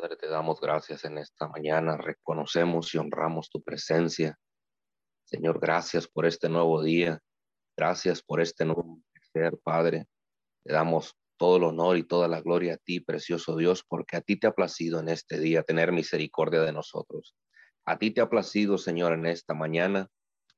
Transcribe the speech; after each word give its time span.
Padre, 0.00 0.16
te 0.16 0.28
damos 0.28 0.62
gracias 0.62 1.04
en 1.04 1.18
esta 1.18 1.46
mañana, 1.46 1.98
reconocemos 1.98 2.94
y 2.94 2.96
honramos 2.96 3.50
tu 3.50 3.62
presencia. 3.62 4.34
Señor, 5.24 5.60
gracias 5.60 6.08
por 6.08 6.24
este 6.24 6.48
nuevo 6.48 6.82
día, 6.82 7.20
gracias 7.76 8.22
por 8.22 8.40
este 8.40 8.64
nuevo 8.64 9.02
ser, 9.34 9.58
Padre. 9.62 10.06
Te 10.64 10.72
damos 10.72 11.14
todo 11.36 11.58
el 11.58 11.64
honor 11.64 11.98
y 11.98 12.04
toda 12.04 12.28
la 12.28 12.40
gloria 12.40 12.74
a 12.74 12.76
ti, 12.78 13.00
precioso 13.00 13.58
Dios, 13.58 13.84
porque 13.86 14.16
a 14.16 14.22
ti 14.22 14.36
te 14.36 14.46
ha 14.46 14.52
placido 14.52 15.00
en 15.00 15.10
este 15.10 15.38
día 15.38 15.64
tener 15.64 15.92
misericordia 15.92 16.62
de 16.62 16.72
nosotros. 16.72 17.36
A 17.84 17.98
ti 17.98 18.10
te 18.10 18.22
ha 18.22 18.30
placido, 18.30 18.78
Señor, 18.78 19.12
en 19.12 19.26
esta 19.26 19.52
mañana 19.52 20.08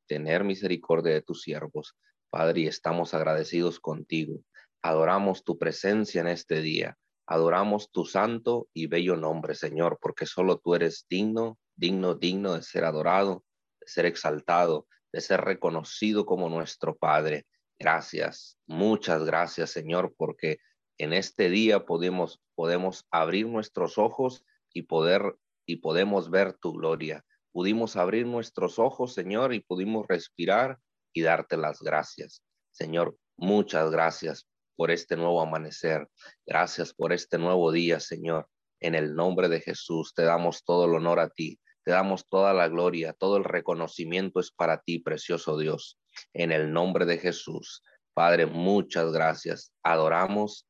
tener 0.06 0.44
misericordia 0.44 1.14
de 1.14 1.22
tus 1.22 1.42
siervos. 1.42 1.96
Padre, 2.30 2.60
y 2.60 2.66
estamos 2.68 3.12
agradecidos 3.12 3.80
contigo. 3.80 4.44
Adoramos 4.82 5.42
tu 5.42 5.58
presencia 5.58 6.20
en 6.20 6.28
este 6.28 6.60
día. 6.60 6.96
Adoramos 7.32 7.90
tu 7.90 8.04
santo 8.04 8.68
y 8.74 8.88
bello 8.88 9.16
nombre, 9.16 9.54
Señor, 9.54 9.98
porque 10.02 10.26
solo 10.26 10.58
tú 10.58 10.74
eres 10.74 11.06
digno, 11.08 11.58
digno, 11.74 12.14
digno 12.14 12.52
de 12.52 12.62
ser 12.62 12.84
adorado, 12.84 13.42
de 13.80 13.88
ser 13.88 14.04
exaltado, 14.04 14.86
de 15.14 15.22
ser 15.22 15.40
reconocido 15.40 16.26
como 16.26 16.50
nuestro 16.50 16.94
Padre. 16.94 17.46
Gracias, 17.78 18.58
muchas 18.66 19.24
gracias, 19.24 19.70
Señor, 19.70 20.14
porque 20.18 20.58
en 20.98 21.14
este 21.14 21.48
día 21.48 21.86
podemos, 21.86 22.38
podemos 22.54 23.06
abrir 23.10 23.46
nuestros 23.46 23.96
ojos 23.96 24.44
y 24.74 24.82
poder 24.82 25.34
y 25.64 25.76
podemos 25.76 26.28
ver 26.28 26.52
tu 26.52 26.74
gloria. 26.74 27.24
Pudimos 27.50 27.96
abrir 27.96 28.26
nuestros 28.26 28.78
ojos, 28.78 29.14
Señor, 29.14 29.54
y 29.54 29.60
pudimos 29.60 30.06
respirar 30.06 30.78
y 31.14 31.22
darte 31.22 31.56
las 31.56 31.80
gracias. 31.80 32.42
Señor, 32.72 33.16
muchas 33.38 33.90
gracias 33.90 34.46
por 34.76 34.90
este 34.90 35.16
nuevo 35.16 35.40
amanecer. 35.40 36.08
Gracias 36.46 36.94
por 36.94 37.12
este 37.12 37.38
nuevo 37.38 37.72
día, 37.72 38.00
Señor. 38.00 38.48
En 38.80 38.94
el 38.94 39.14
nombre 39.14 39.48
de 39.48 39.60
Jesús 39.60 40.12
te 40.14 40.22
damos 40.22 40.64
todo 40.64 40.86
el 40.86 40.94
honor 40.94 41.20
a 41.20 41.28
ti. 41.28 41.60
Te 41.84 41.90
damos 41.90 42.28
toda 42.28 42.52
la 42.52 42.68
gloria, 42.68 43.12
todo 43.12 43.36
el 43.36 43.44
reconocimiento 43.44 44.38
es 44.40 44.52
para 44.52 44.80
ti, 44.82 45.00
precioso 45.00 45.58
Dios. 45.58 45.98
En 46.32 46.52
el 46.52 46.72
nombre 46.72 47.06
de 47.06 47.18
Jesús. 47.18 47.82
Padre, 48.14 48.46
muchas 48.46 49.12
gracias. 49.12 49.72
Adoramos 49.82 50.66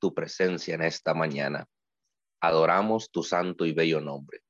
tu 0.00 0.14
presencia 0.14 0.74
en 0.74 0.82
esta 0.82 1.14
mañana. 1.14 1.66
Adoramos 2.40 3.10
tu 3.10 3.22
santo 3.22 3.64
y 3.64 3.72
bello 3.72 4.00
nombre. 4.00 4.40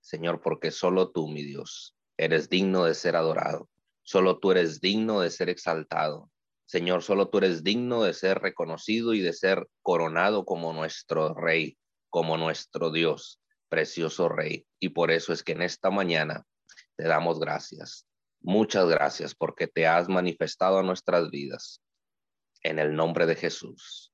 Señor, 0.00 0.40
porque 0.40 0.70
solo 0.70 1.10
tú, 1.10 1.28
mi 1.28 1.42
Dios, 1.42 1.94
eres 2.16 2.48
digno 2.48 2.84
de 2.84 2.94
ser 2.94 3.16
adorado. 3.16 3.68
Solo 4.02 4.38
tú 4.38 4.50
eres 4.50 4.80
digno 4.80 5.20
de 5.20 5.30
ser 5.30 5.48
exaltado. 5.48 6.30
Señor, 6.70 7.02
solo 7.02 7.28
tú 7.28 7.38
eres 7.38 7.64
digno 7.64 8.04
de 8.04 8.14
ser 8.14 8.38
reconocido 8.38 9.12
y 9.12 9.20
de 9.20 9.32
ser 9.32 9.66
coronado 9.82 10.44
como 10.44 10.72
nuestro 10.72 11.34
Rey, 11.34 11.76
como 12.10 12.36
nuestro 12.36 12.92
Dios, 12.92 13.40
precioso 13.68 14.28
Rey. 14.28 14.64
Y 14.78 14.90
por 14.90 15.10
eso 15.10 15.32
es 15.32 15.42
que 15.42 15.50
en 15.50 15.62
esta 15.62 15.90
mañana 15.90 16.46
te 16.94 17.08
damos 17.08 17.40
gracias. 17.40 18.06
Muchas 18.40 18.86
gracias 18.86 19.34
porque 19.34 19.66
te 19.66 19.88
has 19.88 20.08
manifestado 20.08 20.78
a 20.78 20.84
nuestras 20.84 21.28
vidas. 21.30 21.82
En 22.62 22.78
el 22.78 22.94
nombre 22.94 23.26
de 23.26 23.34
Jesús. 23.34 24.12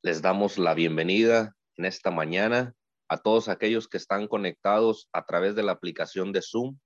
Les 0.00 0.22
damos 0.22 0.56
la 0.56 0.72
bienvenida 0.72 1.54
en 1.76 1.84
esta 1.84 2.10
mañana 2.10 2.74
a 3.08 3.18
todos 3.18 3.50
aquellos 3.50 3.86
que 3.86 3.98
están 3.98 4.28
conectados 4.28 5.10
a 5.12 5.26
través 5.26 5.54
de 5.54 5.62
la 5.62 5.72
aplicación 5.72 6.32
de 6.32 6.40
Zoom 6.40 6.78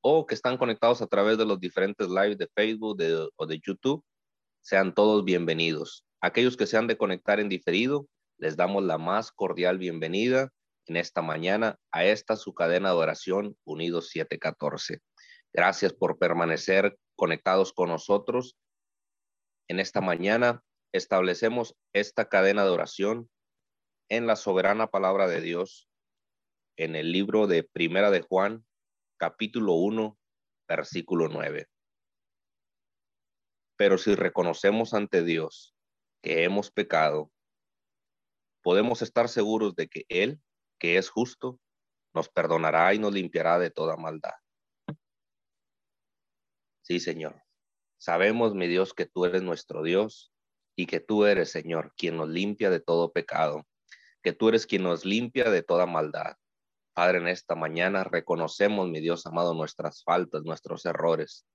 o 0.00 0.26
que 0.26 0.34
están 0.34 0.56
conectados 0.56 1.02
a 1.02 1.06
través 1.06 1.38
de 1.38 1.44
los 1.44 1.60
diferentes 1.60 2.08
lives 2.08 2.38
de 2.38 2.48
Facebook 2.54 3.00
o 3.36 3.46
de 3.46 3.60
YouTube, 3.64 4.04
sean 4.60 4.94
todos 4.94 5.24
bienvenidos. 5.24 6.04
Aquellos 6.20 6.56
que 6.56 6.66
se 6.66 6.76
han 6.76 6.86
de 6.86 6.96
conectar 6.96 7.40
en 7.40 7.48
diferido, 7.48 8.08
les 8.38 8.56
damos 8.56 8.84
la 8.84 8.98
más 8.98 9.32
cordial 9.32 9.78
bienvenida 9.78 10.50
en 10.86 10.96
esta 10.96 11.22
mañana 11.22 11.78
a 11.92 12.04
esta 12.04 12.36
su 12.36 12.54
cadena 12.54 12.90
de 12.90 12.96
oración 12.96 13.56
Unidos 13.64 14.08
714. 14.10 15.00
Gracias 15.52 15.92
por 15.92 16.18
permanecer 16.18 16.98
conectados 17.16 17.72
con 17.72 17.88
nosotros. 17.88 18.56
En 19.68 19.80
esta 19.80 20.00
mañana 20.00 20.62
establecemos 20.92 21.74
esta 21.92 22.28
cadena 22.28 22.64
de 22.64 22.70
oración 22.70 23.28
en 24.08 24.26
la 24.26 24.36
soberana 24.36 24.86
palabra 24.86 25.26
de 25.26 25.40
Dios 25.40 25.88
en 26.78 26.94
el 26.94 27.10
libro 27.12 27.48
de 27.48 27.64
Primera 27.64 28.10
de 28.10 28.22
Juan, 28.22 28.64
capítulo 29.18 29.74
1, 29.74 30.16
versículo 30.68 31.28
9. 31.28 31.68
Pero 33.76 33.98
si 33.98 34.14
reconocemos 34.14 34.94
ante 34.94 35.22
Dios 35.22 35.74
que 36.22 36.44
hemos 36.44 36.70
pecado, 36.70 37.30
podemos 38.62 39.02
estar 39.02 39.28
seguros 39.28 39.74
de 39.74 39.88
que 39.88 40.04
Él, 40.08 40.40
que 40.78 40.98
es 40.98 41.10
justo, 41.10 41.60
nos 42.14 42.28
perdonará 42.28 42.94
y 42.94 42.98
nos 42.98 43.12
limpiará 43.12 43.58
de 43.58 43.70
toda 43.70 43.96
maldad. 43.96 44.34
Sí, 46.82 47.00
Señor. 47.00 47.42
Sabemos, 47.98 48.54
mi 48.54 48.68
Dios, 48.68 48.94
que 48.94 49.06
tú 49.06 49.24
eres 49.24 49.42
nuestro 49.42 49.82
Dios 49.82 50.32
y 50.76 50.86
que 50.86 51.00
tú 51.00 51.24
eres, 51.24 51.50
Señor, 51.50 51.92
quien 51.96 52.16
nos 52.16 52.28
limpia 52.28 52.70
de 52.70 52.80
todo 52.80 53.12
pecado, 53.12 53.66
que 54.22 54.32
tú 54.32 54.48
eres 54.48 54.66
quien 54.66 54.84
nos 54.84 55.04
limpia 55.04 55.50
de 55.50 55.62
toda 55.62 55.86
maldad. 55.86 56.36
Padre, 56.98 57.18
en 57.18 57.28
esta 57.28 57.54
mañana 57.54 58.02
reconocemos, 58.02 58.88
mi 58.88 58.98
Dios 58.98 59.24
amado, 59.24 59.54
nuestras 59.54 60.02
faltas, 60.02 60.42
nuestros 60.42 60.84
errores. 60.84 61.46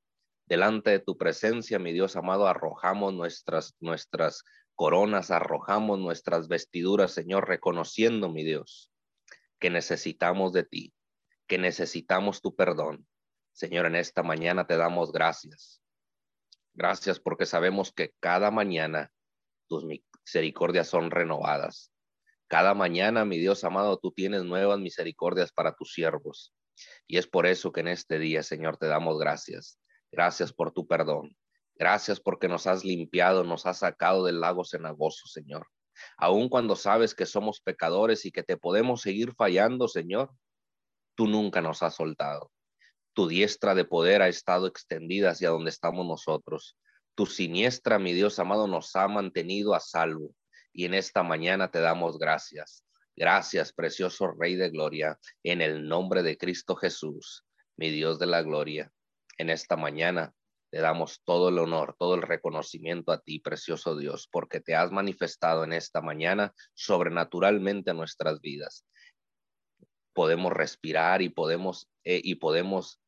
Delante 0.45 0.91
de 0.91 0.99
tu 0.99 1.17
presencia, 1.17 1.79
mi 1.79 1.91
Dios 1.91 2.15
amado, 2.15 2.47
arrojamos 2.47 3.13
nuestras, 3.13 3.75
nuestras 3.81 4.45
coronas, 4.73 5.31
arrojamos 5.31 5.99
nuestras 5.99 6.47
vestiduras, 6.47 7.11
Señor, 7.11 7.49
reconociendo, 7.49 8.29
mi 8.29 8.45
Dios, 8.45 8.89
que 9.59 9.69
necesitamos 9.69 10.53
de 10.53 10.63
ti, 10.63 10.93
que 11.45 11.57
necesitamos 11.57 12.41
tu 12.41 12.55
perdón. 12.55 13.05
Señor, 13.51 13.87
en 13.87 13.97
esta 13.97 14.23
mañana 14.23 14.65
te 14.65 14.77
damos 14.77 15.11
gracias. 15.11 15.81
Gracias 16.73 17.19
porque 17.19 17.45
sabemos 17.45 17.91
que 17.91 18.13
cada 18.21 18.49
mañana 18.49 19.11
tus 19.67 19.83
misericordias 19.83 20.87
son 20.87 21.11
renovadas. 21.11 21.92
Cada 22.53 22.75
mañana, 22.75 23.25
mi 23.25 23.39
Dios 23.39 23.63
amado, 23.63 23.97
tú 23.97 24.11
tienes 24.11 24.43
nuevas 24.43 24.77
misericordias 24.77 25.51
para 25.51 25.73
tus 25.73 25.91
siervos. 25.91 26.53
Y 27.07 27.17
es 27.17 27.25
por 27.25 27.47
eso 27.47 27.71
que 27.71 27.79
en 27.79 27.87
este 27.87 28.19
día, 28.19 28.43
Señor, 28.43 28.77
te 28.77 28.85
damos 28.85 29.17
gracias. 29.17 29.79
Gracias 30.11 30.53
por 30.53 30.71
tu 30.71 30.85
perdón. 30.85 31.35
Gracias 31.73 32.19
porque 32.19 32.47
nos 32.47 32.67
has 32.67 32.85
limpiado, 32.85 33.43
nos 33.43 33.65
has 33.65 33.79
sacado 33.79 34.23
del 34.23 34.39
lago 34.39 34.63
cenagoso, 34.65 35.25
Señor. 35.25 35.65
Aun 36.15 36.47
cuando 36.47 36.75
sabes 36.75 37.15
que 37.15 37.25
somos 37.25 37.59
pecadores 37.59 38.23
y 38.23 38.31
que 38.31 38.43
te 38.43 38.55
podemos 38.55 39.01
seguir 39.01 39.33
fallando, 39.33 39.87
Señor, 39.87 40.29
tú 41.15 41.25
nunca 41.25 41.59
nos 41.59 41.81
has 41.81 41.95
soltado. 41.95 42.51
Tu 43.13 43.27
diestra 43.27 43.73
de 43.73 43.85
poder 43.85 44.21
ha 44.21 44.27
estado 44.27 44.67
extendida 44.67 45.31
hacia 45.31 45.49
donde 45.49 45.71
estamos 45.71 46.05
nosotros. 46.05 46.77
Tu 47.15 47.25
siniestra, 47.25 47.97
mi 47.97 48.13
Dios 48.13 48.37
amado, 48.37 48.67
nos 48.67 48.95
ha 48.95 49.07
mantenido 49.07 49.73
a 49.73 49.79
salvo 49.79 50.35
y 50.73 50.85
en 50.85 50.95
esta 50.95 51.23
mañana 51.23 51.69
te 51.69 51.79
damos 51.79 52.17
gracias. 52.17 52.83
Gracias, 53.15 53.71
precioso 53.71 54.31
Rey 54.31 54.55
de 54.55 54.71
Gloria, 54.71 55.19
en 55.43 55.61
el 55.61 55.87
nombre 55.87 56.23
de 56.23 56.35
Cristo 56.35 56.75
Jesús, 56.75 57.45
mi 57.77 57.91
Dios 57.91 58.17
de 58.17 58.25
la 58.25 58.41
Gloria. 58.41 58.91
En 59.37 59.51
esta 59.51 59.77
mañana 59.77 60.33
te 60.71 60.79
damos 60.79 61.21
todo 61.23 61.49
el 61.49 61.59
honor, 61.59 61.95
todo 61.99 62.15
el 62.15 62.23
reconocimiento 62.23 63.11
a 63.11 63.21
ti, 63.21 63.39
precioso 63.39 63.95
Dios, 63.95 64.27
porque 64.31 64.59
te 64.59 64.75
has 64.75 64.91
manifestado 64.91 65.63
en 65.63 65.73
esta 65.73 66.01
mañana 66.01 66.53
sobrenaturalmente 66.73 67.91
a 67.91 67.93
nuestras 67.93 68.41
vidas. 68.41 68.83
Podemos 70.13 70.51
respirar 70.51 71.21
y 71.21 71.29
podemos, 71.29 71.87
eh, 72.03 72.19
y 72.23 72.35
podemos 72.35 72.99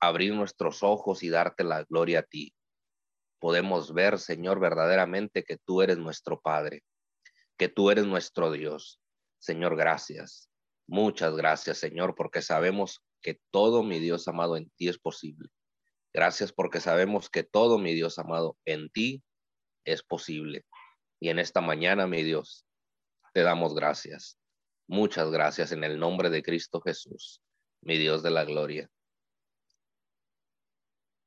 abrir 0.00 0.34
nuestros 0.34 0.84
ojos 0.84 1.24
y 1.24 1.30
darte 1.30 1.64
la 1.64 1.82
gloria 1.82 2.20
a 2.20 2.22
ti 2.22 2.54
podemos 3.40 3.92
ver, 3.92 4.18
Señor, 4.18 4.60
verdaderamente 4.60 5.42
que 5.42 5.56
tú 5.56 5.82
eres 5.82 5.98
nuestro 5.98 6.40
Padre, 6.40 6.84
que 7.56 7.68
tú 7.68 7.90
eres 7.90 8.06
nuestro 8.06 8.52
Dios. 8.52 9.00
Señor, 9.38 9.76
gracias. 9.76 10.48
Muchas 10.86 11.34
gracias, 11.34 11.78
Señor, 11.78 12.14
porque 12.14 12.42
sabemos 12.42 13.02
que 13.22 13.40
todo, 13.50 13.82
mi 13.82 13.98
Dios 13.98 14.28
amado, 14.28 14.56
en 14.56 14.70
ti 14.76 14.88
es 14.88 14.98
posible. 14.98 15.48
Gracias 16.12 16.52
porque 16.52 16.80
sabemos 16.80 17.30
que 17.30 17.42
todo, 17.42 17.78
mi 17.78 17.94
Dios 17.94 18.18
amado, 18.18 18.56
en 18.64 18.90
ti 18.90 19.22
es 19.84 20.02
posible. 20.02 20.64
Y 21.20 21.28
en 21.28 21.38
esta 21.38 21.60
mañana, 21.60 22.06
mi 22.06 22.22
Dios, 22.22 22.66
te 23.32 23.42
damos 23.42 23.74
gracias. 23.74 24.38
Muchas 24.86 25.30
gracias 25.30 25.72
en 25.72 25.84
el 25.84 25.98
nombre 25.98 26.30
de 26.30 26.42
Cristo 26.42 26.80
Jesús, 26.80 27.40
mi 27.80 27.96
Dios 27.96 28.22
de 28.22 28.30
la 28.30 28.44
gloria. 28.44 28.90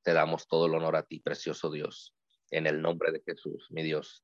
Te 0.04 0.14
damos 0.14 0.48
todo 0.48 0.66
el 0.68 0.76
honor 0.76 0.96
a 0.96 1.04
ti, 1.04 1.20
precioso 1.20 1.72
Dios, 1.72 2.14
en 2.52 2.68
el 2.68 2.82
nombre 2.82 3.12
de 3.12 3.22
Jesús, 3.26 3.68
mi 3.72 3.84
Dios. 3.84 4.24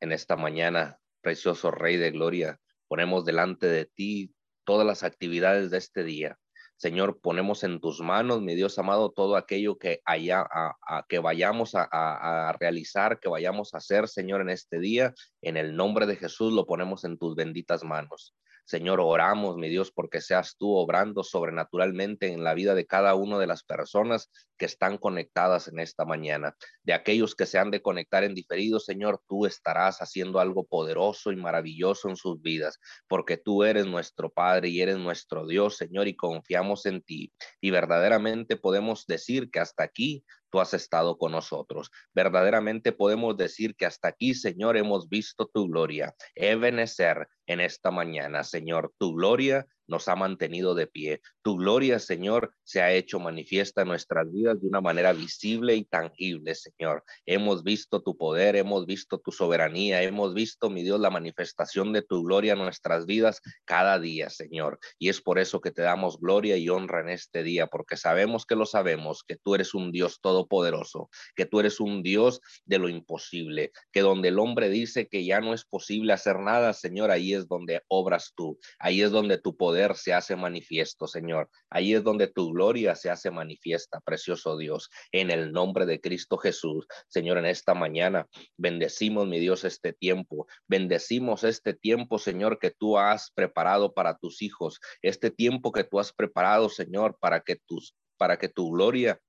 En 0.00 0.12
esta 0.12 0.36
mañana, 0.36 0.98
precioso 1.20 1.70
Rey 1.70 1.96
de 1.96 2.10
Gloria, 2.10 2.60
ponemos 2.88 3.24
delante 3.24 3.66
de 3.66 3.86
ti 3.86 4.34
todas 4.64 4.86
las 4.86 5.04
actividades 5.04 5.70
de 5.70 5.78
este 5.78 6.02
día. 6.04 6.38
Señor, 6.76 7.20
ponemos 7.20 7.62
en 7.62 7.80
tus 7.80 8.00
manos, 8.00 8.42
mi 8.42 8.56
Dios 8.56 8.76
amado, 8.76 9.12
todo 9.12 9.36
aquello 9.36 9.78
que, 9.78 10.00
haya, 10.04 10.44
a, 10.50 11.06
que 11.08 11.20
vayamos 11.20 11.76
a, 11.76 11.88
a, 11.92 12.52
realizar, 12.54 13.20
que 13.20 13.28
vayamos 13.28 13.72
a 13.72 13.78
hacer, 13.78 14.08
Señor, 14.08 14.40
en 14.40 14.50
este 14.50 14.80
día. 14.80 15.14
En 15.42 15.56
el 15.56 15.76
nombre 15.76 16.06
de 16.06 16.16
Jesús 16.16 16.52
lo 16.52 16.66
ponemos 16.66 17.04
en 17.04 17.18
tus 17.18 17.36
benditas 17.36 17.84
manos. 17.84 18.34
Señor, 18.72 19.00
oramos, 19.02 19.58
mi 19.58 19.68
Dios, 19.68 19.92
porque 19.92 20.22
seas 20.22 20.56
tú 20.56 20.74
obrando 20.76 21.22
sobrenaturalmente 21.24 22.32
en 22.32 22.42
la 22.42 22.54
vida 22.54 22.74
de 22.74 22.86
cada 22.86 23.14
una 23.14 23.38
de 23.38 23.46
las 23.46 23.64
personas 23.64 24.30
que 24.56 24.64
están 24.64 24.96
conectadas 24.96 25.68
en 25.68 25.78
esta 25.78 26.06
mañana. 26.06 26.56
De 26.82 26.94
aquellos 26.94 27.34
que 27.34 27.44
se 27.44 27.58
han 27.58 27.70
de 27.70 27.82
conectar 27.82 28.24
en 28.24 28.34
diferido, 28.34 28.80
Señor, 28.80 29.20
tú 29.28 29.44
estarás 29.44 29.98
haciendo 29.98 30.40
algo 30.40 30.64
poderoso 30.64 31.32
y 31.32 31.36
maravilloso 31.36 32.08
en 32.08 32.16
sus 32.16 32.40
vidas, 32.40 32.78
porque 33.08 33.36
tú 33.36 33.62
eres 33.62 33.84
nuestro 33.84 34.30
Padre 34.30 34.70
y 34.70 34.80
eres 34.80 34.96
nuestro 34.96 35.46
Dios, 35.46 35.76
Señor, 35.76 36.08
y 36.08 36.16
confiamos 36.16 36.86
en 36.86 37.02
ti. 37.02 37.30
Y 37.60 37.72
verdaderamente 37.72 38.56
podemos 38.56 39.04
decir 39.06 39.50
que 39.50 39.60
hasta 39.60 39.82
aquí 39.82 40.24
tú 40.52 40.60
has 40.60 40.74
estado 40.74 41.16
con 41.16 41.32
nosotros. 41.32 41.90
Verdaderamente 42.14 42.92
podemos 42.92 43.36
decir 43.36 43.74
que 43.74 43.86
hasta 43.86 44.08
aquí, 44.08 44.34
Señor, 44.34 44.76
hemos 44.76 45.08
visto 45.08 45.50
tu 45.52 45.66
gloria. 45.66 46.14
Ebenecer 46.34 47.26
en 47.46 47.60
esta 47.60 47.90
mañana, 47.90 48.44
Señor, 48.44 48.92
tu 48.98 49.14
gloria 49.14 49.66
nos 49.92 50.08
ha 50.08 50.16
mantenido 50.16 50.74
de 50.74 50.86
pie. 50.86 51.20
Tu 51.42 51.56
gloria, 51.56 51.98
Señor, 51.98 52.54
se 52.64 52.80
ha 52.80 52.92
hecho 52.92 53.20
manifiesta 53.20 53.82
en 53.82 53.88
nuestras 53.88 54.32
vidas 54.32 54.60
de 54.60 54.66
una 54.66 54.80
manera 54.80 55.12
visible 55.12 55.76
y 55.76 55.84
tangible, 55.84 56.54
Señor. 56.54 57.04
Hemos 57.26 57.62
visto 57.62 58.02
tu 58.02 58.16
poder, 58.16 58.56
hemos 58.56 58.86
visto 58.86 59.18
tu 59.18 59.30
soberanía, 59.30 60.02
hemos 60.02 60.32
visto, 60.32 60.70
mi 60.70 60.82
Dios, 60.82 60.98
la 60.98 61.10
manifestación 61.10 61.92
de 61.92 62.00
tu 62.00 62.24
gloria 62.24 62.54
en 62.54 62.60
nuestras 62.60 63.04
vidas 63.04 63.42
cada 63.66 63.98
día, 63.98 64.30
Señor. 64.30 64.78
Y 64.98 65.10
es 65.10 65.20
por 65.20 65.38
eso 65.38 65.60
que 65.60 65.70
te 65.70 65.82
damos 65.82 66.18
gloria 66.18 66.56
y 66.56 66.70
honra 66.70 67.00
en 67.00 67.10
este 67.10 67.42
día, 67.42 67.66
porque 67.66 67.98
sabemos 67.98 68.46
que 68.46 68.56
lo 68.56 68.64
sabemos, 68.64 69.22
que 69.22 69.36
tú 69.36 69.54
eres 69.54 69.74
un 69.74 69.92
Dios 69.92 70.20
todopoderoso, 70.22 71.10
que 71.36 71.44
tú 71.44 71.60
eres 71.60 71.80
un 71.80 72.02
Dios 72.02 72.40
de 72.64 72.78
lo 72.78 72.88
imposible, 72.88 73.72
que 73.92 74.00
donde 74.00 74.28
el 74.28 74.38
hombre 74.38 74.70
dice 74.70 75.06
que 75.06 75.26
ya 75.26 75.40
no 75.40 75.52
es 75.52 75.66
posible 75.66 76.14
hacer 76.14 76.38
nada, 76.38 76.72
Señor, 76.72 77.10
ahí 77.10 77.34
es 77.34 77.46
donde 77.46 77.82
obras 77.88 78.32
tú, 78.34 78.58
ahí 78.78 79.02
es 79.02 79.10
donde 79.10 79.36
tu 79.36 79.54
poder 79.54 79.81
se 79.96 80.14
hace 80.14 80.36
manifiesto, 80.36 81.06
Señor. 81.06 81.50
Ahí 81.68 81.94
es 81.94 82.02
donde 82.02 82.28
tu 82.28 82.52
gloria 82.52 82.94
se 82.94 83.10
hace 83.10 83.30
manifiesta, 83.30 84.00
precioso 84.00 84.56
Dios, 84.56 84.88
en 85.10 85.30
el 85.30 85.52
nombre 85.52 85.84
de 85.86 86.00
Cristo 86.00 86.38
Jesús. 86.38 86.86
Señor, 87.08 87.38
en 87.38 87.46
esta 87.46 87.74
mañana 87.74 88.26
bendecimos, 88.56 89.26
mi 89.26 89.38
Dios, 89.38 89.64
este 89.64 89.92
tiempo. 89.92 90.46
Bendecimos 90.66 91.44
este 91.44 91.74
tiempo, 91.74 92.18
Señor, 92.18 92.58
que 92.58 92.70
tú 92.70 92.98
has 92.98 93.30
preparado 93.32 93.92
para 93.92 94.16
tus 94.16 94.40
hijos. 94.42 94.80
Este 95.02 95.30
tiempo 95.30 95.72
que 95.72 95.84
tú 95.84 95.98
has 95.98 96.12
preparado, 96.12 96.68
Señor, 96.68 97.18
para 97.20 97.40
que 97.40 97.56
tus 97.66 97.94
para 98.16 98.38
que 98.38 98.48
tu 98.48 98.70
gloria 98.70 99.20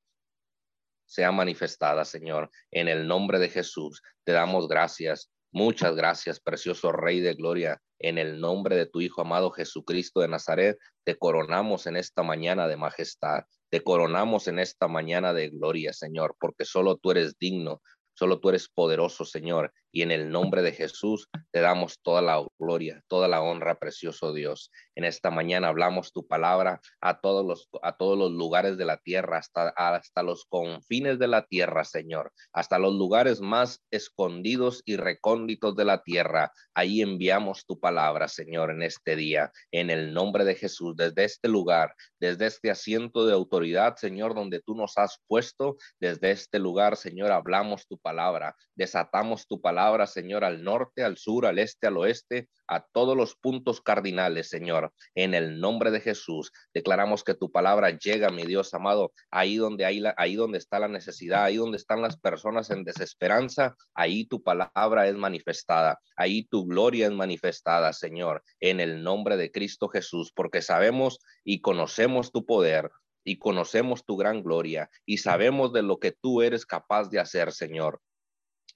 sea 1.07 1.31
manifestada, 1.31 2.05
Señor. 2.05 2.51
En 2.69 2.87
el 2.87 3.07
nombre 3.07 3.39
de 3.39 3.49
Jesús, 3.49 4.03
te 4.23 4.33
damos 4.33 4.67
gracias. 4.67 5.31
Muchas 5.55 5.95
gracias, 5.95 6.39
precioso 6.39 6.91
Rey 6.91 7.19
de 7.19 7.35
Gloria. 7.35 7.79
En 7.99 8.17
el 8.17 8.41
nombre 8.41 8.75
de 8.75 8.87
tu 8.87 9.01
Hijo 9.01 9.21
amado 9.21 9.51
Jesucristo 9.51 10.21
de 10.21 10.27
Nazaret, 10.27 10.79
te 11.03 11.15
coronamos 11.15 11.85
en 11.85 11.95
esta 11.95 12.23
mañana 12.23 12.67
de 12.67 12.75
majestad. 12.75 13.43
Te 13.69 13.83
coronamos 13.83 14.47
en 14.47 14.57
esta 14.57 14.87
mañana 14.87 15.31
de 15.31 15.49
gloria, 15.49 15.93
Señor, 15.93 16.35
porque 16.39 16.65
solo 16.65 16.97
tú 16.97 17.11
eres 17.11 17.37
digno, 17.37 17.83
solo 18.15 18.39
tú 18.39 18.49
eres 18.49 18.67
poderoso, 18.67 19.25
Señor 19.25 19.71
y 19.93 20.01
en 20.01 20.11
el 20.11 20.31
nombre 20.31 20.63
de 20.63 20.73
Jesús 20.73 21.29
te 21.51 21.61
damos 21.61 21.99
toda 22.01 22.21
la 22.21 22.43
gloria, 22.57 23.03
toda 23.07 23.27
la 23.27 23.41
honra, 23.41 23.75
precioso 23.75 24.33
Dios. 24.33 24.71
En 24.95 25.03
esta 25.03 25.29
mañana 25.29 25.67
hablamos 25.67 26.11
tu 26.11 26.25
palabra 26.25 26.81
a 26.99 27.21
todos 27.21 27.45
los, 27.45 27.69
a 27.83 27.95
todos 27.95 28.17
los 28.17 28.31
lugares 28.31 28.75
de 28.77 28.85
la 28.85 28.97
tierra, 28.97 29.37
hasta, 29.37 29.69
hasta 29.69 30.23
los 30.23 30.45
confines 30.45 31.19
de 31.19 31.27
la 31.27 31.45
tierra, 31.45 31.85
Señor, 31.85 32.33
hasta 32.53 32.79
los 32.79 32.95
lugares 32.95 33.39
más 33.39 33.83
escondidos 33.91 34.81
y 34.83 34.97
recónditos 34.97 35.75
de 35.75 35.85
la 35.85 36.01
tierra. 36.01 36.51
Ahí 36.73 37.01
enviamos 37.01 37.65
tu 37.67 37.79
palabra, 37.79 38.27
Señor, 38.27 38.71
en 38.71 38.81
este 38.81 39.15
día, 39.15 39.51
en 39.71 39.91
el 39.91 40.11
nombre 40.11 40.43
de 40.43 40.55
Jesús, 40.55 40.95
desde 40.95 41.25
este 41.25 41.47
lugar, 41.47 41.93
desde 42.19 42.47
este 42.47 42.71
asiento 42.71 43.27
de 43.27 43.33
autoridad, 43.33 43.95
Señor, 43.97 44.33
donde 44.33 44.59
tú 44.59 44.73
nos 44.73 44.97
has 44.97 45.19
puesto, 45.27 45.77
desde 45.99 46.31
este 46.31 46.57
lugar, 46.57 46.97
Señor, 46.97 47.31
hablamos 47.31 47.85
tu 47.85 47.99
palabra, 47.99 48.55
desatamos 48.75 49.45
tu 49.45 49.61
palabra 49.61 49.82
Señor, 50.07 50.43
al 50.43 50.63
norte, 50.63 51.03
al 51.03 51.17
sur, 51.17 51.45
al 51.45 51.59
este, 51.59 51.87
al 51.87 51.97
oeste, 51.97 52.47
a 52.67 52.85
todos 52.91 53.17
los 53.17 53.35
puntos 53.35 53.81
cardinales, 53.81 54.49
Señor. 54.49 54.93
En 55.15 55.33
el 55.33 55.59
nombre 55.59 55.91
de 55.91 55.99
Jesús, 55.99 56.51
declaramos 56.73 57.23
que 57.23 57.33
tu 57.33 57.51
palabra 57.51 57.91
llega, 57.91 58.29
mi 58.29 58.45
Dios 58.45 58.73
amado, 58.73 59.11
ahí 59.29 59.57
donde, 59.57 59.85
hay 59.85 59.99
la, 59.99 60.13
ahí 60.17 60.35
donde 60.35 60.57
está 60.57 60.79
la 60.79 60.87
necesidad, 60.87 61.43
ahí 61.43 61.57
donde 61.57 61.77
están 61.77 62.01
las 62.01 62.17
personas 62.17 62.69
en 62.69 62.83
desesperanza, 62.83 63.75
ahí 63.93 64.25
tu 64.25 64.41
palabra 64.41 65.07
es 65.07 65.15
manifestada, 65.15 65.99
ahí 66.15 66.45
tu 66.45 66.65
gloria 66.65 67.07
es 67.07 67.11
manifestada, 67.11 67.91
Señor, 67.93 68.43
en 68.59 68.79
el 68.79 69.03
nombre 69.03 69.37
de 69.37 69.51
Cristo 69.51 69.89
Jesús, 69.89 70.31
porque 70.33 70.61
sabemos 70.61 71.19
y 71.43 71.61
conocemos 71.61 72.31
tu 72.31 72.45
poder, 72.45 72.89
y 73.23 73.37
conocemos 73.37 74.05
tu 74.05 74.17
gran 74.17 74.43
gloria 74.43 74.89
y 75.05 75.17
sabemos 75.19 75.73
de 75.73 75.81
lo 75.81 75.97
que 75.97 76.11
tú 76.11 76.41
eres 76.41 76.65
capaz 76.65 77.09
de 77.09 77.19
hacer, 77.19 77.51
Señor. 77.51 78.01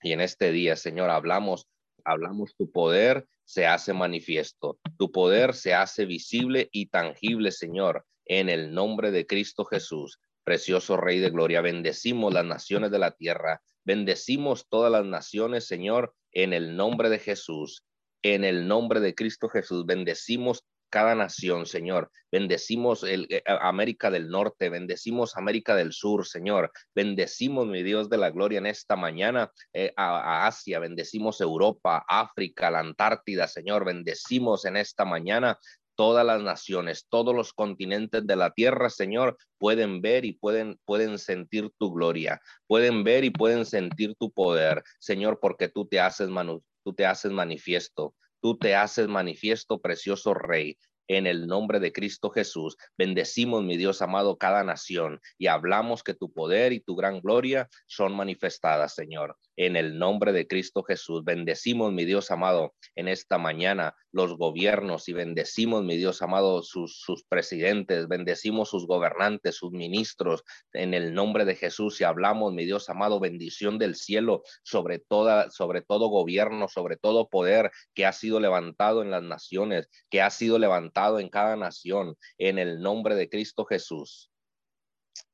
Y 0.01 0.11
en 0.11 0.21
este 0.21 0.51
día, 0.51 0.75
Señor, 0.75 1.09
hablamos, 1.09 1.67
hablamos 2.03 2.55
tu 2.55 2.71
poder 2.71 3.27
se 3.47 3.65
hace 3.65 3.93
manifiesto, 3.93 4.77
tu 4.97 5.09
poder 5.09 5.53
se 5.53 5.73
hace 5.73 6.05
visible 6.05 6.67
y 6.71 6.87
tangible, 6.87 7.51
Señor, 7.51 8.05
en 8.25 8.49
el 8.49 8.73
nombre 8.73 9.11
de 9.11 9.25
Cristo 9.25 9.63
Jesús. 9.63 10.19
Precioso 10.43 10.97
Rey 10.97 11.19
de 11.19 11.29
Gloria, 11.29 11.61
bendecimos 11.61 12.33
las 12.33 12.45
naciones 12.45 12.91
de 12.91 12.99
la 12.99 13.11
tierra, 13.11 13.61
bendecimos 13.83 14.67
todas 14.69 14.91
las 14.91 15.05
naciones, 15.05 15.65
Señor, 15.65 16.13
en 16.31 16.53
el 16.53 16.75
nombre 16.75 17.09
de 17.09 17.19
Jesús, 17.19 17.83
en 18.21 18.43
el 18.43 18.67
nombre 18.67 18.99
de 18.99 19.15
Cristo 19.15 19.49
Jesús, 19.49 19.85
bendecimos 19.85 20.63
cada 20.89 21.15
nación, 21.15 21.65
Señor. 21.65 22.11
Bendecimos 22.31 23.03
el, 23.03 23.27
eh, 23.29 23.43
América 23.45 24.11
del 24.11 24.29
Norte, 24.29 24.69
bendecimos 24.69 25.37
América 25.37 25.75
del 25.75 25.93
Sur, 25.93 26.25
Señor. 26.25 26.71
Bendecimos, 26.95 27.67
mi 27.67 27.83
Dios 27.83 28.09
de 28.09 28.17
la 28.17 28.31
gloria, 28.31 28.59
en 28.59 28.65
esta 28.65 28.95
mañana 28.95 29.51
eh, 29.73 29.93
a, 29.95 30.17
a, 30.19 30.47
Asia, 30.47 30.79
bendecimos 30.79 31.41
Europa, 31.41 32.05
África, 32.07 32.71
la 32.71 32.79
Antártida, 32.79 33.47
Señor. 33.47 33.85
Bendecimos 33.85 34.65
en 34.65 34.77
esta 34.77 35.05
mañana 35.05 35.57
todas 35.97 36.25
las 36.25 36.41
naciones, 36.41 37.07
todos 37.09 37.35
los 37.35 37.53
continentes 37.53 38.25
de 38.25 38.35
la 38.35 38.51
tierra, 38.51 38.89
Señor, 38.89 39.35
pueden 39.57 40.01
ver 40.01 40.25
y 40.25 40.33
pueden, 40.33 40.79
pueden 40.85 41.17
sentir 41.17 41.71
tu 41.79 41.91
gloria, 41.91 42.39
pueden 42.67 43.03
ver 43.03 43.25
y 43.25 43.31
pueden 43.31 43.65
sentir 43.65 44.15
tu 44.17 44.31
poder, 44.31 44.83
Señor, 44.99 45.39
porque 45.41 45.67
tú 45.67 45.87
te 45.87 45.99
haces, 45.99 46.29
manu, 46.29 46.63
tú 46.83 46.93
te 46.93 47.05
haces 47.05 47.31
manifiesto 47.31 48.13
tú 48.41 48.57
te 48.57 48.75
haces 48.75 49.07
manifiesto, 49.07 49.79
precioso 49.79 50.33
Rey. 50.33 50.77
En 51.09 51.25
el 51.25 51.47
nombre 51.47 51.79
de 51.79 51.93
Cristo 51.93 52.29
Jesús, 52.29 52.75
bendecimos, 52.97 53.63
mi 53.63 53.77
Dios 53.77 54.01
amado, 54.01 54.37
cada 54.37 54.63
nación 54.63 55.21
y 55.37 55.47
hablamos 55.47 56.03
que 56.03 56.13
tu 56.13 56.33
poder 56.33 56.73
y 56.73 56.81
tu 56.81 56.95
gran 56.95 57.21
gloria 57.21 57.69
son 57.85 58.13
manifestadas, 58.13 58.93
Señor 58.93 59.37
en 59.57 59.75
el 59.75 59.97
nombre 59.97 60.31
de 60.31 60.47
Cristo 60.47 60.83
Jesús. 60.83 61.23
Bendecimos, 61.25 61.91
mi 61.91 62.05
Dios 62.05 62.31
amado, 62.31 62.75
en 62.95 63.07
esta 63.07 63.37
mañana 63.37 63.95
los 64.11 64.37
gobiernos 64.37 65.09
y 65.09 65.13
bendecimos, 65.13 65.83
mi 65.83 65.97
Dios 65.97 66.21
amado, 66.21 66.63
sus, 66.63 67.03
presidentes, 67.27 68.07
bendecimos 68.07 68.69
sus 68.69 68.87
gobernantes, 68.87 69.55
sus 69.55 69.71
ministros, 69.71 70.43
en 70.73 70.93
el 70.93 71.13
nombre 71.13 71.43
de 71.45 71.55
Jesús 71.55 71.99
y 71.99 72.03
hablamos, 72.03 72.53
mi 72.53 72.65
Dios 72.65 72.89
amado, 72.89 73.19
bendición 73.19 73.77
del 73.77 73.95
cielo 73.95 74.43
sobre 74.63 74.99
toda, 74.99 75.49
sobre 75.49 75.81
todo 75.81 76.07
gobierno, 76.07 76.67
sobre 76.67 76.97
todo 76.97 77.27
poder 77.27 77.71
que 77.93 78.05
ha 78.05 78.13
sido 78.13 78.39
levantado 78.39 79.01
en 79.01 79.11
las 79.11 79.23
naciones, 79.23 79.89
que 80.09 80.21
ha 80.21 80.29
sido 80.29 80.59
levantado 80.59 81.19
en 81.19 81.29
cada 81.29 81.55
nación, 81.55 82.15
en 82.37 82.59
el 82.59 82.79
nombre 82.79 83.15
de 83.15 83.29
Cristo 83.29 83.65
Jesús. 83.65 84.31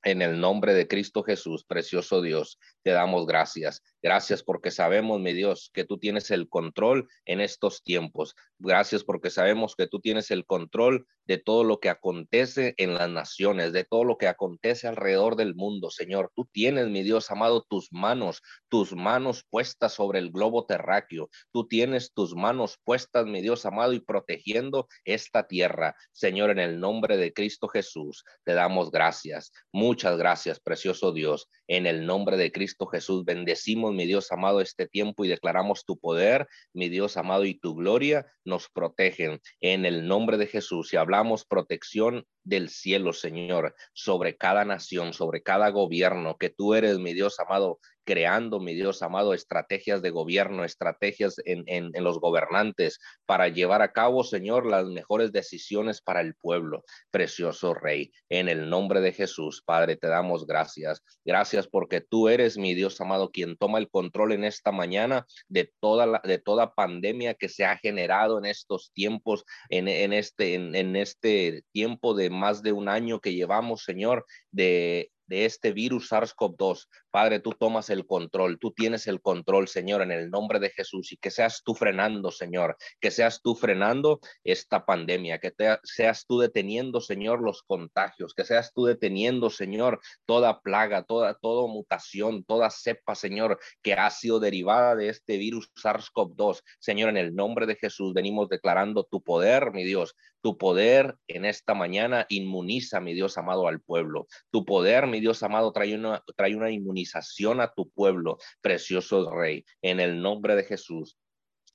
En 0.03 0.21
el 0.21 0.39
nombre 0.39 0.73
de 0.73 0.87
Cristo 0.87 1.23
Jesús, 1.23 1.65
precioso 1.65 2.21
Dios, 2.21 2.57
te 2.83 2.91
damos 2.91 3.25
gracias. 3.25 3.81
Gracias 4.01 4.43
porque 4.43 4.69
sabemos, 4.69 5.19
mi 5.21 5.33
Dios, 5.33 5.71
que 5.73 5.85
tú 5.85 5.97
tienes 5.97 6.29
el 6.29 6.49
control 6.49 7.07
en 7.25 7.39
estos 7.39 7.83
tiempos. 7.83 8.35
Gracias 8.59 9.03
porque 9.03 9.29
sabemos 9.29 9.75
que 9.75 9.87
tú 9.87 10.01
tienes 10.01 10.29
el 10.29 10.45
control 10.45 11.07
de 11.25 11.37
todo 11.37 11.63
lo 11.63 11.79
que 11.79 11.89
acontece 11.89 12.73
en 12.77 12.95
las 12.95 13.09
naciones, 13.09 13.71
de 13.71 13.85
todo 13.85 14.03
lo 14.03 14.17
que 14.17 14.27
acontece 14.27 14.89
alrededor 14.89 15.37
del 15.37 15.55
mundo, 15.55 15.89
Señor. 15.89 16.31
Tú 16.35 16.49
tienes, 16.51 16.89
mi 16.89 17.01
Dios 17.01 17.31
amado, 17.31 17.65
tus 17.69 17.93
manos, 17.93 18.41
tus 18.67 18.93
manos 18.93 19.45
puestas 19.49 19.93
sobre 19.93 20.19
el 20.19 20.31
globo 20.31 20.65
terráqueo. 20.65 21.29
Tú 21.53 21.65
tienes 21.67 22.11
tus 22.13 22.35
manos 22.35 22.77
puestas, 22.83 23.25
mi 23.25 23.41
Dios 23.41 23.65
amado, 23.65 23.93
y 23.93 24.01
protegiendo 24.01 24.87
esta 25.05 25.47
tierra. 25.47 25.95
Señor, 26.11 26.49
en 26.49 26.59
el 26.59 26.79
nombre 26.81 27.15
de 27.15 27.31
Cristo 27.31 27.69
Jesús, 27.69 28.25
te 28.43 28.53
damos 28.53 28.91
gracias. 28.91 29.53
Muchas 29.71 30.17
gracias, 30.17 30.59
precioso 30.59 31.13
Dios. 31.13 31.47
En 31.67 31.85
el 31.85 32.05
nombre 32.05 32.35
de 32.35 32.51
Cristo 32.51 32.72
Jesús. 32.91 33.25
Bendecimos, 33.25 33.93
mi 33.93 34.05
Dios 34.05 34.31
amado, 34.31 34.61
este 34.61 34.87
tiempo 34.87 35.25
y 35.25 35.27
declaramos 35.27 35.85
tu 35.85 35.97
poder, 35.97 36.47
mi 36.73 36.89
Dios 36.89 37.17
amado, 37.17 37.45
y 37.45 37.55
tu 37.55 37.75
gloria 37.75 38.25
nos 38.43 38.69
protegen 38.69 39.41
en 39.61 39.85
el 39.85 40.07
nombre 40.07 40.37
de 40.37 40.47
Jesús. 40.47 40.93
Y 40.93 40.97
hablamos 40.97 41.45
protección 41.45 42.25
del 42.43 42.69
cielo, 42.69 43.13
Señor, 43.13 43.75
sobre 43.93 44.35
cada 44.35 44.65
nación, 44.65 45.13
sobre 45.13 45.41
cada 45.41 45.69
gobierno, 45.69 46.37
que 46.37 46.49
tú 46.49 46.73
eres, 46.73 46.99
mi 46.99 47.13
Dios 47.13 47.39
amado, 47.39 47.79
creando, 48.03 48.59
mi 48.59 48.73
Dios 48.73 49.01
amado, 49.01 49.33
estrategias 49.33 50.01
de 50.01 50.09
gobierno, 50.09 50.63
estrategias 50.63 51.35
en, 51.45 51.63
en, 51.67 51.91
los 52.03 52.19
gobernantes 52.19 52.99
para 53.25 53.47
llevar 53.47 53.81
a 53.81 53.91
cabo, 53.91 54.23
Señor, 54.23 54.65
las 54.65 54.85
mejores 54.85 55.31
decisiones 55.31 56.01
para 56.01 56.21
el 56.21 56.35
pueblo. 56.35 56.83
Precioso 57.11 57.73
Rey, 57.73 58.11
en 58.29 58.49
el 58.49 58.69
nombre 58.69 59.01
de 59.01 59.13
Jesús, 59.13 59.61
Padre, 59.65 59.95
te 59.95 60.07
damos 60.07 60.45
gracias. 60.45 61.01
Gracias 61.25 61.67
porque 61.67 62.01
tú 62.01 62.29
eres, 62.29 62.57
mi 62.57 62.73
Dios 62.73 62.99
amado, 63.01 63.31
quien 63.31 63.57
toma 63.57 63.77
el 63.77 63.89
control 63.89 64.33
en 64.33 64.43
esta 64.43 64.71
mañana 64.71 65.25
de 65.47 65.71
toda, 65.79 66.05
la, 66.05 66.21
de 66.23 66.37
toda 66.37 66.73
pandemia 66.73 67.33
que 67.33 67.49
se 67.49 67.65
ha 67.65 67.77
generado 67.77 68.37
en 68.37 68.45
estos 68.45 68.91
tiempos, 68.93 69.45
en, 69.69 69.87
en 69.87 70.13
este, 70.13 70.55
en 70.55 70.95
este 70.95 71.63
tiempo 71.71 72.13
de 72.13 72.29
más 72.29 72.61
de 72.61 72.71
un 72.71 72.89
año 72.89 73.19
que 73.19 73.33
llevamos, 73.33 73.83
Señor, 73.83 74.25
de 74.51 75.11
de 75.33 75.45
este 75.45 75.71
virus 75.71 76.11
SARS-CoV-2. 76.11 76.87
Padre, 77.09 77.39
tú 77.39 77.53
tomas 77.53 77.89
el 77.89 78.05
control, 78.05 78.59
tú 78.59 78.71
tienes 78.71 79.07
el 79.07 79.19
control, 79.19 79.67
Señor, 79.67 80.03
en 80.03 80.11
el 80.11 80.29
nombre 80.29 80.59
de 80.59 80.69
Jesús, 80.69 81.11
y 81.11 81.17
que 81.17 81.31
seas 81.31 81.63
tú 81.65 81.73
frenando, 81.73 82.29
Señor, 82.29 82.77
que 83.01 83.09
seas 83.09 83.41
tú 83.41 83.55
frenando 83.55 84.19
esta 84.43 84.85
pandemia, 84.85 85.39
que 85.39 85.51
seas 85.83 86.25
tú 86.27 86.37
deteniendo, 86.37 87.01
Señor, 87.01 87.41
los 87.41 87.63
contagios, 87.63 88.35
que 88.35 88.45
seas 88.45 88.73
tú 88.73 88.85
deteniendo, 88.85 89.49
Señor, 89.49 89.99
toda 90.25 90.61
plaga, 90.61 91.01
toda, 91.01 91.33
toda 91.33 91.67
mutación, 91.67 92.43
toda 92.43 92.69
cepa, 92.69 93.15
Señor, 93.15 93.59
que 93.81 93.93
ha 93.93 94.11
sido 94.11 94.39
derivada 94.39 94.95
de 94.95 95.09
este 95.09 95.37
virus 95.37 95.71
SARS-CoV-2. 95.73 96.61
Señor, 96.79 97.09
en 97.09 97.17
el 97.17 97.33
nombre 97.33 97.65
de 97.65 97.75
Jesús, 97.75 98.13
venimos 98.13 98.49
declarando 98.49 99.03
tu 99.03 99.23
poder, 99.23 99.71
mi 99.71 99.83
Dios, 99.83 100.15
tu 100.43 100.57
poder 100.57 101.15
en 101.27 101.45
esta 101.45 101.73
mañana 101.73 102.25
inmuniza, 102.27 102.99
mi 102.99 103.13
Dios 103.13 103.37
amado, 103.37 103.65
al 103.65 103.79
pueblo. 103.79 104.27
Tu 104.51 104.65
poder, 104.65 105.07
mi 105.07 105.21
Dios 105.23 105.41
amado, 105.41 105.71
trae 105.71 105.95
una, 105.95 106.21
trae 106.35 106.53
una 106.53 106.69
inmunización 106.69 107.61
a 107.61 107.73
tu 107.73 107.89
pueblo, 107.89 108.39
precioso 108.59 109.31
Rey, 109.31 109.63
en 109.81 110.01
el 110.01 110.21
nombre 110.21 110.53
de 110.57 110.65
Jesús. 110.65 111.17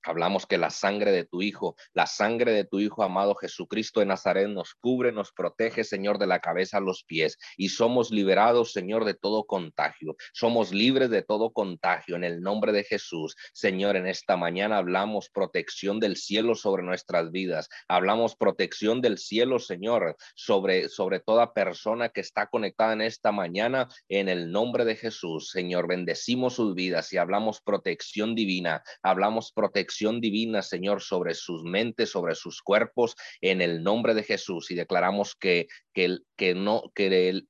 Hablamos 0.05 0.47
que 0.47 0.59
la 0.59 0.71
sangre 0.71 1.11
de 1.11 1.25
tu 1.25 1.43
Hijo, 1.43 1.77
la 1.93 2.07
sangre 2.07 2.53
de 2.53 2.65
tu 2.65 2.79
Hijo 2.79 3.03
amado 3.03 3.35
Jesucristo 3.35 4.01
de 4.01 4.07
Nazaret 4.07 4.49
nos 4.49 4.75
cubre, 4.75 5.13
nos 5.13 5.33
protege, 5.33 5.85
Señor, 5.85 6.19
de 6.19 6.27
la 6.27 6.41
cabeza 6.41 6.79
a 6.79 6.81
los 6.81 7.05
pies. 7.05 7.37
Y 7.57 7.71
somos 7.71 8.11
liberados, 8.11 8.73
Señor, 8.73 9.05
de 9.05 9.15
todo 9.15 9.45
contagio. 9.45 10.17
Somos 10.33 10.73
libres 10.73 11.11
de 11.11 11.23
todo 11.23 11.51
contagio 11.51 12.17
en 12.17 12.25
el 12.25 12.41
nombre 12.41 12.73
de 12.73 12.85
Jesús. 12.85 13.35
Señor, 13.53 13.97
en 13.97 14.07
esta 14.07 14.37
mañana 14.37 14.79
hablamos 14.79 15.31
protección 15.31 15.99
del 16.01 16.17
cielo 16.17 16.55
sobre 16.55 16.83
nuestras 16.83 17.31
vidas. 17.33 17.69
Hablamos 17.89 18.37
protección 18.37 19.03
del 19.03 19.19
cielo, 19.19 19.59
Señor, 19.59 20.17
sobre, 20.35 20.89
sobre 20.89 21.21
toda 21.21 21.53
persona 21.53 22.09
que 22.09 22.21
está 22.21 22.47
conectada 22.47 22.93
en 22.93 23.03
esta 23.03 23.33
mañana 23.33 23.89
en 24.09 24.29
el 24.29 24.53
nombre 24.53 24.85
de 24.85 24.97
Jesús. 24.97 25.51
Señor, 25.51 25.89
bendecimos 25.89 26.55
sus 26.55 26.75
vidas 26.75 27.13
y 27.13 27.17
hablamos 27.17 27.61
protección 27.61 28.35
divina. 28.35 28.83
Hablamos 29.03 29.53
protección 29.53 29.88
divina, 30.21 30.63
Señor, 30.63 31.03
sobre 31.03 31.35
sus 31.35 31.63
mentes, 31.65 32.11
sobre 32.11 32.35
sus 32.35 32.63
cuerpos, 32.63 33.17
en 33.41 33.61
el 33.61 33.83
nombre 33.83 34.15
de 34.15 34.23
Jesús. 34.23 34.71
Y 34.71 34.75
declaramos 34.75 35.35
que, 35.35 35.69
que, 35.93 36.19
que 36.37 36.55
no, 36.55 36.85
que 36.95 37.29
el, 37.29 37.49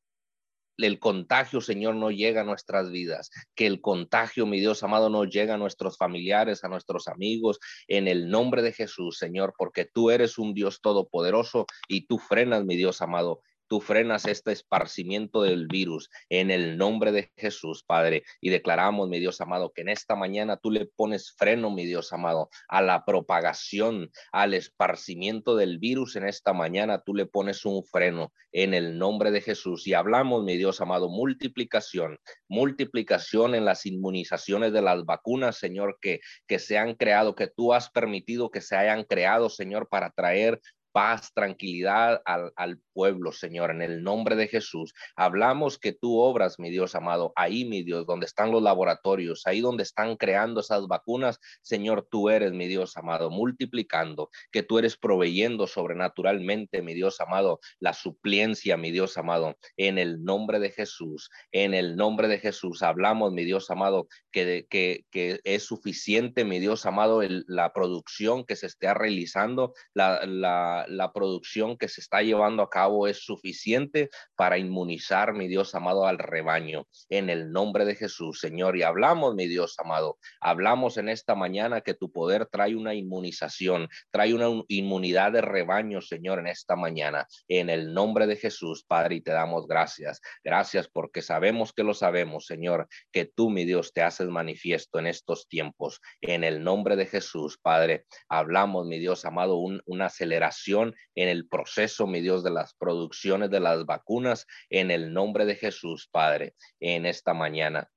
el 0.78 0.98
contagio, 0.98 1.60
Señor, 1.60 1.96
no 1.96 2.10
llega 2.10 2.42
a 2.42 2.44
nuestras 2.44 2.90
vidas, 2.90 3.30
que 3.54 3.66
el 3.66 3.80
contagio, 3.80 4.46
mi 4.46 4.60
Dios 4.60 4.82
amado, 4.82 5.10
no 5.10 5.24
llega 5.24 5.54
a 5.54 5.58
nuestros 5.58 5.96
familiares, 5.96 6.62
a 6.62 6.68
nuestros 6.68 7.08
amigos, 7.08 7.58
en 7.88 8.08
el 8.08 8.30
nombre 8.30 8.62
de 8.62 8.72
Jesús, 8.72 9.18
Señor, 9.18 9.54
porque 9.58 9.84
tú 9.84 10.10
eres 10.10 10.38
un 10.38 10.54
Dios 10.54 10.80
todopoderoso 10.80 11.66
y 11.88 12.06
tú 12.06 12.18
frenas, 12.18 12.64
mi 12.64 12.76
Dios 12.76 13.02
amado, 13.02 13.40
tú 13.68 13.80
frenas 13.80 14.26
este 14.26 14.52
esparcimiento 14.52 15.42
del 15.42 15.66
virus 15.66 16.10
en 16.28 16.50
el 16.50 16.76
nombre 16.76 17.12
de 17.12 17.30
Jesús, 17.36 17.84
Padre. 17.84 18.24
Y 18.40 18.50
declaramos, 18.50 19.08
mi 19.08 19.20
Dios 19.20 19.40
amado, 19.40 19.72
que 19.72 19.82
en 19.82 19.90
esta 19.90 20.16
mañana 20.16 20.56
tú 20.56 20.70
le 20.70 20.86
pones 20.86 21.32
freno, 21.32 21.70
mi 21.70 21.86
Dios 21.86 22.12
amado, 22.12 22.50
a 22.68 22.82
la 22.82 23.04
propagación, 23.04 24.10
al 24.32 24.54
esparcimiento 24.54 25.56
del 25.56 25.78
virus 25.78 26.16
en 26.16 26.26
esta 26.26 26.52
mañana, 26.52 27.02
tú 27.04 27.14
le 27.14 27.26
pones 27.26 27.64
un 27.64 27.84
freno 27.84 28.32
en 28.52 28.74
el 28.74 28.98
nombre 28.98 29.30
de 29.30 29.40
Jesús. 29.40 29.86
Y 29.86 29.94
hablamos, 29.94 30.44
mi 30.44 30.56
Dios 30.56 30.80
amado, 30.80 31.08
multiplicación, 31.08 32.18
multiplicación 32.48 33.54
en 33.54 33.64
las 33.64 33.86
inmunizaciones 33.86 34.72
de 34.72 34.82
las 34.82 35.04
vacunas, 35.04 35.58
Señor, 35.58 35.98
que, 36.00 36.20
que 36.46 36.58
se 36.58 36.78
han 36.78 36.94
creado, 36.94 37.34
que 37.34 37.46
tú 37.46 37.72
has 37.72 37.90
permitido 37.90 38.50
que 38.50 38.60
se 38.60 38.76
hayan 38.76 39.04
creado, 39.04 39.48
Señor, 39.50 39.88
para 39.88 40.10
traer 40.10 40.60
paz, 40.98 41.32
tranquilidad 41.32 42.20
al, 42.24 42.80
pueblo, 42.92 43.30
Señor, 43.30 43.70
en 43.70 43.82
el 43.82 44.02
nombre 44.02 44.34
de 44.34 44.48
Jesús. 44.48 44.92
Hablamos 45.14 45.78
que 45.78 45.92
tú 45.92 46.18
obras, 46.18 46.58
mi 46.58 46.70
Dios 46.70 46.96
amado, 46.96 47.32
ahí, 47.36 47.64
mi 47.64 47.84
Dios, 47.84 48.04
donde 48.04 48.26
están 48.26 48.50
los 48.50 48.60
laboratorios, 48.60 49.46
ahí 49.46 49.60
donde 49.60 49.84
están 49.84 50.16
creando 50.16 50.60
esas 50.60 50.88
vacunas, 50.88 51.38
Señor, 51.62 52.08
tú 52.10 52.30
eres, 52.30 52.50
mi 52.50 52.66
Dios 52.66 52.96
amado, 52.96 53.30
multiplicando, 53.30 54.28
que 54.50 54.64
tú 54.64 54.80
eres 54.80 54.96
proveyendo 54.96 55.68
sobrenaturalmente, 55.68 56.82
mi 56.82 56.94
Dios 56.94 57.20
amado, 57.20 57.60
la 57.78 57.92
supliencia, 57.92 58.76
mi 58.76 58.90
Dios 58.90 59.16
amado, 59.16 59.56
en 59.76 59.98
el 59.98 60.24
nombre 60.24 60.58
de 60.58 60.72
Jesús, 60.72 61.30
en 61.52 61.74
el 61.74 61.94
nombre 61.94 62.26
de 62.26 62.40
Jesús. 62.40 62.82
Hablamos, 62.82 63.32
mi 63.32 63.44
Dios 63.44 63.70
amado, 63.70 64.08
que, 64.32 64.66
es 65.12 65.62
suficiente, 65.62 66.44
mi 66.44 66.58
Dios 66.58 66.86
amado, 66.86 67.20
la 67.46 67.72
producción 67.72 68.44
que 68.44 68.56
se 68.56 68.66
esté 68.66 68.92
realizando, 68.92 69.74
la, 69.94 70.87
la 70.88 71.12
producción 71.12 71.76
que 71.76 71.88
se 71.88 72.00
está 72.00 72.22
llevando 72.22 72.62
a 72.62 72.70
cabo 72.70 73.06
es 73.06 73.24
suficiente 73.24 74.10
para 74.34 74.58
inmunizar, 74.58 75.34
mi 75.34 75.48
Dios 75.48 75.74
amado, 75.74 76.06
al 76.06 76.18
rebaño. 76.18 76.86
En 77.08 77.30
el 77.30 77.52
nombre 77.52 77.84
de 77.84 77.94
Jesús, 77.94 78.40
Señor. 78.40 78.76
Y 78.76 78.82
hablamos, 78.82 79.34
mi 79.34 79.46
Dios 79.46 79.74
amado, 79.78 80.18
hablamos 80.40 80.96
en 80.96 81.08
esta 81.08 81.34
mañana 81.34 81.80
que 81.80 81.94
tu 81.94 82.10
poder 82.10 82.46
trae 82.46 82.74
una 82.74 82.94
inmunización, 82.94 83.88
trae 84.10 84.34
una 84.34 84.48
inmunidad 84.68 85.32
de 85.32 85.40
rebaño, 85.40 86.00
Señor, 86.00 86.38
en 86.38 86.46
esta 86.48 86.76
mañana. 86.76 87.26
En 87.48 87.70
el 87.70 87.92
nombre 87.92 88.26
de 88.26 88.36
Jesús, 88.36 88.84
Padre, 88.84 89.16
y 89.16 89.20
te 89.20 89.32
damos 89.32 89.66
gracias. 89.66 90.20
Gracias 90.42 90.88
porque 90.88 91.22
sabemos 91.22 91.72
que 91.72 91.82
lo 91.82 91.94
sabemos, 91.94 92.46
Señor, 92.46 92.88
que 93.12 93.24
tú, 93.24 93.50
mi 93.50 93.64
Dios, 93.64 93.92
te 93.92 94.02
haces 94.02 94.28
manifiesto 94.28 94.98
en 94.98 95.06
estos 95.06 95.48
tiempos. 95.48 96.00
En 96.20 96.44
el 96.44 96.62
nombre 96.62 96.96
de 96.96 97.06
Jesús, 97.06 97.58
Padre, 97.60 98.06
hablamos, 98.28 98.86
mi 98.86 98.98
Dios 98.98 99.24
amado, 99.24 99.56
un, 99.56 99.82
una 99.86 100.06
aceleración 100.06 100.77
en 100.82 101.28
el 101.28 101.48
proceso, 101.48 102.06
mi 102.06 102.20
Dios, 102.20 102.42
de 102.42 102.50
las 102.50 102.74
producciones 102.74 103.50
de 103.50 103.60
las 103.60 103.84
vacunas 103.84 104.46
en 104.70 104.90
el 104.90 105.12
nombre 105.12 105.44
de 105.44 105.56
Jesús, 105.56 106.08
Padre, 106.10 106.54
en 106.80 107.06
esta 107.06 107.34
mañana. 107.34 107.90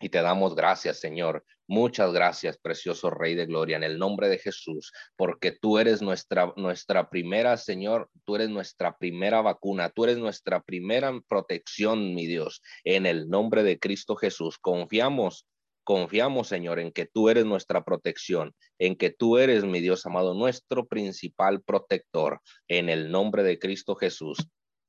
Y 0.00 0.08
te 0.08 0.20
damos 0.20 0.56
gracias, 0.56 0.98
Señor. 0.98 1.44
Muchas 1.68 2.12
gracias, 2.12 2.58
precioso 2.58 3.08
Rey 3.08 3.34
de 3.36 3.46
Gloria, 3.46 3.76
en 3.76 3.84
el 3.84 3.98
nombre 3.98 4.28
de 4.28 4.38
Jesús, 4.38 4.92
porque 5.16 5.52
tú 5.52 5.78
eres 5.78 6.02
nuestra, 6.02 6.52
nuestra 6.56 7.08
primera, 7.08 7.56
Señor, 7.56 8.10
tú 8.24 8.34
eres 8.34 8.50
nuestra 8.50 8.98
primera 8.98 9.40
vacuna, 9.42 9.88
tú 9.88 10.04
eres 10.04 10.18
nuestra 10.18 10.60
primera 10.60 11.12
protección, 11.28 12.14
mi 12.14 12.26
Dios, 12.26 12.62
en 12.84 13.06
el 13.06 13.28
nombre 13.28 13.62
de 13.62 13.78
Cristo 13.78 14.16
Jesús. 14.16 14.58
Confiamos 14.58 15.46
Confiamos, 15.84 16.48
Señor, 16.48 16.78
en 16.78 16.92
que 16.92 17.06
tú 17.06 17.28
eres 17.28 17.44
nuestra 17.44 17.84
protección, 17.84 18.54
en 18.78 18.94
que 18.94 19.10
tú 19.10 19.38
eres, 19.38 19.64
mi 19.64 19.80
Dios 19.80 20.06
amado, 20.06 20.32
nuestro 20.34 20.86
principal 20.86 21.60
protector. 21.62 22.40
En 22.68 22.88
el 22.88 23.10
nombre 23.10 23.42
de 23.42 23.58
Cristo 23.58 23.96
Jesús, 23.96 24.38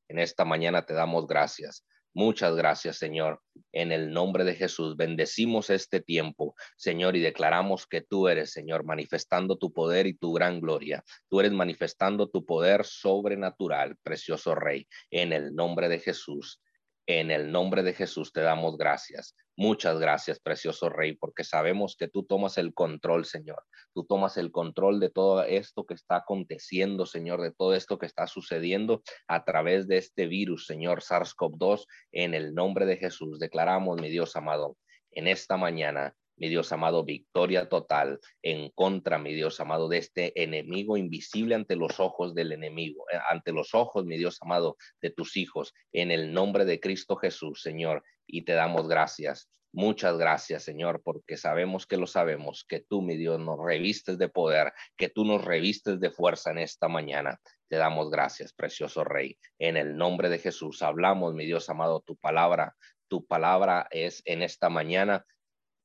en 0.08 0.20
esta 0.20 0.46
mañana 0.46 0.86
te 0.86 0.94
damos 0.94 1.26
gracias. 1.26 1.84
Muchas 2.16 2.56
gracias, 2.56 2.98
Señor. 2.98 3.42
En 3.72 3.92
el 3.92 4.12
nombre 4.12 4.44
de 4.44 4.54
Jesús, 4.54 4.96
bendecimos 4.96 5.72
este 5.72 6.00
tiempo, 6.00 6.54
Señor, 6.78 7.16
y 7.16 7.22
declaramos 7.22 7.88
que 7.88 8.02
tú 8.02 8.28
eres, 8.28 8.52
Señor, 8.52 8.84
manifestando 8.84 9.58
tu 9.58 9.74
poder 9.74 10.06
y 10.06 10.14
tu 10.14 10.32
gran 10.32 10.62
gloria. 10.62 11.04
Tú 11.28 11.40
eres 11.40 11.54
manifestando 11.54 12.30
tu 12.30 12.46
poder 12.46 12.86
sobrenatural, 12.86 13.96
precioso 14.04 14.54
Rey, 14.54 14.88
en 15.10 15.34
el 15.34 15.56
nombre 15.56 15.90
de 15.90 15.98
Jesús. 15.98 16.62
En 17.06 17.32
el 17.32 17.52
nombre 17.52 17.84
de 17.84 17.94
Jesús 17.94 18.32
te 18.32 18.40
damos 18.40 18.78
gracias. 18.78 19.36
Muchas 19.58 20.00
gracias, 20.00 20.40
precioso 20.40 20.90
Rey, 20.90 21.18
porque 21.18 21.44
sabemos 21.44 21.98
que 21.98 22.08
tú 22.08 22.24
tomas 22.24 22.58
el 22.58 22.74
control, 22.74 23.26
Señor. 23.26 23.62
Tú 23.94 24.06
tomas 24.06 24.38
el 24.38 24.52
control 24.52 25.02
de 25.02 25.10
todo 25.10 25.44
esto 25.44 25.86
que 25.86 25.96
está 25.96 26.18
aconteciendo, 26.18 27.06
Señor, 27.06 27.42
de 27.42 27.52
todo 27.52 27.76
esto 27.76 28.00
que 28.00 28.06
está 28.06 28.26
sucediendo 28.26 29.04
a 29.28 29.44
través 29.44 29.88
de 29.88 29.98
este 29.98 30.28
virus, 30.28 30.66
Señor, 30.66 31.02
SARS-CoV-2. 31.02 31.86
En 32.14 32.34
el 32.34 32.56
nombre 32.56 32.86
de 32.86 32.96
Jesús 32.96 33.38
declaramos, 33.38 34.00
mi 34.00 34.10
Dios 34.10 34.36
amado, 34.38 34.78
en 35.12 35.28
esta 35.28 35.58
mañana 35.58 36.16
mi 36.38 36.50
Dios 36.50 36.72
amado, 36.72 37.04
victoria 37.04 37.70
total 37.70 38.20
en 38.42 38.70
contra, 38.72 39.18
mi 39.18 39.34
Dios 39.34 39.60
amado, 39.60 39.88
de 39.88 39.98
este 40.00 40.44
enemigo 40.44 40.98
invisible 40.98 41.56
ante 41.56 41.76
los 41.76 42.00
ojos 42.00 42.34
del 42.34 42.52
enemigo, 42.52 43.06
eh, 43.12 43.18
ante 43.30 43.52
los 43.52 43.74
ojos, 43.74 44.06
mi 44.06 44.18
Dios 44.18 44.38
amado, 44.42 44.78
de 45.02 45.10
tus 45.10 45.38
hijos, 45.38 45.74
en 45.92 46.12
el 46.12 46.34
nombre 46.34 46.66
de 46.66 46.80
Cristo 46.80 47.16
Jesús, 47.16 47.62
Señor, 47.62 48.04
y 48.28 48.44
te 48.44 48.54
damos 48.54 48.88
gracias. 48.88 49.50
Muchas 49.76 50.20
gracias, 50.20 50.64
Señor, 50.64 51.02
porque 51.04 51.36
sabemos 51.36 51.88
que 51.88 51.98
lo 51.98 52.06
sabemos, 52.06 52.64
que 52.64 52.80
tú, 52.80 53.02
mi 53.02 53.18
Dios, 53.18 53.40
nos 53.40 53.58
revistes 53.58 54.20
de 54.20 54.30
poder, 54.30 54.72
que 54.96 55.10
tú 55.10 55.26
nos 55.26 55.44
revistes 55.44 56.00
de 56.00 56.12
fuerza 56.12 56.52
en 56.52 56.60
esta 56.60 56.88
mañana. 56.88 57.40
Te 57.70 57.78
damos 57.78 58.12
gracias, 58.12 58.54
precioso 58.54 59.04
Rey. 59.04 59.40
En 59.58 59.76
el 59.76 59.98
nombre 59.98 60.30
de 60.30 60.38
Jesús 60.38 60.84
hablamos, 60.84 61.34
mi 61.34 61.48
Dios 61.48 61.72
amado, 61.72 62.04
tu 62.06 62.16
palabra. 62.18 62.76
Tu 63.08 63.26
palabra 63.26 63.88
es 63.90 64.22
en 64.26 64.44
esta 64.44 64.70
mañana, 64.70 65.26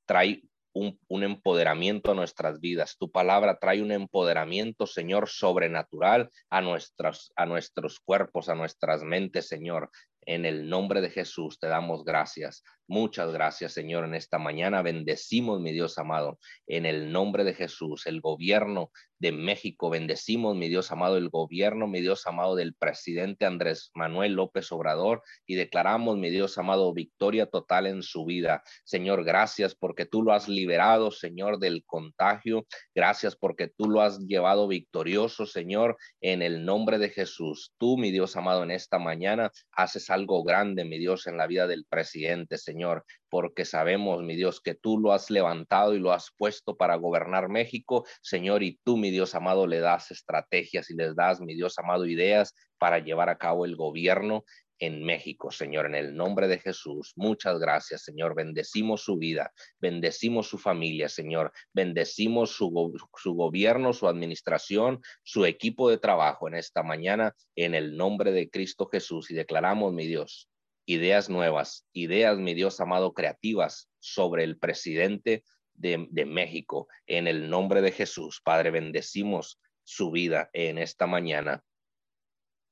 trae 0.08 0.42
un, 0.72 1.22
empoderamiento 1.22 2.12
a 2.12 2.14
nuestras 2.14 2.60
vidas. 2.60 2.96
Tu 2.98 3.10
palabra 3.10 3.58
trae 3.58 3.82
un 3.82 3.92
empoderamiento, 3.92 4.86
Señor, 4.86 5.28
sobrenatural 5.28 6.30
a, 6.50 6.58
a 6.58 7.46
nuestros 7.46 8.00
cuerpos, 8.00 8.48
a 8.48 8.54
nuestras 8.54 9.02
mentes, 9.02 9.48
Señor. 9.48 9.90
En 10.22 10.44
el 10.44 10.68
nombre 10.68 11.00
de 11.00 11.10
Jesús 11.10 11.58
te 11.58 11.68
damos 11.68 12.04
gracias. 12.04 12.62
Muchas 12.90 13.30
gracias, 13.34 13.74
Señor, 13.74 14.06
en 14.06 14.14
esta 14.14 14.38
mañana. 14.38 14.80
Bendecimos, 14.80 15.60
mi 15.60 15.72
Dios 15.72 15.98
amado, 15.98 16.38
en 16.66 16.86
el 16.86 17.12
nombre 17.12 17.44
de 17.44 17.52
Jesús, 17.52 18.06
el 18.06 18.22
gobierno 18.22 18.90
de 19.18 19.30
México. 19.30 19.90
Bendecimos, 19.90 20.56
mi 20.56 20.70
Dios 20.70 20.90
amado, 20.90 21.18
el 21.18 21.28
gobierno, 21.28 21.86
mi 21.86 22.00
Dios 22.00 22.26
amado, 22.26 22.56
del 22.56 22.74
presidente 22.74 23.44
Andrés 23.44 23.90
Manuel 23.94 24.32
López 24.32 24.72
Obrador 24.72 25.22
y 25.46 25.56
declaramos, 25.56 26.16
mi 26.16 26.30
Dios 26.30 26.56
amado, 26.56 26.94
victoria 26.94 27.44
total 27.44 27.86
en 27.88 28.02
su 28.02 28.24
vida. 28.24 28.62
Señor, 28.84 29.22
gracias 29.22 29.74
porque 29.74 30.06
tú 30.06 30.22
lo 30.22 30.32
has 30.32 30.48
liberado, 30.48 31.10
Señor, 31.10 31.58
del 31.58 31.84
contagio. 31.84 32.66
Gracias 32.94 33.36
porque 33.36 33.68
tú 33.68 33.90
lo 33.90 34.00
has 34.00 34.18
llevado 34.20 34.66
victorioso, 34.66 35.44
Señor, 35.44 35.98
en 36.22 36.40
el 36.40 36.64
nombre 36.64 36.96
de 36.96 37.10
Jesús. 37.10 37.74
Tú, 37.76 37.98
mi 37.98 38.10
Dios 38.12 38.34
amado, 38.34 38.62
en 38.62 38.70
esta 38.70 38.98
mañana 38.98 39.50
haces 39.72 40.08
algo 40.08 40.42
grande, 40.42 40.86
mi 40.86 40.98
Dios, 40.98 41.26
en 41.26 41.36
la 41.36 41.46
vida 41.46 41.66
del 41.66 41.84
presidente, 41.84 42.56
Señor. 42.56 42.77
Señor, 42.78 43.04
porque 43.28 43.64
sabemos, 43.64 44.22
mi 44.22 44.36
Dios, 44.36 44.60
que 44.60 44.76
tú 44.76 44.98
lo 45.00 45.12
has 45.12 45.30
levantado 45.30 45.96
y 45.96 45.98
lo 45.98 46.12
has 46.12 46.30
puesto 46.38 46.76
para 46.76 46.94
gobernar 46.94 47.48
México, 47.48 48.06
Señor, 48.22 48.62
y 48.62 48.78
tú, 48.84 48.96
mi 48.96 49.10
Dios 49.10 49.34
amado, 49.34 49.66
le 49.66 49.80
das 49.80 50.12
estrategias 50.12 50.88
y 50.88 50.94
les 50.94 51.16
das, 51.16 51.40
mi 51.40 51.56
Dios 51.56 51.76
amado, 51.80 52.06
ideas 52.06 52.54
para 52.78 53.00
llevar 53.00 53.30
a 53.30 53.36
cabo 53.36 53.64
el 53.64 53.74
gobierno 53.74 54.44
en 54.78 55.04
México, 55.04 55.50
Señor, 55.50 55.86
en 55.86 55.96
el 55.96 56.14
nombre 56.14 56.46
de 56.46 56.60
Jesús. 56.60 57.14
Muchas 57.16 57.58
gracias, 57.58 58.04
Señor. 58.04 58.36
Bendecimos 58.36 59.02
su 59.02 59.18
vida, 59.18 59.50
bendecimos 59.80 60.46
su 60.46 60.56
familia, 60.56 61.08
Señor. 61.08 61.50
Bendecimos 61.72 62.52
su, 62.52 62.92
su, 63.16 63.34
gobierno, 63.34 63.92
su 63.92 64.06
administración, 64.06 65.00
su 65.24 65.46
equipo 65.46 65.90
de 65.90 65.98
trabajo 65.98 66.46
en 66.46 66.54
esta 66.54 66.84
mañana, 66.84 67.34
en 67.56 67.74
el 67.74 67.96
nombre 67.96 68.30
de 68.30 68.48
Cristo 68.48 68.86
Jesús. 68.86 69.32
Y 69.32 69.34
declaramos, 69.34 69.92
mi 69.92 70.06
Dios, 70.06 70.48
ideas 70.88 71.28
nuevas, 71.28 71.86
ideas, 71.92 72.38
mi 72.38 72.54
Dios 72.54 72.80
amado, 72.80 73.12
creativas 73.12 73.90
sobre 74.00 74.42
el 74.42 74.58
presidente 74.58 75.44
de, 75.74 76.08
de, 76.10 76.24
México. 76.24 76.88
En 77.06 77.28
el 77.28 77.50
nombre 77.50 77.82
de 77.82 77.92
Jesús, 77.92 78.40
Padre, 78.42 78.70
bendecimos 78.70 79.60
su 79.84 80.10
vida 80.10 80.48
en 80.54 80.78
esta 80.78 81.06
mañana 81.06 81.62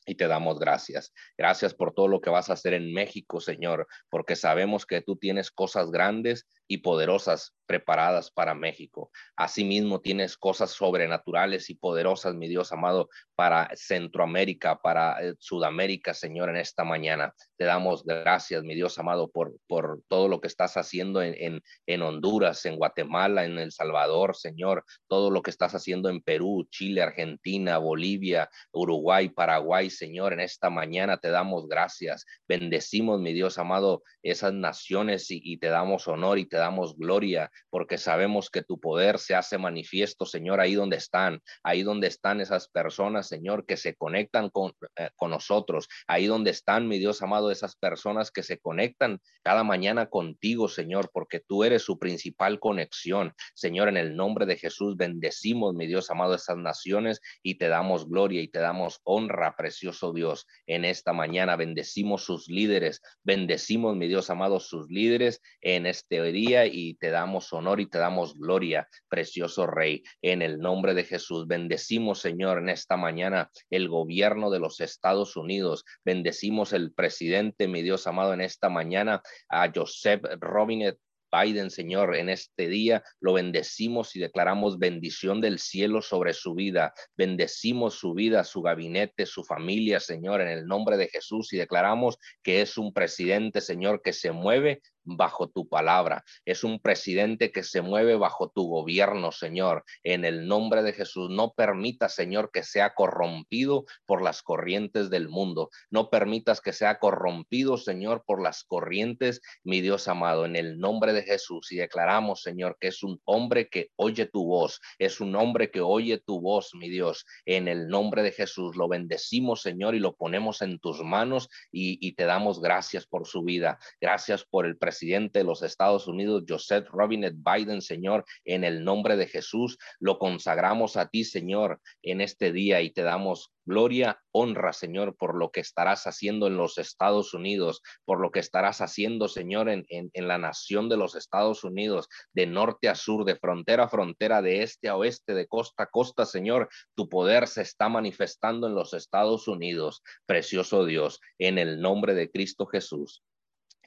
y 0.07 0.15
te 0.15 0.29
damos 0.29 0.59
gracias. 0.59 1.13
Gracias 1.37 1.75
por 1.75 1.93
todo 1.93 2.09
lo 2.09 2.23
que 2.23 2.31
vas 2.31 2.49
a 2.49 2.55
hacer 2.55 2.73
en 2.73 2.91
México, 2.95 3.39
Señor, 3.39 3.87
porque 4.09 4.35
sabemos 4.35 4.87
que 4.87 5.03
tú 5.03 5.17
tienes 5.17 5.51
cosas 5.51 5.91
grandes 5.91 6.47
y 6.69 6.79
poderosas 6.79 7.55
preparadas 7.67 8.31
para 8.31 8.55
México. 8.55 9.11
Asimismo, 9.37 10.01
tienes 10.01 10.37
cosas 10.37 10.71
sobrenaturales 10.71 11.69
y 11.69 11.75
poderosas, 11.75 12.35
mi 12.35 12.49
Dios 12.49 12.73
amado, 12.73 13.09
para 13.35 13.69
Centroamérica, 13.75 14.81
para 14.81 15.21
eh, 15.23 15.35
Sudamérica, 15.39 16.15
Señor, 16.15 16.49
en 16.49 16.57
esta 16.57 16.85
mañana. 16.85 17.35
Te 17.57 17.65
damos 17.65 18.05
gracias, 18.05 18.63
mi 18.63 18.75
Dios 18.75 18.99
amado, 18.99 19.29
por, 19.29 19.57
por 19.67 20.01
todo 20.09 20.29
lo 20.29 20.41
que 20.41 20.47
estás 20.47 20.77
haciendo 20.77 21.23
en, 21.23 21.35
en, 21.39 21.63
en 21.87 22.03
Honduras, 22.03 22.65
en 22.67 22.77
Guatemala, 22.77 23.45
en 23.45 23.59
El 23.59 23.73
Salvador, 23.73 24.37
Señor, 24.37 24.85
todo 25.09 25.31
lo 25.31 25.43
que 25.43 25.51
estás 25.51 25.75
haciendo 25.75 26.09
en 26.09 26.23
Perú, 26.23 26.67
Chile, 26.71 27.03
Argentina, 27.03 27.79
Bolivia, 27.79 28.49
Uruguay, 28.73 29.29
Paraguay, 29.29 29.91
Señor, 29.91 30.33
en 30.33 30.41
esta 30.41 30.71
mañana 30.71 31.19
te 31.19 31.31
damos 31.31 31.69
gracias. 31.69 32.25
Bendecimos, 32.47 33.21
mi 33.21 33.33
Dios 33.33 33.59
amado, 33.59 34.03
esas 34.23 34.53
naciones 34.53 35.31
y, 35.31 35.41
y 35.43 35.59
te 35.59 35.69
damos 35.69 36.07
honor 36.07 36.39
y 36.39 36.47
te 36.47 36.56
damos 36.57 36.97
gloria 36.97 37.51
porque 37.71 37.99
sabemos 37.99 38.51
que 38.51 38.63
tu 38.63 38.81
poder 38.81 39.19
se 39.19 39.35
hace 39.35 39.59
manifiesto, 39.59 40.27
Señor, 40.27 40.61
ahí 40.61 40.75
donde 40.75 40.97
están, 40.97 41.41
ahí 41.63 41.83
donde 41.83 42.09
están 42.09 42.41
esas 42.41 42.69
personas, 42.69 43.29
Señor, 43.29 43.67
que 43.67 43.77
se 43.77 43.95
conectan 43.95 44.51
con, 44.51 44.73
eh, 44.97 45.11
con 45.17 45.31
nosotros, 45.31 45.89
ahí 46.07 46.27
donde 46.27 46.51
están, 46.51 46.89
mi 46.89 46.99
Dios 46.99 47.23
amado, 47.23 47.51
esas 47.51 47.77
personas 47.77 48.31
que 48.31 48.43
se 48.43 48.59
conectan 48.59 49.21
cada 49.43 49.65
mañana 49.65 50.07
contigo, 50.07 50.69
Señor, 50.69 51.11
porque 51.13 51.41
tú 51.41 51.65
eres 51.65 51.83
su 51.83 51.99
principal 51.99 52.59
conexión. 52.59 53.33
Señor, 53.55 53.89
en 53.89 53.97
el 53.97 54.17
nombre 54.17 54.47
de 54.47 54.57
Jesús, 54.57 54.97
bendecimos, 54.97 55.75
mi 55.75 55.87
Dios 55.87 56.11
amado, 56.11 56.35
esas 56.35 56.57
naciones 56.57 57.21
y 57.43 57.57
te 57.57 57.69
damos 57.69 58.09
gloria 58.09 58.41
y 58.41 58.49
te 58.49 58.59
damos 58.59 59.01
honra, 59.05 59.55
precioso 59.57 60.13
Dios. 60.13 60.47
En 60.67 60.85
esta 60.85 61.13
mañana 61.13 61.57
bendecimos 61.57 62.25
sus 62.25 62.49
líderes, 62.49 63.03
bendecimos, 63.23 63.97
mi 63.97 64.09
Dios 64.09 64.31
amado, 64.31 64.61
sus 64.61 64.89
líderes 64.89 65.41
en 65.61 65.87
este 65.87 66.23
día 66.33 66.46
y 66.47 66.95
te 66.95 67.11
damos 67.11 67.53
honor 67.53 67.81
y 67.81 67.87
te 67.87 67.99
damos 67.99 68.35
gloria, 68.35 68.89
precioso 69.09 69.67
Rey. 69.67 70.05
En 70.23 70.43
el 70.43 70.59
nombre 70.59 70.95
de 70.95 71.03
Jesús, 71.03 71.49
bendecimos, 71.49 72.21
Señor, 72.21 72.59
en 72.59 72.69
esta 72.69 72.97
mañana 72.97 73.51
el 73.69 73.89
gobierno 73.89 74.51
de 74.51 74.61
los 74.61 74.81
Estados 74.81 75.37
Unidos. 75.37 75.85
Bendecimos 76.05 76.73
el 76.73 76.93
presidente, 76.93 77.67
mi 77.67 77.83
Dios 77.83 78.07
amado, 78.07 78.33
en 78.33 78.43
esta 78.43 78.69
mañana 78.69 79.23
a 79.49 79.73
Joseph 79.75 80.23
Robinet 80.39 80.99
Biden, 81.33 81.71
Señor, 81.71 82.15
en 82.17 82.29
este 82.29 82.69
día 82.69 83.03
lo 83.21 83.33
bendecimos 83.33 84.15
y 84.15 84.21
declaramos 84.21 84.79
bendición 84.79 85.41
del 85.41 85.59
cielo 85.59 86.01
sobre 86.01 86.33
su 86.33 86.55
vida. 86.55 86.95
Bendecimos 87.17 87.95
su 87.95 88.15
vida, 88.15 88.45
su 88.45 88.63
gabinete, 88.63 89.27
su 89.27 89.45
familia, 89.45 90.01
Señor, 90.01 90.41
en 90.41 90.49
el 90.49 90.67
nombre 90.67 90.97
de 90.97 91.09
Jesús 91.09 91.53
y 91.53 91.59
declaramos 91.59 92.19
que 92.43 92.63
es 92.63 92.79
un 92.79 92.93
presidente, 92.93 93.61
Señor, 93.61 94.03
que 94.03 94.13
se 94.13 94.33
mueve 94.33 94.83
bajo 95.07 95.49
tu 95.49 95.69
palabra. 95.69 96.25
Es 96.45 96.65
un 96.65 96.81
presidente 96.81 97.53
que 97.53 97.63
se 97.63 97.81
mueve 97.81 98.17
bajo 98.17 98.51
tu 98.51 98.69
gobierno, 98.69 99.33
Señor. 99.33 99.85
En 100.03 100.25
el 100.25 100.47
nombre 100.47 100.83
de 100.83 100.93
Jesús, 100.93 101.31
no 101.31 101.53
permita, 101.53 102.09
Señor, 102.09 102.51
que 102.53 102.63
sea 102.63 102.95
corrompido 102.95 103.85
por 104.05 104.23
las 104.23 104.43
corrientes 104.43 105.09
del 105.11 105.29
mundo. 105.29 105.71
No 105.91 106.11
permitas 106.11 106.61
que 106.61 106.73
sea 106.73 106.99
corrompido, 106.99 107.79
Señor, 107.79 108.25
por 108.27 108.43
las 108.43 108.65
corrientes, 108.65 109.41
mi 109.63 109.81
Dios 109.81 110.09
amado, 110.09 110.45
en 110.45 110.57
el 110.57 110.79
nombre 110.79 111.13
de 111.13 111.23
Jesús. 111.23 111.71
Y 111.73 111.77
declaramos, 111.77 112.43
Señor, 112.43 112.77
que 112.81 112.89
es 112.89 113.03
un 113.03 113.21
hombre 113.25 113.69
que 113.69 113.91
oye 113.97 114.27
tu 114.27 114.45
voz. 114.45 114.81
Es 114.99 115.21
un 115.21 115.35
hombre 115.37 115.71
que 115.71 115.81
oye 115.81 116.19
tu 116.19 116.41
voz, 116.41 116.75
mi 116.75 116.89
Dios. 116.89 117.25
En 117.45 117.69
el 117.69 117.89
nombre 117.89 118.23
de 118.23 118.33
Jesús 118.33 118.77
lo 118.77 118.89
bendecimos, 118.89 119.63
Señor, 119.63 119.95
y 119.95 120.01
lo 120.01 120.17
ponemos 120.17 120.63
en 120.63 120.79
tus 120.81 121.03
manos 121.03 121.49
y, 121.71 122.17
te 122.17 122.25
damos 122.25 122.61
gracias 122.61 123.07
por 123.07 123.27
su 123.27 123.43
vida. 123.43 123.79
Gracias 124.01 124.45
por 124.45 124.65
el 124.65 124.79
presidente 124.79 124.96
presidente 124.97 125.41
de 125.41 125.45
los 125.45 125.63
Estados 125.63 126.07
Unidos, 126.07 126.45
Joseph 126.49 126.89
Robinet 126.89 127.35
Biden, 127.37 127.83
Señor, 127.83 128.25
en 128.47 128.65
el 128.65 128.83
nombre 128.83 129.19
de 129.19 129.27
Jesús, 129.27 129.77
lo 130.01 130.19
consagramos 130.19 130.97
a 130.97 131.09
ti, 131.09 131.23
Señor, 131.23 131.81
en 132.03 132.23
este 132.23 132.51
día 132.51 132.81
y 132.81 132.91
te 132.91 133.03
damos 133.03 133.53
gloria, 133.67 134.19
honra, 134.31 134.73
Señor, 134.73 135.17
por 135.17 135.37
lo 135.37 135.51
que 135.51 135.61
estarás 135.61 136.07
haciendo 136.07 136.47
en 136.47 136.57
los 136.57 136.79
Estados 136.79 137.35
Unidos, 137.35 137.83
por 138.07 138.21
lo 138.21 138.31
que 138.31 138.39
estarás 138.39 138.81
haciendo, 138.81 139.29
Señor, 139.29 139.69
en, 139.69 139.85
en, 139.89 140.09
en, 140.15 140.29
la 140.29 140.39
nación 140.39 140.89
de 140.89 140.97
los 140.97 141.15
Estados 141.15 141.63
Unidos, 141.65 142.09
de 142.33 142.47
norte 142.47 142.89
a 142.89 142.95
sur, 142.95 143.27
de 143.27 143.37
frontera 143.37 143.85
a 143.85 143.89
frontera, 143.89 144.41
de 144.41 144.63
este 144.63 144.89
a 144.89 144.97
oeste, 144.97 145.35
de 145.35 145.47
costa 145.47 145.83
a 145.83 145.87
costa, 145.87 146.25
Señor. 146.25 146.69
Tu 146.95 147.09
poder 147.09 147.49
se 147.49 147.63
está 147.63 147.89
manifestando 147.89 148.67
en 148.67 148.75
los 148.75 148.95
Estados 148.95 149.47
Unidos, 149.47 150.03
precioso 150.25 150.87
Dios, 150.87 151.21
en 151.39 151.59
el 151.59 151.81
nombre 151.81 152.15
de 152.15 152.31
Cristo 152.31 152.67
Jesús. 152.67 153.23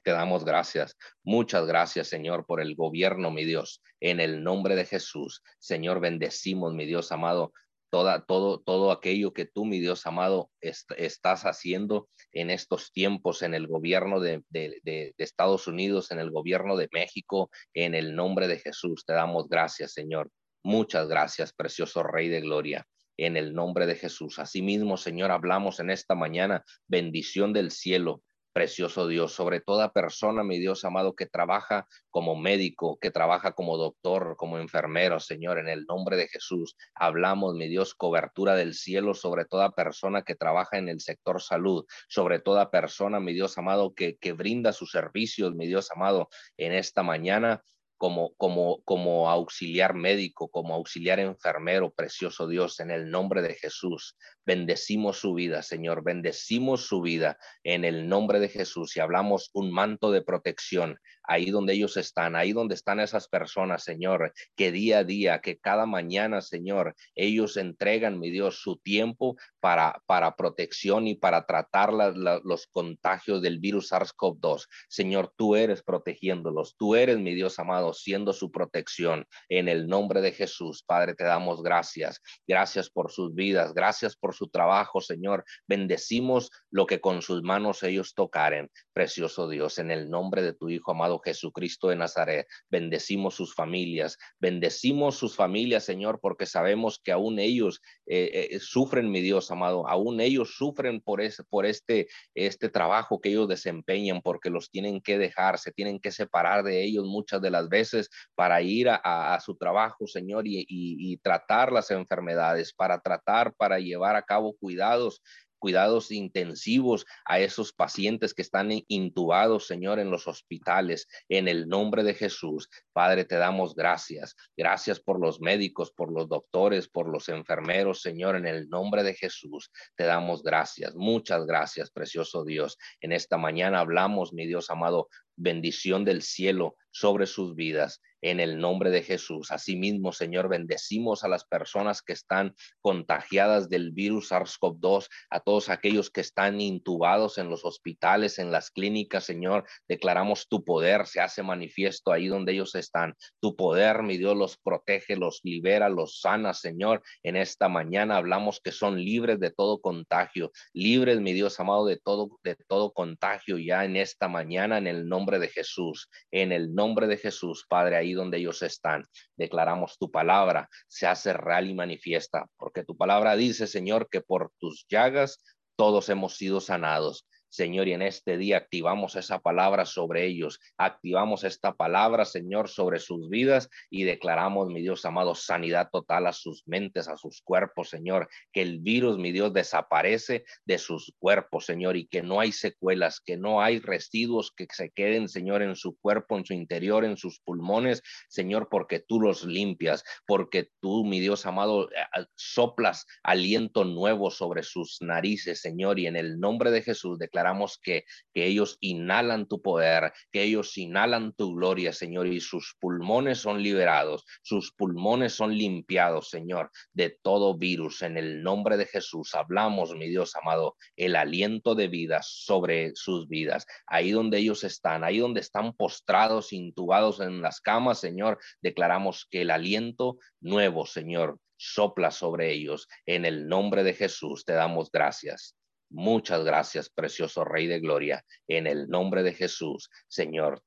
Te 0.04 0.12
damos 0.12 0.46
gracias. 0.46 0.98
Muchas 1.24 1.66
gracias, 1.66 2.08
Señor, 2.08 2.46
por 2.46 2.62
el 2.62 2.76
gobierno, 2.76 3.32
mi 3.32 3.46
Dios. 3.46 3.82
En 4.00 4.20
el 4.20 4.44
nombre 4.44 4.76
de 4.76 4.86
Jesús, 4.86 5.42
Señor, 5.60 6.00
bendecimos, 6.00 6.74
mi 6.74 6.86
Dios 6.86 7.12
amado, 7.12 7.54
toda, 7.90 8.26
todo, 8.26 8.60
todo 8.60 8.92
aquello 8.92 9.34
que 9.34 9.46
tú, 9.46 9.66
mi 9.66 9.80
Dios 9.80 10.06
amado, 10.06 10.52
estás 10.62 11.44
haciendo 11.44 12.08
en 12.32 12.50
estos 12.50 12.92
tiempos 12.92 13.42
en 13.42 13.54
el 13.54 13.68
gobierno 13.68 14.20
de, 14.20 14.44
de, 14.50 14.80
de, 14.84 15.14
Estados 15.18 15.68
Unidos, 15.68 16.12
en 16.12 16.20
el 16.20 16.32
gobierno 16.32 16.78
de 16.78 16.88
México, 16.92 17.50
en 17.74 17.96
el 17.96 18.16
nombre 18.16 18.48
de 18.48 18.60
Jesús. 18.60 19.06
Te 19.06 19.14
damos 19.14 19.50
gracias, 19.50 19.94
Señor. 19.94 20.30
Muchas 20.64 21.08
gracias, 21.08 21.54
precioso 21.54 22.04
Rey 22.04 22.30
de 22.30 22.42
Gloria 22.42 22.86
en 23.26 23.36
el 23.36 23.54
nombre 23.54 23.86
de 23.86 23.96
Jesús. 23.96 24.40
Asimismo, 24.40 24.96
Señor, 24.96 25.32
hablamos 25.32 25.80
en 25.80 25.90
esta 25.90 26.16
mañana 26.16 26.64
bendición 26.88 27.52
del 27.54 27.72
cielo 27.72 28.24
precioso 28.54 29.08
Dios, 29.08 29.34
sobre 29.34 29.62
toda 29.62 29.92
persona, 29.92 30.44
mi 30.44 30.60
Dios 30.60 30.84
amado, 30.86 31.16
que 31.16 31.26
trabaja 31.26 31.88
como 32.10 32.36
médico, 32.36 32.98
que 33.00 33.12
trabaja 33.12 33.54
como 33.54 33.78
doctor, 33.78 34.36
como 34.38 34.58
enfermero, 34.58 35.20
Señor, 35.20 35.60
en 35.60 35.70
el 35.70 35.86
nombre 35.86 36.18
de 36.18 36.28
Jesús. 36.28 36.76
Hablamos, 36.96 37.56
mi 37.56 37.68
Dios, 37.68 37.94
cobertura 37.96 38.56
del 38.56 38.74
cielo 38.74 39.14
sobre 39.14 39.46
toda 39.46 39.72
persona 39.72 40.24
que 40.24 40.36
trabaja 40.36 40.78
en 40.78 40.90
el 40.90 41.00
sector 41.00 41.42
salud, 41.42 41.86
sobre 42.08 42.40
toda 42.40 42.72
persona, 42.72 43.20
mi 43.20 43.34
Dios 43.34 43.58
amado, 43.58 43.94
que, 43.94 44.18
que 44.18 44.34
brinda 44.34 44.74
sus 44.74 44.92
servicios, 44.92 45.56
mi 45.56 45.68
Dios 45.68 45.90
amado, 45.92 46.30
en 46.58 46.74
esta 46.74 47.04
mañana 47.04 47.64
como, 48.00 48.34
como, 48.38 48.82
como 48.86 49.30
auxiliar 49.30 49.94
médico, 49.94 50.50
como 50.50 50.74
auxiliar 50.74 51.20
enfermero, 51.20 51.92
precioso 51.92 52.48
Dios, 52.48 52.80
en 52.80 52.92
el 52.92 53.12
nombre 53.12 53.42
de 53.42 53.56
Jesús. 53.56 54.16
Bendecimos 54.50 55.20
su 55.20 55.36
vida, 55.36 55.62
Señor, 55.62 56.04
bendecimos 56.04 56.88
su 56.88 57.02
vida 57.04 57.38
en 57.64 57.86
el 57.86 58.10
nombre 58.10 58.40
de 58.40 58.50
Jesús 58.50 58.98
y 58.98 59.00
hablamos 59.00 59.52
un 59.54 59.72
manto 59.72 60.10
de 60.12 60.24
protección 60.24 60.98
ahí 61.30 61.52
donde 61.52 61.74
ellos 61.74 61.96
están, 61.96 62.36
ahí 62.36 62.54
donde 62.54 62.74
están 62.74 63.00
esas 63.00 63.28
personas, 63.28 63.84
Señor, 63.84 64.34
que 64.56 64.72
día 64.72 65.00
a 65.00 65.04
día, 65.04 65.42
que 65.42 65.60
cada 65.60 65.86
mañana, 65.86 66.42
Señor, 66.42 66.96
ellos 67.14 67.56
entregan, 67.56 68.20
mi 68.20 68.32
Dios, 68.32 68.62
su 68.64 68.78
tiempo 68.78 69.38
para, 69.60 70.02
para 70.08 70.36
protección 70.36 71.06
y 71.06 71.14
para 71.14 71.46
tratar 71.46 71.94
los 71.94 72.66
contagios 72.66 73.44
del 73.44 73.60
virus 73.60 73.92
SARS-CoV-2. 73.92 74.66
Señor, 74.90 75.32
tú 75.38 75.56
eres 75.56 75.84
protegiéndolos, 75.84 76.76
tú 76.78 76.96
eres, 76.96 77.20
mi 77.20 77.36
Dios 77.36 77.60
amado, 77.60 77.94
siendo 77.94 78.34
su 78.34 78.50
protección. 78.52 79.28
En 79.50 79.70
el 79.70 79.88
nombre 79.88 80.22
de 80.22 80.32
Jesús, 80.32 80.84
Padre, 80.84 81.14
te 81.14 81.26
damos 81.26 81.62
gracias. 81.62 82.22
Gracias 82.48 82.90
por 82.90 83.12
sus 83.12 83.36
vidas, 83.36 83.76
gracias 83.76 84.16
por 84.16 84.34
su 84.40 84.48
trabajo, 84.48 85.02
Señor. 85.02 85.44
Bendecimos 85.68 86.50
lo 86.72 86.86
que 86.86 87.02
con 87.02 87.22
sus 87.22 87.44
manos 87.44 87.84
ellos 87.84 88.14
tocaren. 88.14 88.72
Precioso 88.94 89.50
Dios, 89.50 89.80
en 89.80 89.92
el 89.92 90.10
nombre 90.10 90.42
de 90.42 90.54
tu 90.54 90.70
Hijo 90.70 90.92
amado 90.92 91.20
Jesucristo 91.20 91.90
de 91.90 91.98
Nazaret. 91.98 92.48
Bendecimos 92.70 93.36
sus 93.36 93.54
familias, 93.54 94.18
bendecimos 94.40 95.18
sus 95.18 95.36
familias, 95.36 95.84
Señor, 95.84 96.20
porque 96.22 96.46
sabemos 96.46 97.02
que 97.04 97.12
aún 97.12 97.38
ellos 97.40 97.82
eh, 98.06 98.48
eh, 98.52 98.60
sufren, 98.60 99.12
mi 99.12 99.20
Dios 99.22 99.52
amado, 99.52 99.88
aún 99.88 100.22
ellos 100.22 100.56
sufren 100.56 101.02
por, 101.02 101.22
por 101.50 101.66
este, 101.66 102.08
este 102.34 102.70
trabajo 102.70 103.20
que 103.20 103.30
ellos 103.30 103.50
desempeñan, 103.50 104.22
porque 104.22 104.50
los 104.50 104.72
tienen 104.72 105.02
que 105.02 105.18
dejar, 105.18 105.60
se 105.60 105.74
tienen 105.74 106.00
que 106.00 106.12
separar 106.12 106.64
de 106.64 106.82
ellos 106.84 107.06
muchas 107.06 107.42
de 107.42 107.52
las 107.52 107.68
veces 107.68 108.10
para 108.36 108.62
ir 108.62 108.88
a, 108.90 109.38
su 109.42 109.56
trabajo, 109.56 110.08
Señor, 110.08 110.44
y 110.46 111.18
tratar 111.18 111.72
las 111.72 111.92
enfermedades, 111.92 112.74
para 112.74 113.00
tratar, 113.00 113.54
para 113.56 113.80
llevar 113.80 114.16
a 114.16 114.22
cabo 114.30 114.56
cuidados 114.58 115.22
cuidados 115.60 116.12
intensivos 116.12 117.06
a 117.26 117.40
esos 117.40 117.74
pacientes 117.74 118.34
que 118.34 118.42
están 118.42 118.70
intubados, 118.88 119.68
Señor, 119.68 120.00
en 120.00 120.10
los 120.10 120.26
hospitales, 120.28 121.08
en 121.28 121.48
el 121.48 121.68
nombre 121.68 122.04
de 122.04 122.14
Jesús. 122.14 122.70
Padre, 122.94 123.26
te 123.26 123.36
damos 123.36 123.76
gracias. 123.76 124.36
Gracias 124.58 125.00
por 125.00 125.20
los 125.20 125.42
médicos, 125.42 125.92
por 125.92 126.12
los 126.12 126.28
doctores, 126.28 126.88
por 126.88 127.10
los 127.10 127.30
enfermeros, 127.30 128.02
Señor, 128.02 128.38
en 128.38 128.48
el 128.48 128.70
nombre 128.70 129.04
de 129.04 129.14
Jesús. 129.14 129.70
Te 129.96 130.06
damos 130.06 130.42
gracias. 130.42 130.96
Muchas 130.96 131.46
gracias, 131.46 131.92
precioso 131.92 132.44
Dios. 132.46 132.78
En 133.02 133.12
esta 133.12 133.38
mañana 133.38 133.82
hablamos, 133.82 134.34
mi 134.34 134.48
Dios 134.48 134.70
amado, 134.70 135.10
bendición 135.40 136.06
del 136.06 136.22
cielo 136.22 136.76
sobre 136.92 137.26
sus 137.26 137.56
vidas 137.56 138.02
en 138.22 138.40
el 138.40 138.60
nombre 138.60 138.90
de 138.90 139.04
Jesús. 139.04 139.52
Asimismo, 139.52 140.12
Señor, 140.12 140.50
bendecimos 140.50 141.24
a 141.24 141.28
las 141.28 141.46
personas 141.46 142.02
que 142.02 142.14
están 142.14 142.56
contagiadas 142.82 143.70
del 143.70 143.92
virus 143.92 144.32
SARS-CoV-2, 144.32 145.08
a 145.30 145.40
todos 145.40 145.70
aquellos 145.70 146.10
que 146.10 146.22
están 146.22 146.60
intubados 146.60 147.38
en 147.38 147.50
los 147.50 147.66
hospitales, 147.66 148.40
en 148.40 148.52
las 148.52 148.72
clínicas, 148.72 149.24
Señor. 149.24 149.66
Declaramos 149.88 150.48
tu 150.48 150.64
poder, 150.64 151.08
se 151.08 151.22
hace 151.22 151.44
manifiesto 151.44 152.12
ahí 152.12 152.28
donde 152.28 152.54
ellos 152.54 152.76
están. 152.76 153.16
Tu 153.40 153.56
poder, 153.56 154.04
mi 154.04 154.18
Dios, 154.18 154.36
los 154.36 154.58
protege, 154.58 155.16
los 155.16 155.40
libera, 155.44 155.90
los 155.90 156.20
sana, 156.20 156.54
Señor. 156.54 157.02
En 157.24 157.36
esta 157.36 157.70
mañana 157.70 158.18
hablamos 158.18 158.60
que 158.62 158.72
son 158.72 158.98
libres 158.98 159.40
de 159.40 159.52
todo 159.52 159.80
contagio, 159.80 160.52
libres, 160.74 161.20
mi 161.22 161.34
Dios 161.34 161.60
amado, 161.60 161.86
de 161.86 161.98
todo, 161.98 162.40
de 162.44 162.56
todo 162.68 162.92
contagio 162.92 163.58
ya 163.58 163.86
en 163.86 163.96
esta 163.96 164.28
mañana, 164.28 164.78
en 164.78 164.88
el 164.88 165.08
nombre 165.08 165.29
de 165.38 165.50
Jesús, 165.50 166.10
en 166.32 166.52
el 166.52 166.74
nombre 166.74 167.06
de 167.06 167.18
Jesús, 167.18 167.66
Padre, 167.70 167.98
ahí 167.98 168.14
donde 168.14 168.40
ellos 168.40 168.64
están. 168.64 169.04
Declaramos 169.36 169.98
tu 170.00 170.10
palabra, 170.10 170.68
se 170.88 171.06
hace 171.06 171.34
real 171.34 171.70
y 171.70 171.76
manifiesta, 171.76 172.48
porque 172.58 172.84
tu 172.84 172.98
palabra 172.98 173.36
dice, 173.36 173.68
Señor, 173.68 174.10
que 174.10 174.22
por 174.22 174.52
tus 174.58 174.88
llagas 174.90 175.44
todos 175.76 176.10
hemos 176.10 176.36
sido 176.36 176.60
sanados. 176.60 177.28
Señor, 177.50 177.88
y 177.88 177.94
en 177.94 178.04
este 178.04 178.38
día 178.38 178.58
activamos 178.58 179.16
esa 179.16 179.40
palabra 179.40 179.86
sobre 179.86 180.26
ellos, 180.26 180.60
activamos 180.78 181.44
esta 181.44 181.74
palabra, 181.74 182.26
Señor, 182.26 182.70
sobre 182.70 183.00
sus 183.00 183.28
vidas 183.30 183.70
y 183.90 184.04
declaramos, 184.04 184.68
mi 184.70 184.82
Dios 184.82 185.04
amado, 185.06 185.34
sanidad 185.34 185.90
total 185.92 186.28
a 186.28 186.34
sus 186.34 186.68
mentes, 186.68 187.08
a 187.08 187.18
sus 187.18 187.42
cuerpos, 187.42 187.90
Señor, 187.90 188.30
que 188.54 188.62
el 188.62 188.80
virus, 188.80 189.18
mi 189.18 189.32
Dios, 189.32 189.52
desaparece 189.52 190.46
de 190.66 190.78
sus 190.78 191.14
cuerpos, 191.18 191.66
Señor, 191.66 191.98
y 191.98 192.08
que 192.08 192.22
no 192.22 192.40
hay 192.40 192.52
secuelas, 192.52 193.20
que 193.20 193.36
no 193.36 193.62
hay 193.62 193.80
residuos 193.80 194.52
que 194.56 194.68
se 194.72 194.92
queden, 194.92 195.28
Señor, 195.28 195.64
en 195.64 195.76
su 195.76 195.98
cuerpo, 195.98 196.38
en 196.38 196.46
su 196.46 196.54
interior, 196.54 197.04
en 197.04 197.18
sus 197.18 197.40
pulmones, 197.40 198.04
Señor, 198.28 198.68
porque 198.70 199.00
tú 199.00 199.20
los 199.20 199.44
limpias, 199.44 200.04
porque 200.28 200.70
tú, 200.82 201.04
mi 201.04 201.20
Dios 201.20 201.48
amado, 201.48 201.90
eh, 201.90 202.26
soplas 202.36 203.08
aliento 203.24 203.86
nuevo 203.86 204.30
sobre 204.30 204.62
sus 204.62 205.02
narices, 205.02 205.62
Señor, 205.62 205.98
y 205.98 206.06
en 206.06 206.16
el 206.16 206.40
nombre 206.40 206.70
de 206.70 206.84
Jesús 206.84 207.18
declaramos 207.18 207.39
declaramos 207.40 207.80
que, 207.82 208.04
que 208.34 208.46
ellos 208.46 208.78
inhalan 208.82 209.48
tu 209.48 209.62
poder, 209.62 210.12
que 210.30 210.44
ellos 210.44 210.78
inhalan 210.78 211.32
tu 211.34 211.56
gloria, 211.56 211.94
Señor, 211.94 212.28
y 212.28 212.42
sus 212.42 212.76
pulmones 212.82 213.38
son 213.38 213.64
liberados, 213.64 214.26
sus 214.42 214.74
pulmones 214.74 215.34
son 215.34 215.58
limpiados, 215.58 216.30
Señor, 216.30 216.70
de 216.92 217.18
todo 217.22 217.58
virus. 217.58 218.02
En 218.02 218.18
el 218.18 218.44
nombre 218.44 218.76
de 218.76 218.86
Jesús 218.86 219.36
hablamos, 219.36 219.96
mi 219.96 220.10
Dios 220.10 220.36
amado, 220.36 220.76
el 220.98 221.16
aliento 221.16 221.76
de 221.76 221.88
vida 221.88 222.20
sobre 222.22 222.92
sus 222.96 223.30
vidas. 223.30 223.66
Ahí 223.88 224.12
donde 224.12 224.40
ellos 224.40 224.66
están, 224.66 225.06
ahí 225.06 225.20
donde 225.20 225.40
están 225.40 225.72
postrados, 225.72 226.52
intubados 226.52 227.22
en 227.22 227.42
las 227.42 227.62
camas, 227.62 228.00
Señor, 228.00 228.38
declaramos 228.62 229.28
que 229.32 229.44
el 229.44 229.52
aliento 229.52 230.18
nuevo, 230.42 230.86
Señor, 230.86 231.40
sopla 231.56 232.12
sobre 232.12 232.52
ellos. 232.52 232.90
En 233.06 233.24
el 233.24 233.48
nombre 233.48 233.84
de 233.84 233.94
Jesús 233.94 234.44
te 234.44 234.54
damos 234.54 234.92
gracias. 234.92 235.56
Muchas 235.90 236.46
gracias, 236.46 236.90
precioso 236.90 237.44
Rey 237.44 237.68
de 237.68 237.80
Gloria, 237.80 238.24
en 238.48 238.68
el 238.68 238.88
nombre 238.90 239.24
de 239.24 239.34
Jesús, 239.34 239.90
Señor. 240.08 240.62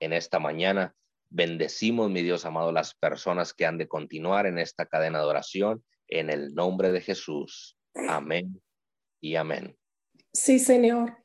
En 0.00 0.12
esta 0.12 0.38
mañana 0.38 0.94
bendecimos, 1.30 2.10
mi 2.10 2.22
Dios 2.22 2.44
amado, 2.44 2.72
las 2.72 2.94
personas 2.94 3.54
que 3.54 3.66
han 3.66 3.78
de 3.78 3.88
continuar 3.88 4.46
en 4.46 4.58
esta 4.58 4.86
cadena 4.86 5.20
de 5.20 5.26
oración, 5.26 5.84
en 6.08 6.30
el 6.30 6.54
nombre 6.54 6.92
de 6.92 7.00
Jesús. 7.00 7.78
Amén 8.08 8.60
y 9.20 9.36
amén. 9.36 9.76
Sí, 10.32 10.58
Señor. 10.58 11.16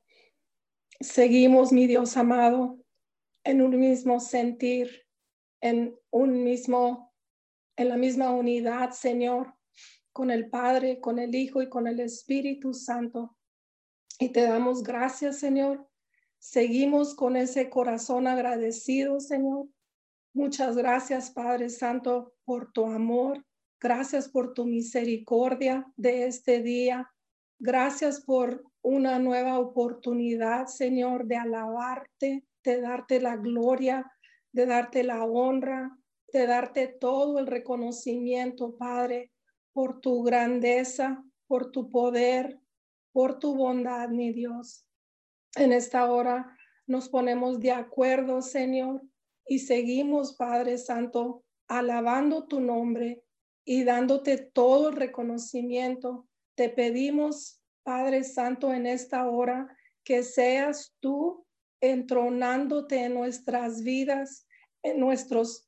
Seguimos, 1.01 1.71
mi 1.71 1.87
Dios 1.87 2.15
amado, 2.15 2.79
en 3.43 3.61
un 3.61 3.79
mismo 3.79 4.19
sentir, 4.19 5.03
en 5.61 5.97
un 6.09 6.43
mismo, 6.43 7.13
en 7.75 7.89
la 7.89 7.97
misma 7.97 8.31
unidad, 8.31 8.91
Señor, 8.91 9.55
con 10.13 10.31
el 10.31 10.49
Padre, 10.49 11.01
con 11.01 11.19
el 11.19 11.33
Hijo 11.35 11.61
y 11.61 11.69
con 11.69 11.87
el 11.87 11.99
Espíritu 11.99 12.73
Santo. 12.73 13.37
Y 14.21 14.29
te 14.29 14.43
damos 14.43 14.83
gracias, 14.83 15.39
Señor. 15.39 15.89
Seguimos 16.37 17.15
con 17.15 17.35
ese 17.35 17.71
corazón 17.71 18.27
agradecido, 18.27 19.19
Señor. 19.19 19.65
Muchas 20.31 20.77
gracias, 20.77 21.31
Padre 21.31 21.69
Santo, 21.69 22.31
por 22.45 22.71
tu 22.71 22.85
amor. 22.85 23.43
Gracias 23.79 24.29
por 24.29 24.53
tu 24.53 24.67
misericordia 24.67 25.91
de 25.97 26.27
este 26.27 26.61
día. 26.61 27.11
Gracias 27.57 28.21
por 28.21 28.63
una 28.83 29.17
nueva 29.17 29.57
oportunidad, 29.57 30.67
Señor, 30.67 31.25
de 31.25 31.37
alabarte, 31.37 32.45
de 32.63 32.79
darte 32.79 33.19
la 33.19 33.37
gloria, 33.37 34.05
de 34.51 34.67
darte 34.67 35.03
la 35.03 35.25
honra, 35.25 35.97
de 36.31 36.45
darte 36.45 36.85
todo 36.85 37.39
el 37.39 37.47
reconocimiento, 37.47 38.77
Padre, 38.77 39.31
por 39.73 39.99
tu 39.99 40.21
grandeza, 40.21 41.23
por 41.47 41.71
tu 41.71 41.89
poder, 41.89 42.60
por 43.11 43.39
tu 43.39 43.55
bondad, 43.55 44.09
mi 44.09 44.31
Dios. 44.33 44.85
En 45.55 45.73
esta 45.73 46.11
hora 46.11 46.57
nos 46.87 47.09
ponemos 47.09 47.59
de 47.59 47.71
acuerdo, 47.71 48.41
Señor, 48.41 49.01
y 49.45 49.59
seguimos, 49.59 50.35
Padre 50.35 50.77
Santo, 50.77 51.43
alabando 51.67 52.47
tu 52.47 52.59
nombre 52.59 53.23
y 53.65 53.83
dándote 53.83 54.37
todo 54.37 54.89
el 54.89 54.95
reconocimiento. 54.95 56.27
Te 56.55 56.69
pedimos, 56.69 57.61
Padre 57.83 58.23
Santo, 58.23 58.73
en 58.73 58.85
esta 58.85 59.29
hora 59.29 59.67
que 60.03 60.23
seas 60.23 60.95
tú 60.99 61.45
entronándote 61.81 63.05
en 63.05 63.13
nuestras 63.13 63.83
vidas, 63.83 64.47
en 64.83 64.99
nuestros 64.99 65.67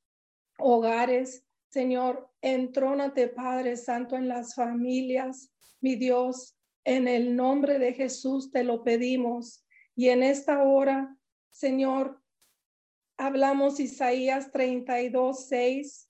hogares. 0.59 1.45
Señor, 1.69 2.29
entrónate, 2.41 3.27
Padre 3.27 3.77
Santo, 3.77 4.15
en 4.15 4.27
las 4.27 4.55
familias, 4.55 5.51
mi 5.81 5.95
Dios, 5.95 6.55
en 6.85 7.07
el 7.07 7.35
nombre 7.35 7.79
de 7.79 7.93
Jesús 7.93 8.51
te 8.51 8.63
lo 8.63 8.83
pedimos 8.83 9.65
Y 9.95 10.09
en 10.09 10.23
esta 10.23 10.63
hora, 10.63 11.15
Señor, 11.51 12.21
hablamos 13.17 13.79
Isaías 13.79 14.51
32, 14.51 15.47
6. 15.47 16.09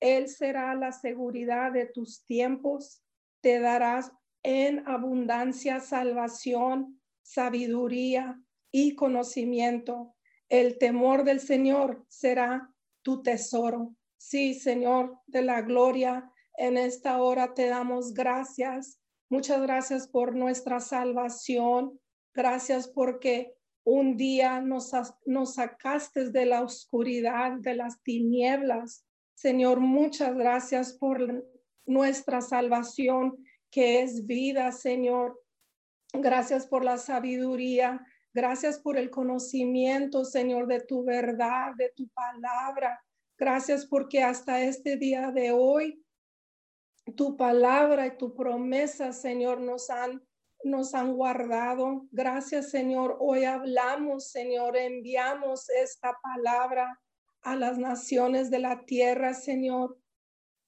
Él 0.00 0.28
será 0.28 0.74
la 0.74 0.92
seguridad 0.92 1.72
de 1.72 1.86
tus 1.86 2.24
tiempos, 2.26 3.02
te 3.40 3.60
darás 3.60 4.12
en 4.42 4.86
abundancia 4.86 5.80
salvación, 5.80 7.00
sabiduría 7.22 8.38
y 8.70 8.94
conocimiento. 8.94 10.14
El 10.50 10.76
temor 10.76 11.24
del 11.24 11.40
Señor 11.40 12.04
será 12.08 12.70
tu 13.02 13.22
tesoro. 13.22 13.94
Sí, 14.18 14.52
Señor 14.52 15.18
de 15.26 15.42
la 15.42 15.62
gloria, 15.62 16.30
en 16.56 16.76
esta 16.76 17.22
hora 17.22 17.54
te 17.54 17.66
damos 17.68 18.12
gracias. 18.12 19.00
Muchas 19.30 19.62
gracias 19.62 20.06
por 20.06 20.34
nuestra 20.34 20.80
salvación. 20.80 21.98
Gracias 22.34 22.88
porque 22.88 23.54
un 23.84 24.16
día 24.16 24.60
nos, 24.60 24.92
sacaste 25.54 26.30
de 26.30 26.46
la 26.46 26.62
oscuridad, 26.62 27.52
de 27.58 27.74
las 27.74 28.02
tinieblas. 28.02 29.04
Señor, 29.34 29.80
muchas 29.80 30.34
gracias 30.34 30.94
por 30.94 31.44
nuestra 31.86 32.40
salvación, 32.40 33.36
que 33.70 34.02
es 34.02 34.26
vida, 34.26 34.72
Señor. 34.72 35.40
Gracias 36.12 36.66
por 36.66 36.84
la 36.84 36.96
sabiduría. 36.98 38.04
Gracias 38.32 38.78
por 38.78 38.96
el 38.96 39.10
conocimiento, 39.10 40.24
Señor, 40.24 40.66
de 40.66 40.80
tu 40.80 41.04
verdad, 41.04 41.72
de 41.76 41.92
tu 41.94 42.08
palabra. 42.08 43.00
Gracias 43.38 43.86
porque 43.86 44.22
hasta 44.22 44.62
este 44.62 44.96
día 44.96 45.30
de 45.30 45.52
hoy, 45.52 46.03
tu 47.16 47.36
palabra 47.36 48.06
y 48.06 48.16
tu 48.16 48.34
promesa, 48.34 49.12
Señor, 49.12 49.60
nos 49.60 49.90
han 49.90 50.22
nos 50.64 50.94
han 50.94 51.14
guardado. 51.14 52.06
Gracias, 52.10 52.70
Señor. 52.70 53.18
Hoy 53.20 53.44
hablamos, 53.44 54.30
Señor, 54.30 54.76
enviamos 54.76 55.68
esta 55.70 56.18
palabra 56.22 57.00
a 57.42 57.54
las 57.54 57.78
naciones 57.78 58.50
de 58.50 58.58
la 58.58 58.84
tierra, 58.84 59.34
Señor. 59.34 59.98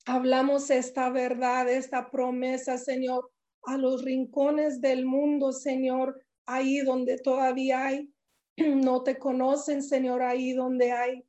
Hablamos 0.05 0.71
esta 0.71 1.11
verdad, 1.11 1.69
esta 1.69 2.11
promesa, 2.11 2.79
Señor, 2.79 3.31
a 3.65 3.77
los 3.77 4.05
rincones 4.05 4.81
del 4.81 5.05
mundo, 5.05 5.53
Señor, 5.53 6.23
ahí 6.45 6.79
donde 6.81 7.19
todavía 7.19 7.87
hay, 7.87 8.13
no 8.57 9.03
te 9.03 9.19
conocen, 9.19 9.83
Señor, 9.83 10.23
ahí 10.23 10.53
donde 10.53 10.93
hay 10.93 11.25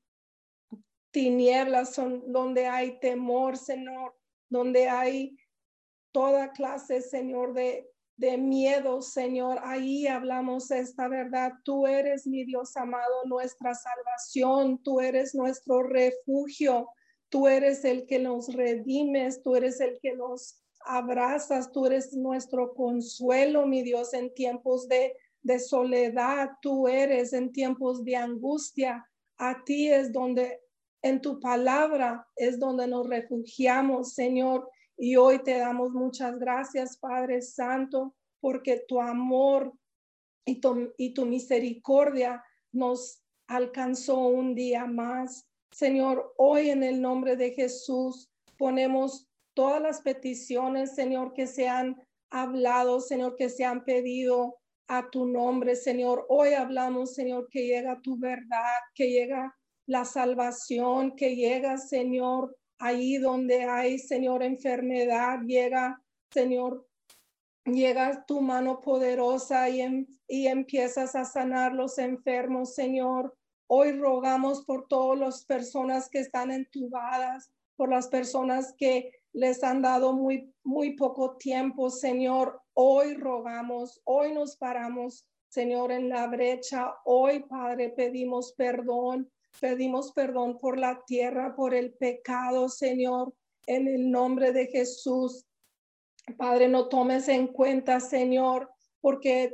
tinieblas, 1.11 1.95
donde 2.27 2.67
hay 2.67 2.99
temor, 2.99 3.57
Señor, 3.57 4.16
donde 4.49 4.89
hay 4.89 5.37
toda 6.11 6.51
clase, 6.51 7.01
Señor, 7.01 7.53
de, 7.53 7.89
de 8.17 8.37
miedo, 8.37 9.01
Señor. 9.01 9.59
Ahí 9.63 10.07
hablamos 10.07 10.71
esta 10.71 11.07
verdad. 11.07 11.53
Tú 11.63 11.85
eres 11.87 12.25
mi 12.25 12.43
Dios 12.43 12.75
amado, 12.75 13.23
nuestra 13.25 13.73
salvación. 13.75 14.81
Tú 14.81 14.99
eres 14.99 15.35
nuestro 15.35 15.83
refugio. 15.83 16.89
Tú 17.29 17.47
eres 17.47 17.85
el 17.85 18.07
que 18.07 18.19
nos 18.19 18.53
redimes. 18.53 19.43
Tú 19.43 19.55
eres 19.55 19.79
el 19.79 19.99
que 20.01 20.15
nos 20.15 20.59
abrazas. 20.85 21.71
Tú 21.71 21.85
eres 21.85 22.13
nuestro 22.13 22.73
consuelo, 22.73 23.67
mi 23.67 23.83
Dios, 23.83 24.13
en 24.13 24.33
tiempos 24.33 24.87
de, 24.87 25.15
de 25.43 25.59
soledad. 25.59 26.49
Tú 26.61 26.87
eres 26.87 27.33
en 27.33 27.51
tiempos 27.51 28.03
de 28.03 28.15
angustia. 28.15 29.07
A 29.37 29.63
ti 29.63 29.89
es 29.89 30.11
donde, 30.11 30.59
en 31.07 31.21
tu 31.21 31.39
palabra, 31.39 32.27
es 32.35 32.59
donde 32.59 32.87
nos 32.87 33.07
refugiamos, 33.07 34.13
Señor. 34.13 34.69
Y 34.97 35.15
hoy 35.15 35.43
te 35.43 35.57
damos 35.57 35.91
muchas 35.91 36.37
gracias, 36.39 36.97
Padre 36.97 37.41
Santo, 37.41 38.15
porque 38.39 38.83
tu 38.87 39.01
amor 39.01 39.73
y 40.45 40.59
tu, 40.59 40.93
y 40.97 41.13
tu 41.13 41.25
misericordia 41.25 42.43
nos 42.71 43.21
alcanzó 43.47 44.19
un 44.19 44.55
día 44.55 44.85
más. 44.85 45.49
Señor, 45.71 46.33
hoy 46.37 46.69
en 46.69 46.83
el 46.83 47.01
nombre 47.01 47.35
de 47.35 47.51
Jesús 47.51 48.31
ponemos 48.57 49.27
todas 49.53 49.81
las 49.81 50.01
peticiones, 50.01 50.95
Señor, 50.95 51.33
que 51.33 51.47
se 51.47 51.67
han 51.67 52.01
hablado, 52.29 52.99
Señor, 52.99 53.35
que 53.35 53.49
se 53.49 53.65
han 53.65 53.85
pedido 53.85 54.57
a 54.87 55.09
tu 55.09 55.25
nombre, 55.25 55.75
Señor. 55.75 56.25
Hoy 56.29 56.53
hablamos, 56.53 57.13
Señor, 57.13 57.49
que 57.49 57.65
llega 57.65 58.01
tu 58.01 58.17
verdad, 58.17 58.79
que 58.93 59.09
llega 59.09 59.56
la 59.87 60.03
salvación, 60.03 61.15
que 61.15 61.35
llega, 61.35 61.77
Señor, 61.77 62.55
ahí 62.77 63.17
donde 63.17 63.63
hay, 63.63 63.97
Señor, 63.97 64.43
enfermedad, 64.43 65.39
llega, 65.45 66.01
Señor, 66.29 66.85
llega 67.65 68.25
tu 68.25 68.41
mano 68.41 68.81
poderosa 68.81 69.69
y, 69.69 69.81
em, 69.81 70.05
y 70.27 70.47
empiezas 70.47 71.15
a 71.15 71.23
sanar 71.23 71.73
los 71.73 71.97
enfermos, 71.97 72.75
Señor. 72.75 73.35
Hoy 73.69 73.93
rogamos 73.93 74.63
por 74.65 74.87
todas 74.87 75.19
las 75.19 75.45
personas 75.45 76.09
que 76.09 76.19
están 76.19 76.51
entubadas, 76.51 77.49
por 77.77 77.89
las 77.89 78.07
personas 78.09 78.73
que 78.77 79.11
les 79.31 79.63
han 79.63 79.81
dado 79.81 80.13
muy, 80.13 80.53
muy 80.63 80.95
poco 80.95 81.37
tiempo, 81.37 81.89
Señor. 81.89 82.61
Hoy 82.73 83.13
rogamos, 83.13 84.01
hoy 84.03 84.33
nos 84.33 84.57
paramos, 84.57 85.25
Señor, 85.49 85.91
en 85.93 86.09
la 86.09 86.27
brecha. 86.27 86.93
Hoy, 87.05 87.43
Padre, 87.43 87.89
pedimos 87.89 88.53
perdón 88.53 89.29
Pedimos 89.59 90.11
perdón 90.11 90.57
por 90.57 90.77
la 90.77 91.03
tierra, 91.05 91.55
por 91.55 91.73
el 91.73 91.93
pecado, 91.93 92.69
Señor, 92.69 93.33
en 93.65 93.87
el 93.87 94.11
nombre 94.11 94.51
de 94.51 94.67
Jesús. 94.67 95.45
Padre, 96.37 96.67
no 96.67 96.89
tomes 96.89 97.27
en 97.27 97.47
cuenta, 97.47 97.99
Señor, 97.99 98.69
porque 99.01 99.53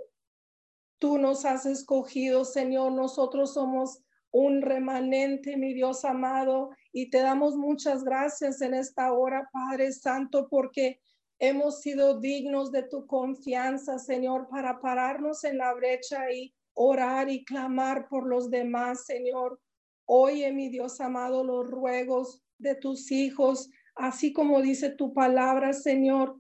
tú 1.00 1.18
nos 1.18 1.46
has 1.46 1.66
escogido, 1.66 2.46
Señor. 2.46 2.92
Nosotros 2.92 3.54
somos 3.54 4.04
un 4.32 4.62
remanente, 4.62 5.58
mi 5.58 5.74
Dios 5.74 6.04
amado, 6.06 6.72
y 6.92 7.10
te 7.10 7.20
damos 7.20 7.56
muchas 7.56 8.04
gracias 8.04 8.62
en 8.62 8.74
esta 8.74 9.14
hora, 9.14 9.48
Padre 9.54 9.92
Santo, 9.92 10.48
porque 10.50 11.00
hemos 11.40 11.82
sido 11.82 12.20
dignos 12.20 12.72
de 12.72 12.84
tu 12.84 13.06
confianza, 13.06 14.00
Señor, 14.00 14.48
para 14.50 14.82
pararnos 14.82 15.44
en 15.44 15.60
la 15.60 15.74
brecha 15.74 16.32
y 16.32 16.54
orar 16.74 17.30
y 17.30 17.46
clamar 17.46 18.08
por 18.10 18.26
los 18.26 18.50
demás, 18.50 19.06
Señor. 19.06 19.60
Oye, 20.06 20.52
mi 20.52 20.70
Dios 20.70 21.00
amado, 21.02 21.44
los 21.44 21.70
ruegos 21.70 22.44
de 22.58 22.76
tus 22.76 23.12
hijos, 23.12 23.70
así 23.96 24.34
como 24.34 24.62
dice 24.62 24.90
tu 24.90 25.14
palabra, 25.14 25.74
Señor, 25.74 26.40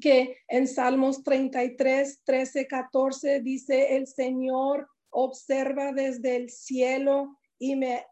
que 0.00 0.36
en 0.48 0.68
Salmos 0.68 1.22
33, 1.24 2.22
13, 2.24 2.66
14 2.66 3.40
dice, 3.40 3.96
el 3.96 4.06
Señor 4.06 4.88
observa 5.10 5.92
desde 5.92 6.36
el 6.36 6.50
cielo 6.50 7.36
y 7.58 7.76
me 7.76 8.04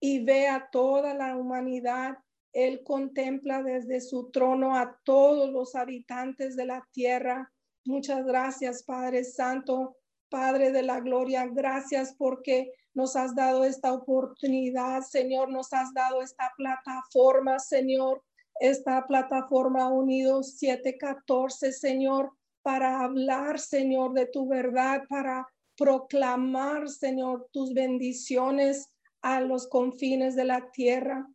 y 0.00 0.24
ve 0.24 0.48
a 0.48 0.68
toda 0.70 1.14
la 1.14 1.36
humanidad. 1.36 2.16
Él 2.52 2.82
contempla 2.84 3.62
desde 3.62 4.00
su 4.00 4.30
trono 4.30 4.76
a 4.76 4.98
todos 5.04 5.50
los 5.50 5.74
habitantes 5.74 6.56
de 6.56 6.66
la 6.66 6.86
tierra. 6.92 7.52
Muchas 7.84 8.24
gracias, 8.24 8.82
Padre 8.82 9.24
Santo, 9.24 9.96
Padre 10.28 10.72
de 10.72 10.82
la 10.82 11.00
Gloria. 11.00 11.46
Gracias 11.46 12.14
porque 12.18 12.72
nos 12.96 13.14
has 13.14 13.34
dado 13.34 13.64
esta 13.64 13.92
oportunidad, 13.92 15.02
Señor, 15.02 15.50
nos 15.50 15.70
has 15.74 15.92
dado 15.92 16.22
esta 16.22 16.50
plataforma, 16.56 17.58
Señor, 17.58 18.24
esta 18.58 19.06
plataforma 19.06 19.88
Unidos 19.88 20.56
714, 20.56 21.72
Señor, 21.72 22.32
para 22.62 23.00
hablar, 23.00 23.60
Señor, 23.60 24.14
de 24.14 24.24
tu 24.24 24.48
verdad, 24.48 25.02
para 25.10 25.46
proclamar, 25.76 26.88
Señor, 26.88 27.46
tus 27.52 27.74
bendiciones 27.74 28.90
a 29.20 29.42
los 29.42 29.68
confines 29.68 30.34
de 30.34 30.44
la 30.46 30.70
tierra. 30.70 31.28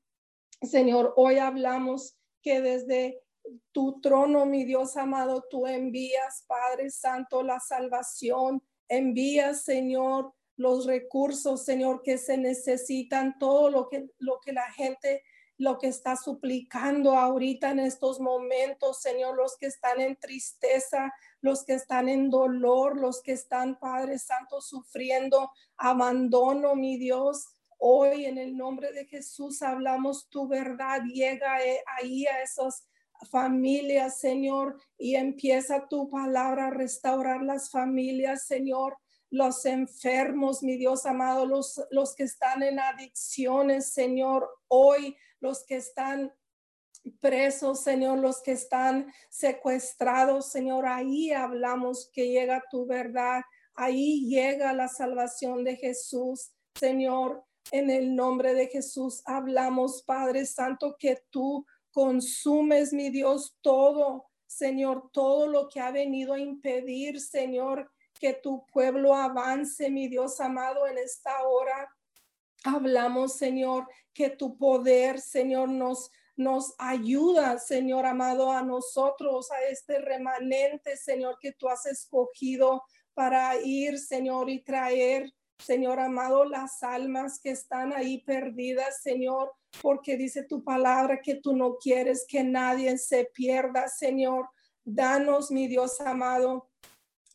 Señor, 0.64 1.14
hoy 1.16 1.38
hablamos 1.38 2.18
que 2.42 2.60
desde 2.60 3.22
tu 3.72 4.02
trono, 4.02 4.48
mi 4.48 4.66
Dios 4.66 4.98
amado, 4.98 5.46
tú 5.48 5.68
envías, 5.68 6.44
Padre 6.48 6.90
Santo, 6.90 7.44
la 7.44 7.60
salvación, 7.60 8.64
envías, 8.90 9.64
Señor, 9.64 10.34
los 10.62 10.86
recursos, 10.86 11.66
Señor, 11.66 12.04
que 12.04 12.20
se 12.20 12.38
necesitan, 12.38 13.40
todo 13.40 13.70
lo 13.72 13.90
que, 13.90 14.12
lo 14.20 14.40
que 14.40 14.54
la 14.54 14.72
gente, 14.72 15.24
lo 15.58 15.80
que 15.80 15.88
está 15.88 16.16
suplicando 16.16 17.18
ahorita 17.18 17.72
en 17.72 17.80
estos 17.80 18.20
momentos, 18.20 19.02
Señor, 19.02 19.36
los 19.36 19.58
que 19.58 19.66
están 19.66 20.00
en 20.00 20.16
tristeza, 20.18 21.12
los 21.42 21.66
que 21.66 21.74
están 21.74 22.08
en 22.10 22.30
dolor, 22.30 22.96
los 22.96 23.24
que 23.24 23.32
están, 23.32 23.80
Padre 23.80 24.20
Santo, 24.20 24.62
sufriendo 24.62 25.52
abandono, 25.78 26.76
mi 26.76 26.98
Dios. 26.98 27.48
Hoy 27.80 28.26
en 28.26 28.38
el 28.38 28.56
nombre 28.56 28.92
de 28.92 29.06
Jesús 29.06 29.64
hablamos 29.64 30.30
tu 30.30 30.48
verdad, 30.48 31.02
llega 31.04 31.60
eh, 31.66 31.82
ahí 31.98 32.28
a 32.28 32.44
esas 32.44 32.88
familias, 33.32 34.20
Señor, 34.20 34.80
y 34.96 35.16
empieza 35.16 35.88
tu 35.88 36.08
palabra 36.08 36.68
a 36.68 36.72
restaurar 36.72 37.42
las 37.42 37.72
familias, 37.72 38.46
Señor 38.46 38.98
los 39.32 39.66
enfermos, 39.66 40.62
mi 40.62 40.76
Dios 40.76 41.06
amado, 41.06 41.46
los, 41.46 41.82
los 41.90 42.16
que 42.16 42.24
están 42.24 42.62
en 42.62 42.80
adicciones, 42.80 43.94
Señor, 43.94 44.48
hoy 44.68 45.16
los 45.40 45.66
que 45.66 45.78
están 45.78 46.34
presos, 47.20 47.82
Señor, 47.82 48.20
los 48.20 48.44
que 48.44 48.52
están 48.52 49.12
secuestrados, 49.30 50.52
Señor, 50.52 50.86
ahí 50.86 51.32
hablamos 51.32 52.12
que 52.14 52.28
llega 52.28 52.64
tu 52.70 52.86
verdad, 52.86 53.42
ahí 53.74 54.28
llega 54.28 54.74
la 54.74 54.90
salvación 54.90 55.64
de 55.64 55.78
Jesús. 55.78 56.52
Señor, 56.76 57.44
en 57.72 57.90
el 57.90 58.16
nombre 58.16 58.54
de 58.54 58.68
Jesús 58.68 59.24
hablamos, 59.26 60.04
Padre 60.04 60.46
Santo, 60.46 60.96
que 61.00 61.24
tú 61.30 61.66
consumes, 61.92 62.92
mi 62.92 63.10
Dios, 63.10 63.58
todo, 63.62 64.26
Señor, 64.46 65.10
todo 65.14 65.48
lo 65.48 65.70
que 65.70 65.80
ha 65.80 65.92
venido 65.92 66.34
a 66.34 66.40
impedir, 66.40 67.22
Señor, 67.22 67.90
que 68.22 68.36
tu 68.36 68.66
pueblo 68.68 69.16
avance, 69.16 69.90
mi 69.90 70.08
Dios 70.08 70.40
amado, 70.40 70.88
en 70.88 71.00
esta 71.00 71.44
hora. 71.44 71.90
Hablamos, 72.64 73.34
Señor, 73.34 73.88
que 74.14 74.30
tu 74.30 74.58
poder, 74.58 75.20
Señor, 75.20 75.70
nos 75.70 76.12
nos 76.38 76.74
ayuda, 76.78 77.60
Señor 77.60 78.06
amado, 78.06 78.52
a 78.52 78.64
nosotros, 78.64 79.52
a 79.52 79.62
este 79.70 80.00
remanente, 80.00 80.98
Señor, 80.98 81.38
que 81.40 81.52
tú 81.52 81.70
has 81.70 81.86
escogido 81.86 82.84
para 83.14 83.56
ir, 83.62 84.00
Señor, 84.00 84.50
y 84.50 84.64
traer, 84.64 85.32
Señor 85.60 86.00
amado, 86.00 86.46
las 86.46 86.82
almas 86.82 87.40
que 87.40 87.52
están 87.52 87.94
ahí 87.94 88.24
perdidas, 88.24 89.02
Señor, 89.04 89.52
porque 89.82 90.18
dice 90.18 90.44
tu 90.44 90.64
palabra 90.64 91.22
que 91.22 91.36
tú 91.36 91.56
no 91.56 91.78
quieres 91.78 92.26
que 92.28 92.44
nadie 92.44 92.98
se 92.98 93.26
pierda, 93.26 93.88
Señor. 93.88 94.50
Danos, 94.84 95.52
mi 95.52 95.68
Dios 95.68 96.02
amado, 96.02 96.72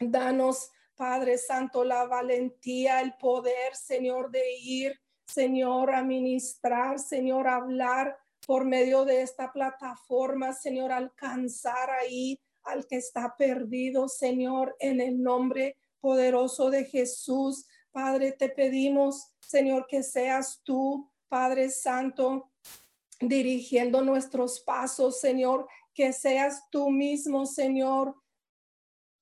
danos, 0.01 0.70
Padre 0.97 1.37
Santo, 1.39 1.85
la 1.85 2.07
valentía, 2.07 3.01
el 3.01 3.15
poder, 3.15 3.75
Señor, 3.75 4.31
de 4.31 4.43
ir, 4.59 4.99
Señor, 5.27 5.95
a 5.95 6.03
ministrar, 6.03 6.99
Señor, 6.99 7.47
hablar 7.49 8.17
por 8.47 8.65
medio 8.65 9.05
de 9.05 9.23
esta 9.23 9.53
plataforma, 9.53 10.53
Señor, 10.53 10.93
alcanzar 10.93 11.91
ahí 11.91 12.41
al 12.63 12.87
que 12.87 12.97
está 12.97 13.35
perdido, 13.37 14.09
Señor, 14.09 14.77
en 14.79 15.01
el 15.01 15.23
nombre 15.23 15.77
poderoso 16.01 16.71
de 16.71 16.85
Jesús. 16.85 17.67
Padre, 17.93 18.33
te 18.33 18.49
pedimos, 18.49 19.35
Señor, 19.41 19.87
que 19.87 20.03
seas 20.03 20.61
tú, 20.65 21.11
Padre 21.29 21.71
Santo, 21.71 22.51
dirigiendo 23.21 24.03
nuestros 24.03 24.61
pasos, 24.61 25.21
Señor, 25.21 25.67
que 25.95 26.13
seas 26.13 26.65
tú 26.71 26.91
mismo, 26.91 27.47
Señor, 27.47 28.15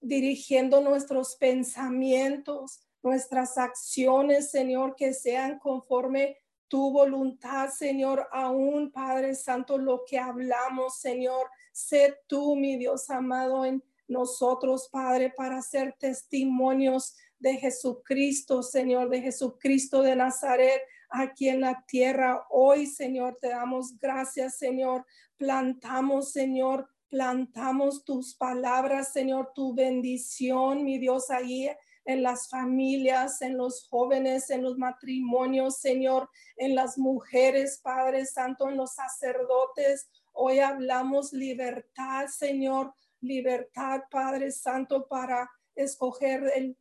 dirigiendo 0.05 0.81
nuestros 0.81 1.37
pensamientos, 1.37 2.81
nuestras 3.03 3.59
acciones, 3.59 4.51
Señor, 4.51 4.95
que 4.97 5.13
sean 5.13 5.59
conforme 5.59 6.39
tu 6.69 6.91
voluntad, 6.91 7.69
Señor, 7.71 8.29
aún 8.33 8.91
Padre 8.91 9.35
Santo, 9.35 9.79
lo 9.79 10.05
que 10.07 10.19
hablamos, 10.19 10.99
Señor, 10.99 11.49
sé 11.73 12.17
tú, 12.27 12.57
mi 12.57 12.77
Dios 12.77 13.11
amado, 13.11 13.65
en 13.65 13.83
nosotros, 14.09 14.89
Padre, 14.91 15.33
para 15.37 15.63
ser 15.63 15.95
testimonios 15.99 17.17
de 17.39 17.57
Jesucristo, 17.57 18.63
Señor, 18.63 19.09
de 19.09 19.21
Jesucristo 19.21 20.03
de 20.03 20.17
Nazaret 20.17 20.83
aquí 21.11 21.49
en 21.49 21.61
la 21.61 21.85
tierra. 21.87 22.45
Hoy, 22.51 22.87
Señor, 22.87 23.37
te 23.41 23.49
damos 23.49 23.99
gracias, 23.99 24.57
Señor. 24.57 25.07
Plantamos, 25.37 26.33
Señor, 26.33 26.89
plantamos 27.15 28.05
tus 28.05 28.35
palabras, 28.35 29.13
Señor, 29.13 29.53
tu 29.55 29.73
bendición, 29.73 30.83
mi 30.83 30.99
Dios, 30.99 31.31
ahí 31.31 31.71
en 32.05 32.25
las 32.25 32.49
familias, 32.49 33.41
en 33.41 33.57
los 33.57 33.87
jóvenes, 33.89 34.51
en 34.51 34.65
los 34.65 34.77
matrimonios, 34.79 35.79
Señor, 35.79 36.29
en 36.57 36.75
las 36.75 36.99
mujeres, 36.99 37.79
Padre 37.81 38.27
Santo, 38.27 38.69
en 38.69 38.77
los 38.77 38.95
sacerdotes. 38.95 40.09
Hoy 40.33 40.59
hablamos 40.59 41.33
libertad, 41.33 42.27
Señor, 42.27 42.93
libertad, 43.21 44.01
Padre 44.11 44.51
Santo, 44.51 45.07
para 45.07 45.49
escoger 45.77 46.51
el, 46.57 46.77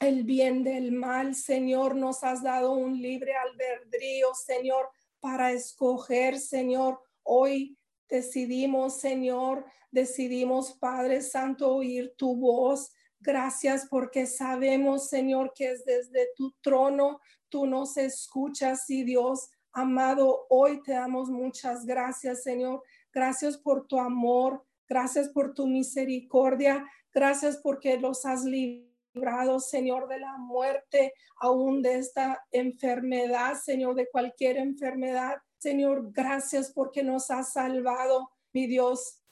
el 0.00 0.24
bien 0.24 0.64
del 0.64 0.90
mal. 0.90 1.36
Señor, 1.36 1.94
nos 1.94 2.24
has 2.24 2.42
dado 2.42 2.72
un 2.72 3.00
libre 3.00 3.32
albedrío, 3.36 4.34
Señor, 4.34 4.90
para 5.20 5.52
escoger, 5.52 6.40
Señor. 6.40 7.00
Hoy 7.22 7.78
decidimos, 8.12 9.00
Señor, 9.00 9.64
decidimos, 9.90 10.74
Padre 10.74 11.22
Santo, 11.22 11.74
oír 11.74 12.14
tu 12.16 12.36
voz. 12.36 12.92
Gracias 13.18 13.86
porque 13.88 14.26
sabemos, 14.26 15.08
Señor, 15.08 15.52
que 15.54 15.72
es 15.72 15.84
desde 15.84 16.28
tu 16.36 16.52
trono 16.60 17.20
tú 17.52 17.66
nos 17.66 17.98
escuchas 17.98 18.88
y 18.88 19.04
Dios 19.04 19.50
amado, 19.72 20.46
hoy 20.48 20.82
te 20.82 20.92
damos 20.92 21.28
muchas 21.28 21.84
gracias, 21.84 22.42
Señor. 22.42 22.82
Gracias 23.12 23.58
por 23.58 23.86
tu 23.86 23.98
amor, 23.98 24.64
gracias 24.88 25.28
por 25.28 25.52
tu 25.52 25.66
misericordia, 25.66 26.86
gracias 27.12 27.58
porque 27.58 27.98
los 27.98 28.24
has 28.24 28.44
librado, 28.44 29.60
Señor, 29.60 30.08
de 30.08 30.18
la 30.18 30.38
muerte, 30.38 31.12
aún 31.40 31.82
de 31.82 31.96
esta 31.96 32.42
enfermedad, 32.50 33.54
Señor, 33.62 33.96
de 33.96 34.08
cualquier 34.10 34.56
enfermedad. 34.56 35.36
Señor, 35.62 36.10
gracias 36.10 36.72
porque 36.72 37.04
nos 37.04 37.30
has 37.30 37.52
salvado, 37.52 38.28
mi 38.52 38.66
Dios. 38.66 39.22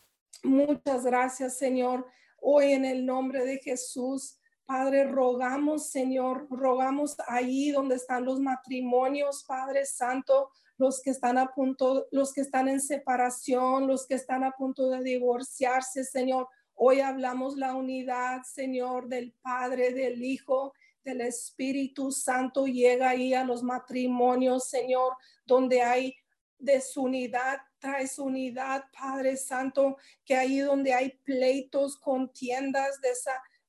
Muchas 0.44 1.04
gracias, 1.04 1.58
Señor. 1.58 2.06
Hoy 2.40 2.70
en 2.70 2.84
el 2.84 3.04
nombre 3.04 3.44
de 3.44 3.58
Jesús, 3.58 4.38
Padre, 4.64 5.08
rogamos, 5.08 5.90
Señor, 5.90 6.46
rogamos 6.48 7.16
ahí 7.26 7.72
donde 7.72 7.96
están 7.96 8.24
los 8.24 8.38
matrimonios, 8.38 9.42
Padre 9.42 9.84
Santo, 9.84 10.50
los 10.78 11.02
que 11.02 11.10
están 11.10 11.36
a 11.36 11.52
punto, 11.52 12.06
los 12.12 12.32
que 12.32 12.42
están 12.42 12.68
en 12.68 12.80
separación, 12.80 13.88
los 13.88 14.06
que 14.06 14.14
están 14.14 14.44
a 14.44 14.52
punto 14.52 14.88
de 14.88 15.02
divorciarse, 15.02 16.04
Señor. 16.04 16.46
Hoy 16.76 17.00
hablamos 17.00 17.56
la 17.56 17.74
unidad, 17.74 18.42
Señor, 18.44 19.08
del 19.08 19.32
Padre, 19.42 19.92
del 19.92 20.22
Hijo, 20.22 20.74
del 21.02 21.22
Espíritu 21.22 22.12
Santo. 22.12 22.66
Llega 22.66 23.10
ahí 23.10 23.34
a 23.34 23.42
los 23.42 23.64
matrimonios, 23.64 24.68
Señor, 24.68 25.14
donde 25.44 25.82
hay 25.82 26.14
desunidad, 26.60 27.58
traes 27.78 28.18
unidad, 28.18 28.84
Padre 28.92 29.36
Santo, 29.36 29.96
que 30.24 30.36
ahí 30.36 30.58
donde 30.58 30.94
hay 30.94 31.10
pleitos, 31.24 31.96
contiendas, 31.96 33.00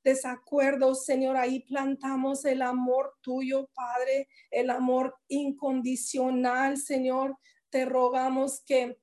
desacuerdos, 0.04 1.06
Señor, 1.06 1.38
ahí 1.38 1.62
plantamos 1.62 2.46
el 2.46 2.62
amor 2.62 3.16
tuyo, 3.22 3.70
Padre, 3.74 4.28
el 4.50 4.70
amor 4.70 5.16
incondicional, 5.28 6.78
Señor. 6.78 7.38
Te 7.70 7.86
rogamos 7.86 8.62
que 8.66 9.00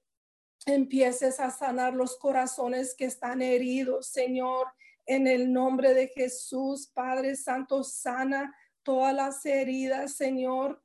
empieces 0.66 1.40
a 1.40 1.50
sanar 1.50 1.94
los 1.94 2.18
corazones 2.18 2.94
que 2.94 3.06
están 3.06 3.42
heridos, 3.42 4.08
Señor, 4.08 4.68
en 5.06 5.26
el 5.26 5.52
nombre 5.52 5.94
de 5.94 6.08
Jesús, 6.08 6.90
Padre 6.92 7.34
Santo, 7.34 7.82
sana 7.82 8.54
todas 8.82 9.14
las 9.14 9.46
heridas, 9.46 10.16
Señor 10.16 10.82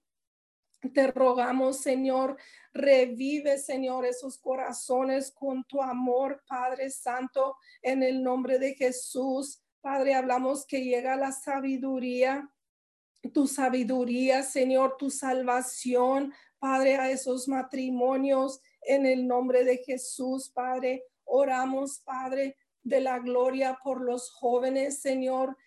te 0.90 1.08
rogamos, 1.12 1.78
Señor, 1.78 2.38
revive, 2.74 3.58
Señor, 3.58 4.06
esos 4.06 4.38
corazones 4.38 5.32
con 5.32 5.64
tu 5.66 5.82
amor, 5.82 6.44
Padre 6.48 6.90
Santo, 6.90 7.56
en 7.82 8.04
el 8.04 8.24
nombre 8.24 8.60
de 8.60 8.74
Jesús. 8.76 9.62
Padre, 9.82 10.16
hablamos 10.16 10.66
que 10.66 10.84
llega 10.84 11.16
la 11.16 11.32
sabiduría, 11.32 12.50
tu 13.34 13.48
sabiduría, 13.48 14.44
Señor, 14.44 14.98
tu 14.98 15.10
salvación, 15.10 16.34
Padre, 16.60 16.98
a 16.98 17.10
esos 17.10 17.48
matrimonios, 17.48 18.62
en 18.82 19.06
el 19.06 19.28
nombre 19.28 19.64
de 19.64 19.78
Jesús, 19.78 20.50
Padre. 20.50 21.04
Oramos, 21.24 22.00
Padre, 22.00 22.58
de 22.82 23.00
la 23.00 23.20
gloria 23.20 23.80
por 23.84 24.02
los 24.02 24.30
jóvenes, 24.32 25.02
Señor 25.02 25.58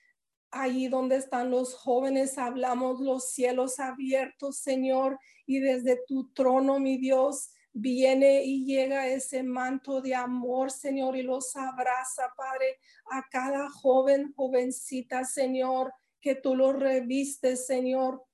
Ahí 0.50 0.88
donde 0.88 1.16
están 1.16 1.50
los 1.50 1.74
jóvenes, 1.74 2.38
hablamos 2.38 3.00
los 3.00 3.30
cielos 3.30 3.78
abiertos, 3.78 4.58
Señor, 4.58 5.18
y 5.44 5.58
desde 5.60 6.00
tu 6.06 6.32
trono, 6.32 6.78
mi 6.78 6.98
Dios, 6.98 7.50
viene 7.78 8.42
y 8.42 8.64
llega 8.64 9.06
ese 9.06 9.42
manto 9.42 10.00
de 10.00 10.14
amor, 10.14 10.70
Señor, 10.70 11.14
y 11.16 11.22
los 11.22 11.54
abraza, 11.56 12.32
Padre, 12.34 12.78
a 13.10 13.22
cada 13.30 13.68
joven, 13.68 14.32
jovencita, 14.34 15.24
Señor, 15.24 15.92
que 16.20 16.34
tú 16.34 16.56
los 16.56 16.74
revistes, 16.74 17.66
Señor, 17.66 18.24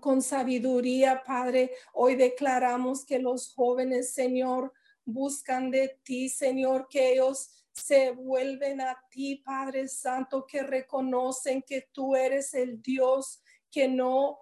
con 0.00 0.20
sabiduría, 0.20 1.22
Padre. 1.24 1.72
Hoy 1.94 2.14
declaramos 2.14 3.06
que 3.06 3.18
los 3.18 3.54
jóvenes, 3.54 4.12
Señor, 4.12 4.72
buscan 5.06 5.70
de 5.70 5.98
ti, 6.02 6.28
Señor, 6.28 6.88
que 6.90 7.12
ellos 7.14 7.64
se 7.78 8.10
vuelven 8.10 8.80
a 8.80 8.96
ti, 9.10 9.36
Padre 9.36 9.88
Santo, 9.88 10.46
que 10.46 10.62
reconocen 10.62 11.62
que 11.62 11.88
tú 11.92 12.16
eres 12.16 12.54
el 12.54 12.82
Dios 12.82 13.42
que 13.70 13.88
no 13.88 14.38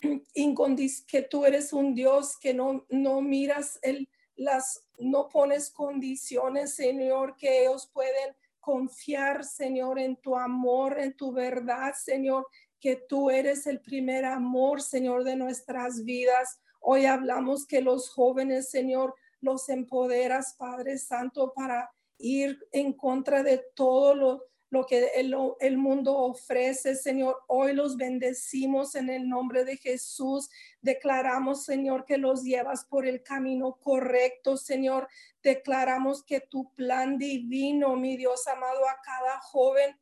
que 1.06 1.22
tú 1.22 1.44
eres 1.44 1.72
un 1.72 1.94
Dios 1.94 2.38
que 2.38 2.54
no 2.54 2.86
no 2.88 3.20
miras 3.20 3.78
el 3.82 4.08
las 4.36 4.84
no 4.98 5.28
pones 5.28 5.70
condiciones, 5.70 6.74
Señor, 6.74 7.36
que 7.36 7.62
ellos 7.62 7.90
pueden 7.92 8.34
confiar, 8.60 9.44
Señor, 9.44 9.98
en 9.98 10.16
tu 10.16 10.36
amor, 10.36 10.98
en 10.98 11.16
tu 11.16 11.32
verdad, 11.32 11.94
Señor, 11.94 12.46
que 12.80 12.96
tú 12.96 13.30
eres 13.30 13.66
el 13.66 13.80
primer 13.80 14.24
amor, 14.24 14.82
Señor, 14.82 15.24
de 15.24 15.36
nuestras 15.36 16.04
vidas. 16.04 16.60
Hoy 16.80 17.06
hablamos 17.06 17.66
que 17.66 17.80
los 17.80 18.10
jóvenes, 18.10 18.70
Señor, 18.70 19.14
los 19.40 19.68
empoderas, 19.68 20.54
Padre 20.58 20.98
Santo, 20.98 21.52
para 21.54 21.90
ir 22.24 22.58
en 22.72 22.94
contra 22.94 23.42
de 23.42 23.62
todo 23.74 24.14
lo, 24.14 24.44
lo 24.70 24.86
que 24.86 25.10
el, 25.16 25.36
el, 25.60 25.76
mundo 25.76 26.16
ofrece, 26.16 26.96
Señor. 26.96 27.36
Hoy 27.48 27.74
los 27.74 27.96
bendecimos 27.96 28.94
en 28.94 29.10
el 29.10 29.28
nombre 29.28 29.64
de 29.64 29.76
Jesús. 29.76 30.48
Declaramos, 30.80 31.64
Señor, 31.64 32.04
que 32.06 32.16
los 32.16 32.42
llevas 32.42 32.86
por 32.86 33.06
el 33.06 33.22
camino 33.22 33.78
correcto, 33.80 34.56
Señor. 34.56 35.08
Declaramos 35.42 36.24
que 36.24 36.40
tu 36.40 36.72
plan 36.74 37.18
divino, 37.18 37.96
mi 37.96 38.16
Dios 38.16 38.46
amado, 38.48 38.88
a 38.88 39.00
cada 39.04 39.38
joven 39.40 39.94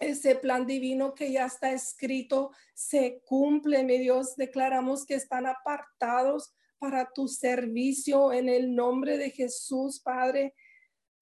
ese 0.00 0.34
plan 0.34 0.66
divino 0.66 1.14
que 1.14 1.32
ya 1.32 1.46
está 1.46 1.72
escrito 1.72 2.50
se 2.74 3.22
cumple, 3.24 3.82
mi 3.82 3.98
Dios. 3.98 4.36
Declaramos 4.36 5.06
que 5.06 5.14
están 5.14 5.46
apartados 5.46 6.52
para 6.78 7.10
tu 7.12 7.28
servicio 7.28 8.32
en 8.32 8.48
el 8.48 8.74
nombre 8.74 9.16
de 9.16 9.30
Jesús, 9.30 10.00
Padre. 10.00 10.54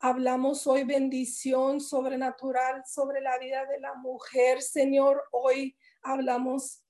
Hablamos 0.01 0.66
hoy 0.66 0.84
bendición 0.84 1.80
sobrenatural 1.80 2.84
sobre 2.86 3.20
la 3.20 3.38
vida 3.38 3.64
de 3.66 3.80
la 3.80 3.95
mujer, 3.95 4.61
Señor. 4.61 5.22
Hoy 5.32 5.76
hablamos 6.03 6.82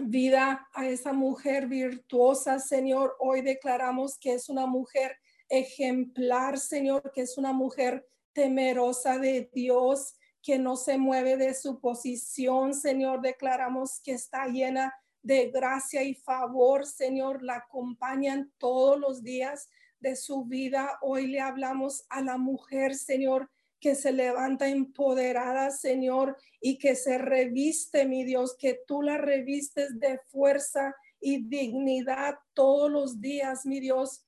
vida 0.00 0.68
a 0.72 0.86
esa 0.86 1.12
mujer 1.12 1.66
virtuosa, 1.66 2.58
Señor. 2.58 3.16
Hoy 3.18 3.42
declaramos 3.42 4.18
que 4.18 4.32
es 4.34 4.48
una 4.48 4.66
mujer 4.66 5.18
ejemplar, 5.48 6.58
Señor, 6.58 7.12
que 7.12 7.22
es 7.22 7.36
una 7.36 7.52
mujer 7.52 8.06
temerosa 8.32 9.18
de 9.18 9.50
Dios 9.52 10.14
que 10.42 10.58
no 10.58 10.76
se 10.76 10.96
mueve 10.96 11.36
de 11.36 11.52
su 11.52 11.80
posición, 11.80 12.72
Señor. 12.72 13.20
Declaramos 13.20 14.00
que 14.00 14.12
está 14.12 14.46
llena 14.46 14.94
de 15.22 15.50
gracia 15.50 16.02
y 16.02 16.14
favor, 16.14 16.86
Señor. 16.86 17.42
La 17.42 17.56
acompañan 17.56 18.50
todos 18.58 18.98
los 18.98 19.22
días 19.22 19.68
de 20.00 20.16
su 20.16 20.44
vida. 20.44 20.98
Hoy 21.02 21.26
le 21.26 21.40
hablamos 21.40 22.04
a 22.08 22.20
la 22.22 22.36
mujer, 22.36 22.94
Señor, 22.94 23.50
que 23.80 23.94
se 23.94 24.12
levanta 24.12 24.68
empoderada, 24.68 25.70
Señor, 25.70 26.36
y 26.60 26.78
que 26.78 26.94
se 26.94 27.18
reviste, 27.18 28.06
mi 28.06 28.24
Dios, 28.24 28.56
que 28.58 28.80
tú 28.86 29.02
la 29.02 29.16
revistes 29.16 29.98
de 29.98 30.18
fuerza 30.28 30.94
y 31.20 31.44
dignidad 31.46 32.34
todos 32.54 32.90
los 32.90 33.20
días, 33.20 33.64
mi 33.64 33.80
Dios. 33.80 34.26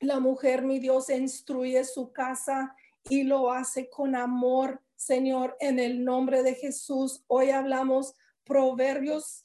La 0.00 0.20
mujer, 0.20 0.62
mi 0.62 0.78
Dios, 0.78 1.10
instruye 1.10 1.82
su 1.84 2.12
casa 2.12 2.74
y 3.08 3.24
lo 3.24 3.50
hace 3.50 3.88
con 3.88 4.14
amor 4.14 4.80
Señor, 4.98 5.56
en 5.60 5.78
el 5.78 6.04
nombre 6.04 6.42
de 6.42 6.56
Jesús. 6.56 7.22
Hoy 7.28 7.50
hablamos 7.50 8.14
Proverbios 8.42 9.44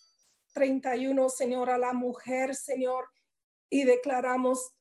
31, 0.53 1.29
Señor, 1.29 1.69
a 1.69 1.77
la 1.77 1.93
mujer, 1.93 2.55
Señor, 2.55 3.05
y 3.69 3.83
declaramos 3.83 4.73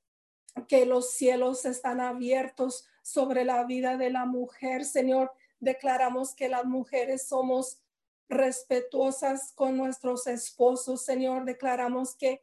que 0.68 0.86
los 0.86 1.12
cielos 1.12 1.64
están 1.64 2.00
abiertos 2.00 2.86
sobre 3.02 3.44
la 3.44 3.64
vida 3.64 3.96
de 3.96 4.10
la 4.10 4.26
mujer, 4.26 4.84
Señor. 4.84 5.32
Declaramos 5.60 6.34
que 6.34 6.48
las 6.48 6.64
mujeres 6.64 7.26
somos 7.26 7.82
respetuosas 8.28 9.52
con 9.54 9.76
nuestros 9.76 10.26
esposos, 10.26 11.04
Señor. 11.04 11.44
Declaramos 11.44 12.16
que 12.16 12.42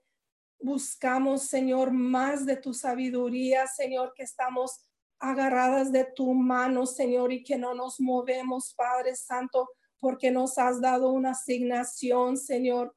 buscamos, 0.60 1.43
Señor, 1.43 1.91
más 1.91 2.45
de 2.45 2.57
tu 2.57 2.74
sabiduría, 2.74 3.68
Señor, 3.68 4.14
que 4.14 4.24
estamos 4.24 4.82
agarradas 5.20 5.91
de 5.91 6.05
tu 6.05 6.34
mano, 6.34 6.86
Señor, 6.86 7.32
y 7.32 7.43
que 7.43 7.57
no 7.57 7.74
nos 7.74 7.99
movemos, 7.99 8.74
Padre 8.74 9.16
Santo, 9.16 9.70
porque 9.99 10.32
nos 10.32 10.57
has 10.57 10.80
dado 10.82 11.12
una 11.12 11.32
asignación, 11.32 12.38
Señor, 12.38 12.95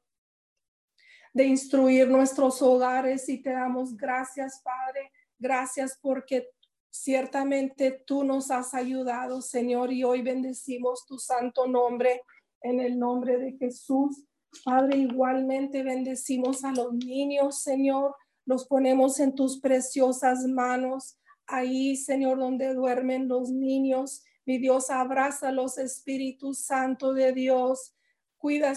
de 1.33 1.45
instruir 1.45 2.07
nuestros 2.07 2.61
hogares 2.61 3.27
y 3.27 3.41
te 3.41 3.51
damos 3.51 3.97
gracias, 3.97 4.61
Padre. 4.63 5.11
Gracias 5.39 5.97
porque 6.01 6.47
ciertamente 6.89 8.03
tú 8.05 8.23
nos 8.23 8.51
has 8.51 8.73
ayudado, 8.75 9.41
Señor, 9.41 9.91
y 9.91 10.03
hoy 10.03 10.21
bendecimos 10.21 11.05
tu 11.07 11.17
santo 11.17 11.67
nombre 11.67 12.21
en 12.61 12.79
el 12.79 12.99
nombre 12.99 13.39
de 13.39 13.53
Jesús. 13.53 14.25
Padre, 14.63 14.97
igualmente 14.97 15.81
bendecimos 15.81 16.63
a 16.63 16.71
los 16.71 16.93
niños, 16.93 17.63
Señor, 17.63 18.15
los 18.45 18.67
ponemos 18.67 19.19
en 19.19 19.33
tus 19.33 19.59
preciosas 19.59 20.45
manos 20.45 21.17
ahí, 21.47 21.95
Señor, 21.95 22.37
donde 22.37 22.73
duermen 22.73 23.27
los 23.27 23.49
niños. 23.49 24.23
Mi 24.45 24.57
Dios, 24.59 24.89
abraza 24.89 25.51
los 25.51 25.77
Espíritus 25.77 26.65
Santo 26.65 27.13
de 27.13 27.31
Dios. 27.31 27.95
Cuida, 28.37 28.73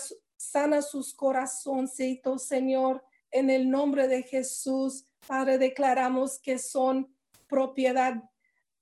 sana 0.51 0.83
sus 0.83 1.15
corazoncitos, 1.15 2.47
Señor, 2.47 3.03
en 3.31 3.51
el 3.51 3.71
nombre 3.71 4.09
de 4.09 4.23
Jesús. 4.23 5.05
Padre, 5.27 5.59
declaramos 5.59 6.39
que 6.39 6.59
son 6.59 7.15
propiedad 7.49 8.23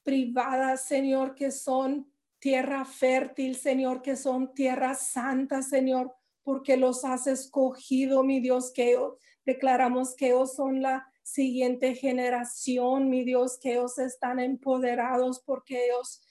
privada, 0.02 0.76
Señor, 0.76 1.34
que 1.34 1.50
son 1.50 2.10
tierra 2.38 2.84
fértil, 2.84 3.56
Señor, 3.56 4.02
que 4.02 4.16
son 4.16 4.52
tierra 4.54 4.94
santa, 4.94 5.62
Señor, 5.62 6.14
porque 6.42 6.76
los 6.76 7.04
has 7.04 7.26
escogido, 7.26 8.22
mi 8.22 8.40
Dios, 8.40 8.70
que 8.72 8.98
declaramos 9.46 10.14
que 10.14 10.28
ellos 10.28 10.54
son 10.54 10.82
la 10.82 11.08
siguiente 11.22 11.94
generación, 11.94 13.08
mi 13.08 13.24
Dios, 13.24 13.58
que 13.58 13.72
ellos 13.72 13.98
están 13.98 14.38
empoderados 14.40 15.40
porque 15.40 15.86
ellos, 15.86 16.22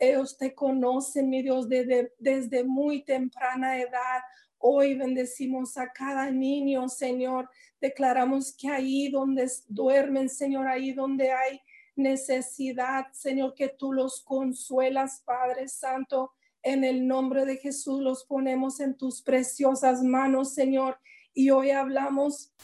ellos 0.00 0.38
te 0.38 0.54
conocen, 0.54 1.28
mi 1.28 1.42
Dios, 1.42 1.68
desde, 1.68 2.14
desde 2.18 2.64
muy 2.64 3.04
temprana 3.04 3.78
edad. 3.78 4.22
Hoy 4.66 4.94
bendecimos 4.94 5.76
a 5.76 5.92
cada 5.92 6.30
niño, 6.30 6.88
Señor. 6.88 7.50
Declaramos 7.82 8.56
que 8.56 8.70
ahí 8.70 9.10
donde 9.10 9.46
duermen, 9.68 10.30
Señor, 10.30 10.68
ahí 10.68 10.94
donde 10.94 11.32
hay 11.32 11.60
necesidad, 11.96 13.08
Señor, 13.12 13.52
que 13.52 13.68
tú 13.68 13.92
los 13.92 14.22
consuelas, 14.22 15.22
Padre 15.26 15.68
Santo. 15.68 16.32
En 16.62 16.82
el 16.82 17.06
nombre 17.06 17.44
de 17.44 17.58
Jesús 17.58 18.00
los 18.00 18.24
ponemos 18.24 18.80
en 18.80 18.96
tus 18.96 19.20
preciosas 19.20 20.02
manos, 20.02 20.54
Señor. 20.54 20.98
Y 21.34 21.50
hoy 21.50 21.70
hablamos 21.70 22.54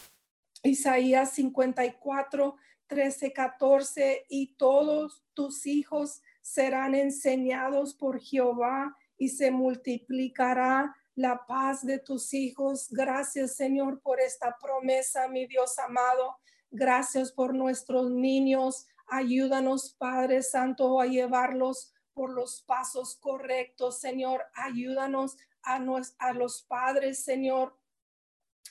Isaías 0.62 1.32
54, 1.32 2.56
13, 2.86 3.32
14, 3.34 4.24
y 4.30 4.54
todos 4.54 5.22
tus 5.34 5.66
hijos 5.66 6.22
serán 6.40 6.94
enseñados 6.94 7.92
por 7.92 8.20
Jehová 8.20 8.96
y 9.18 9.28
se 9.28 9.50
multiplicará 9.50 10.96
la 11.20 11.44
paz 11.46 11.84
de 11.84 11.98
tus 11.98 12.32
hijos. 12.32 12.88
Gracias, 12.90 13.54
Señor, 13.54 14.00
por 14.00 14.18
esta 14.20 14.56
promesa, 14.58 15.28
mi 15.28 15.46
Dios 15.46 15.78
amado. 15.78 16.38
Gracias 16.70 17.30
por 17.30 17.54
nuestros 17.54 18.10
niños. 18.10 18.86
Ayúdanos, 19.06 19.94
Padre 19.98 20.42
Santo, 20.42 20.98
a 20.98 21.04
llevarlos 21.04 21.92
por 22.14 22.30
los 22.30 22.62
pasos 22.62 23.16
correctos, 23.16 24.00
Señor. 24.00 24.46
Ayúdanos 24.54 25.36
a, 25.62 25.78
a 26.20 26.32
los 26.32 26.62
padres, 26.62 27.22
Señor, 27.22 27.76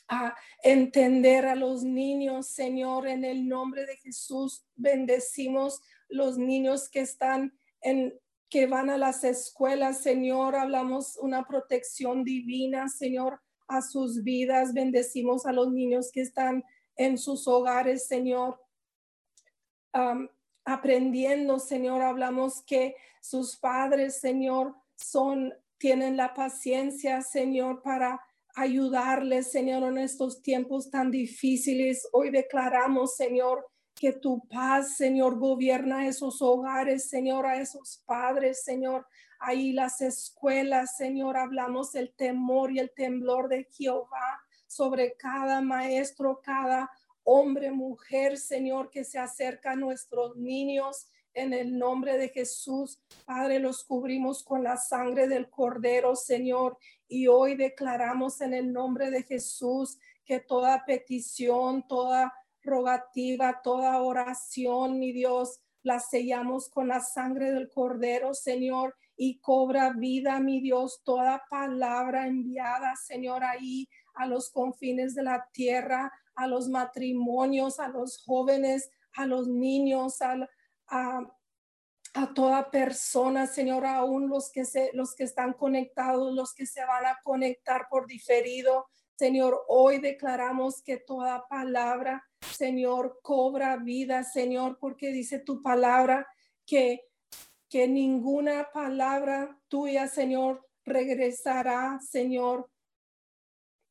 a 0.08 0.36
entender 0.64 1.46
a 1.46 1.54
los 1.54 1.84
niños, 1.84 2.48
Señor, 2.48 3.08
en 3.08 3.26
el 3.26 3.48
nombre 3.48 3.86
de 3.86 3.96
Jesús. 3.98 4.66
Bendecimos 4.76 5.84
los 6.08 6.40
niños 6.40 6.90
que 6.90 7.02
están 7.02 7.56
en 7.82 8.20
que 8.50 8.66
van 8.66 8.90
a 8.90 8.98
las 8.98 9.24
escuelas, 9.24 10.02
Señor. 10.02 10.56
Hablamos 10.56 11.18
una 11.18 11.46
protección 11.46 12.24
divina, 12.24 12.90
Señor, 12.90 13.42
a 13.68 13.82
sus 13.82 14.24
vidas. 14.24 14.74
Bendecimos 14.74 15.46
a 15.46 15.54
los 15.54 15.72
niños 15.72 16.12
que 16.12 16.22
están 16.22 16.64
en 16.96 17.18
sus 17.18 17.48
hogares, 17.48 18.08
Señor. 18.08 18.60
aprendiendo, 20.66 21.58
Señor, 21.60 22.02
hablamos 22.04 22.62
que 22.64 22.96
sus 23.22 23.58
padres, 23.58 24.20
Señor, 24.20 24.76
son 24.96 25.54
tienen 25.80 26.18
la 26.18 26.34
paciencia, 26.34 27.22
Señor, 27.22 27.82
para 27.82 28.22
ayudarles, 28.54 29.52
Señor, 29.52 29.84
en 29.84 29.98
estos 29.98 30.42
tiempos 30.44 30.92
tan 30.92 31.10
difíciles. 31.10 32.08
Hoy 32.12 32.30
declaramos, 32.30 33.16
Señor, 33.16 33.66
que 34.00 34.14
tu 34.14 34.48
paz, 34.48 34.96
Señor, 34.96 35.38
gobierna 35.38 36.08
esos 36.08 36.42
hogares, 36.42 37.10
Señor, 37.10 37.46
a 37.46 37.60
esos 37.62 38.02
padres, 38.06 38.64
Señor. 38.64 39.06
Ahí 39.40 39.74
las 39.74 40.02
escuelas, 40.02 40.96
Señor, 40.96 41.38
hablamos 41.38 41.96
el 41.96 42.14
temor 42.16 42.72
y 42.72 42.80
el 42.80 42.92
temblor 42.92 43.50
de 43.50 43.66
Jehová 43.66 44.42
sobre 44.68 45.16
cada 45.18 45.62
maestro, 45.62 46.40
cada 46.42 46.90
hombre, 47.24 47.72
mujer, 47.72 48.38
Señor, 48.38 48.90
que 48.90 49.04
se 49.04 49.20
acerca 49.20 49.72
a 49.72 49.76
nuestros 49.76 50.38
niños. 50.38 51.10
En 51.34 51.54
el 51.54 51.78
nombre 51.78 52.18
de 52.18 52.30
Jesús, 52.30 53.02
Padre, 53.26 53.60
los 53.60 53.84
cubrimos 53.84 54.44
con 54.44 54.64
la 54.64 54.78
sangre 54.78 55.28
del 55.28 55.50
Cordero, 55.50 56.16
Señor, 56.16 56.78
y 57.08 57.28
hoy 57.28 57.56
declaramos 57.56 58.40
en 58.42 58.54
el 58.54 58.72
nombre 58.72 59.12
de 59.12 59.24
Jesús 59.24 60.00
que 60.26 60.40
toda 60.40 60.86
petición, 60.86 61.88
toda 61.88 62.34
rogativa, 62.70 63.62
toda 63.64 64.02
oración, 64.02 65.00
mi 65.00 65.12
Dios, 65.12 65.60
la 65.84 66.00
sellamos 66.00 66.70
con 66.70 66.88
la 66.90 67.00
sangre 67.00 67.52
del 67.52 67.70
Cordero, 67.70 68.34
Señor, 68.34 68.96
y 69.16 69.40
cobra 69.40 69.92
vida, 69.92 70.40
mi 70.40 70.62
Dios, 70.62 71.02
toda 71.04 71.44
palabra 71.50 72.28
enviada, 72.28 72.96
Señor, 72.96 73.44
ahí 73.44 73.90
a 74.14 74.26
los 74.26 74.50
confines 74.50 75.16
de 75.16 75.24
la 75.24 75.48
tierra, 75.52 76.12
a 76.36 76.48
los 76.48 76.70
matrimonios, 76.70 77.80
a 77.80 77.90
los 77.90 78.24
jóvenes, 78.24 78.90
a 79.14 79.26
los 79.26 79.48
niños, 79.48 80.22
a, 80.22 80.48
a 82.14 82.34
toda 82.34 82.72
persona, 82.72 83.48
Señor, 83.48 83.86
aún 83.86 84.30
los 84.30 84.52
que 84.52 84.66
se, 84.66 84.92
los 84.94 85.16
que 85.16 85.24
están 85.24 85.54
conectados, 85.54 86.34
los 86.34 86.54
que 86.54 86.66
se 86.66 86.84
van 86.86 87.06
a 87.06 87.20
conectar 87.24 87.88
por 87.90 88.08
diferido. 88.08 88.88
Señor, 89.16 89.64
hoy 89.68 90.00
declaramos 90.00 90.82
que 90.82 90.98
toda 90.98 91.48
palabra, 91.48 92.26
Señor, 92.42 93.20
cobra 93.22 93.78
vida, 93.78 94.24
Señor, 94.24 94.78
porque 94.80 95.12
dice 95.12 95.40
tu 95.40 95.62
palabra 95.62 96.28
que 96.66 97.10
que 97.70 97.88
ninguna 97.88 98.70
palabra 98.74 99.58
tuya, 99.68 100.08
Señor, 100.08 100.68
regresará, 100.84 102.00
Señor, 102.02 102.70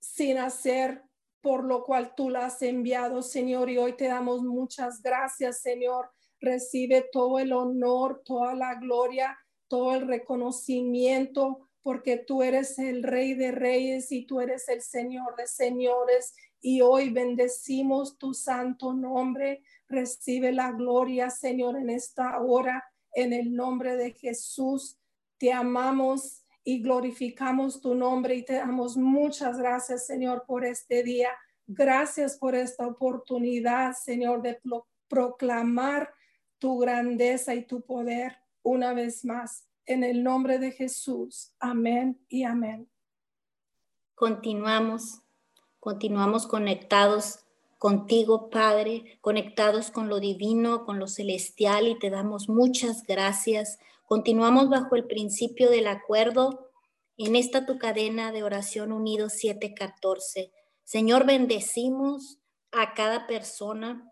sin 0.00 0.38
hacer 0.38 1.04
por 1.40 1.64
lo 1.64 1.84
cual 1.84 2.14
tú 2.16 2.28
la 2.28 2.46
has 2.46 2.60
enviado, 2.62 3.22
Señor, 3.22 3.70
y 3.70 3.78
hoy 3.78 3.96
te 3.96 4.08
damos 4.08 4.42
muchas 4.42 5.00
gracias, 5.00 5.60
Señor. 5.60 6.10
Recibe 6.40 7.08
todo 7.12 7.38
el 7.38 7.52
honor, 7.52 8.22
toda 8.24 8.54
la 8.54 8.74
gloria, 8.74 9.38
todo 9.68 9.94
el 9.94 10.08
reconocimiento, 10.08 11.68
porque 11.82 12.16
tú 12.16 12.42
eres 12.42 12.78
el 12.80 13.04
Rey 13.04 13.34
de 13.34 13.52
Reyes 13.52 14.10
y 14.10 14.26
tú 14.26 14.40
eres 14.40 14.68
el 14.68 14.82
Señor 14.82 15.36
de 15.36 15.46
Señores. 15.46 16.34
Y 16.60 16.80
hoy 16.80 17.10
bendecimos 17.10 18.18
tu 18.18 18.34
santo 18.34 18.92
nombre. 18.92 19.62
Recibe 19.88 20.52
la 20.52 20.72
gloria, 20.72 21.30
Señor, 21.30 21.76
en 21.76 21.90
esta 21.90 22.40
hora. 22.40 22.84
En 23.12 23.32
el 23.32 23.54
nombre 23.54 23.96
de 23.96 24.12
Jesús, 24.12 24.98
te 25.38 25.52
amamos 25.52 26.44
y 26.64 26.82
glorificamos 26.82 27.80
tu 27.80 27.94
nombre 27.94 28.34
y 28.34 28.44
te 28.44 28.54
damos 28.54 28.96
muchas 28.96 29.58
gracias, 29.58 30.06
Señor, 30.06 30.44
por 30.46 30.64
este 30.64 31.02
día. 31.02 31.30
Gracias 31.66 32.36
por 32.36 32.54
esta 32.54 32.86
oportunidad, 32.86 33.94
Señor, 33.94 34.42
de 34.42 34.60
proclamar 35.08 36.12
tu 36.58 36.78
grandeza 36.78 37.54
y 37.54 37.64
tu 37.64 37.80
poder 37.82 38.36
una 38.62 38.92
vez 38.92 39.24
más. 39.24 39.66
En 39.86 40.04
el 40.04 40.22
nombre 40.22 40.58
de 40.58 40.72
Jesús. 40.72 41.54
Amén 41.58 42.20
y 42.28 42.44
amén. 42.44 42.90
Continuamos, 44.14 45.22
continuamos 45.80 46.46
conectados 46.46 47.40
contigo, 47.78 48.50
Padre, 48.50 49.18
conectados 49.20 49.90
con 49.90 50.08
lo 50.08 50.20
divino, 50.20 50.84
con 50.84 50.98
lo 50.98 51.06
celestial 51.06 51.88
y 51.88 51.98
te 51.98 52.10
damos 52.10 52.48
muchas 52.48 53.04
gracias 53.04 53.78
Continuamos 54.08 54.70
bajo 54.70 54.96
el 54.96 55.04
principio 55.04 55.68
del 55.68 55.86
acuerdo 55.86 56.70
en 57.18 57.36
esta 57.36 57.66
tu 57.66 57.76
cadena 57.76 58.32
de 58.32 58.42
oración 58.42 58.90
unido 58.90 59.28
714. 59.28 60.50
Señor, 60.82 61.26
bendecimos 61.26 62.38
a 62.72 62.94
cada 62.94 63.26
persona, 63.26 64.10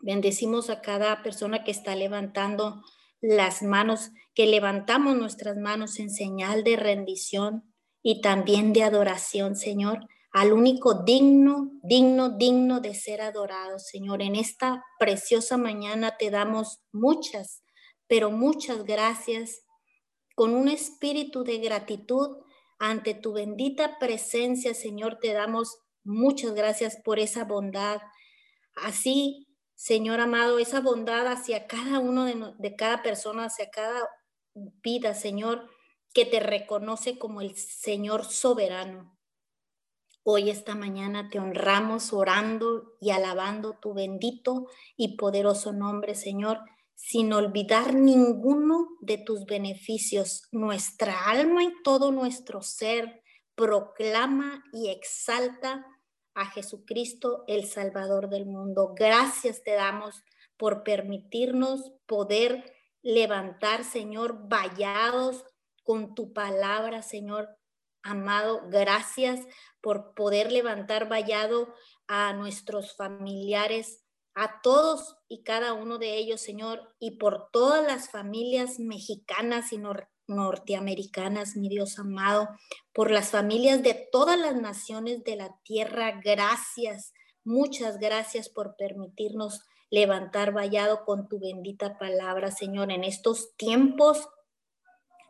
bendecimos 0.00 0.70
a 0.70 0.80
cada 0.80 1.22
persona 1.22 1.62
que 1.62 1.70
está 1.70 1.94
levantando 1.94 2.82
las 3.20 3.62
manos, 3.62 4.10
que 4.34 4.46
levantamos 4.46 5.16
nuestras 5.16 5.56
manos 5.56 6.00
en 6.00 6.10
señal 6.10 6.64
de 6.64 6.74
rendición 6.74 7.72
y 8.02 8.22
también 8.22 8.72
de 8.72 8.82
adoración, 8.82 9.54
Señor, 9.54 10.00
al 10.32 10.52
único 10.52 10.94
digno, 10.94 11.72
digno, 11.82 12.30
digno 12.30 12.80
de 12.80 12.94
ser 12.94 13.20
adorado, 13.20 13.78
Señor. 13.78 14.22
En 14.22 14.36
esta 14.36 14.84
preciosa 14.98 15.56
mañana 15.56 16.16
te 16.18 16.30
damos 16.30 16.80
muchas 16.92 17.62
pero 18.10 18.32
muchas 18.32 18.84
gracias 18.84 19.62
con 20.34 20.56
un 20.56 20.66
espíritu 20.66 21.44
de 21.44 21.58
gratitud 21.58 22.38
ante 22.80 23.14
tu 23.14 23.32
bendita 23.32 24.00
presencia, 24.00 24.74
Señor, 24.74 25.20
te 25.20 25.32
damos 25.32 25.78
muchas 26.02 26.52
gracias 26.54 26.96
por 26.96 27.20
esa 27.20 27.44
bondad. 27.44 28.00
Así, 28.74 29.46
Señor 29.76 30.18
amado, 30.18 30.58
esa 30.58 30.80
bondad 30.80 31.28
hacia 31.28 31.68
cada 31.68 32.00
uno 32.00 32.24
de, 32.24 32.52
de 32.58 32.74
cada 32.74 33.00
persona, 33.04 33.44
hacia 33.44 33.70
cada 33.70 34.08
vida, 34.82 35.14
Señor, 35.14 35.70
que 36.12 36.26
te 36.26 36.40
reconoce 36.40 37.16
como 37.16 37.40
el 37.40 37.56
Señor 37.56 38.24
soberano. 38.24 39.16
Hoy, 40.22 40.50
esta 40.50 40.74
mañana, 40.74 41.28
te 41.30 41.38
honramos 41.38 42.12
orando 42.12 42.96
y 43.00 43.10
alabando 43.10 43.78
tu 43.80 43.94
bendito 43.94 44.66
y 44.96 45.16
poderoso 45.16 45.72
nombre, 45.72 46.14
Señor 46.14 46.60
sin 47.02 47.32
olvidar 47.32 47.94
ninguno 47.94 48.88
de 49.00 49.16
tus 49.16 49.46
beneficios. 49.46 50.42
Nuestra 50.52 51.30
alma 51.30 51.64
y 51.64 51.72
todo 51.82 52.12
nuestro 52.12 52.60
ser 52.60 53.22
proclama 53.54 54.62
y 54.72 54.90
exalta 54.90 55.86
a 56.34 56.46
Jesucristo, 56.46 57.44
el 57.48 57.66
Salvador 57.66 58.28
del 58.28 58.46
mundo. 58.46 58.92
Gracias 58.94 59.62
te 59.62 59.72
damos 59.72 60.22
por 60.56 60.82
permitirnos 60.82 61.92
poder 62.06 62.70
levantar, 63.02 63.82
Señor, 63.84 64.48
vallados 64.48 65.44
con 65.82 66.14
tu 66.14 66.34
palabra, 66.34 67.02
Señor 67.02 67.48
amado. 68.02 68.62
Gracias 68.68 69.40
por 69.80 70.14
poder 70.14 70.52
levantar 70.52 71.08
vallado 71.08 71.74
a 72.06 72.32
nuestros 72.32 72.96
familiares 72.96 74.04
a 74.34 74.60
todos 74.62 75.16
y 75.28 75.42
cada 75.42 75.72
uno 75.72 75.98
de 75.98 76.16
ellos, 76.16 76.40
Señor, 76.40 76.94
y 76.98 77.12
por 77.12 77.50
todas 77.52 77.86
las 77.86 78.10
familias 78.10 78.78
mexicanas 78.78 79.72
y 79.72 79.80
norteamericanas, 80.26 81.56
mi 81.56 81.68
Dios 81.68 81.98
amado, 81.98 82.48
por 82.92 83.10
las 83.10 83.30
familias 83.30 83.82
de 83.82 84.08
todas 84.10 84.38
las 84.38 84.56
naciones 84.56 85.24
de 85.24 85.36
la 85.36 85.56
tierra. 85.64 86.20
Gracias, 86.24 87.12
muchas 87.44 87.98
gracias 87.98 88.48
por 88.48 88.76
permitirnos 88.76 89.62
levantar 89.90 90.52
vallado 90.52 91.04
con 91.04 91.28
tu 91.28 91.40
bendita 91.40 91.98
palabra, 91.98 92.50
Señor, 92.50 92.92
en 92.92 93.02
estos 93.04 93.56
tiempos 93.56 94.28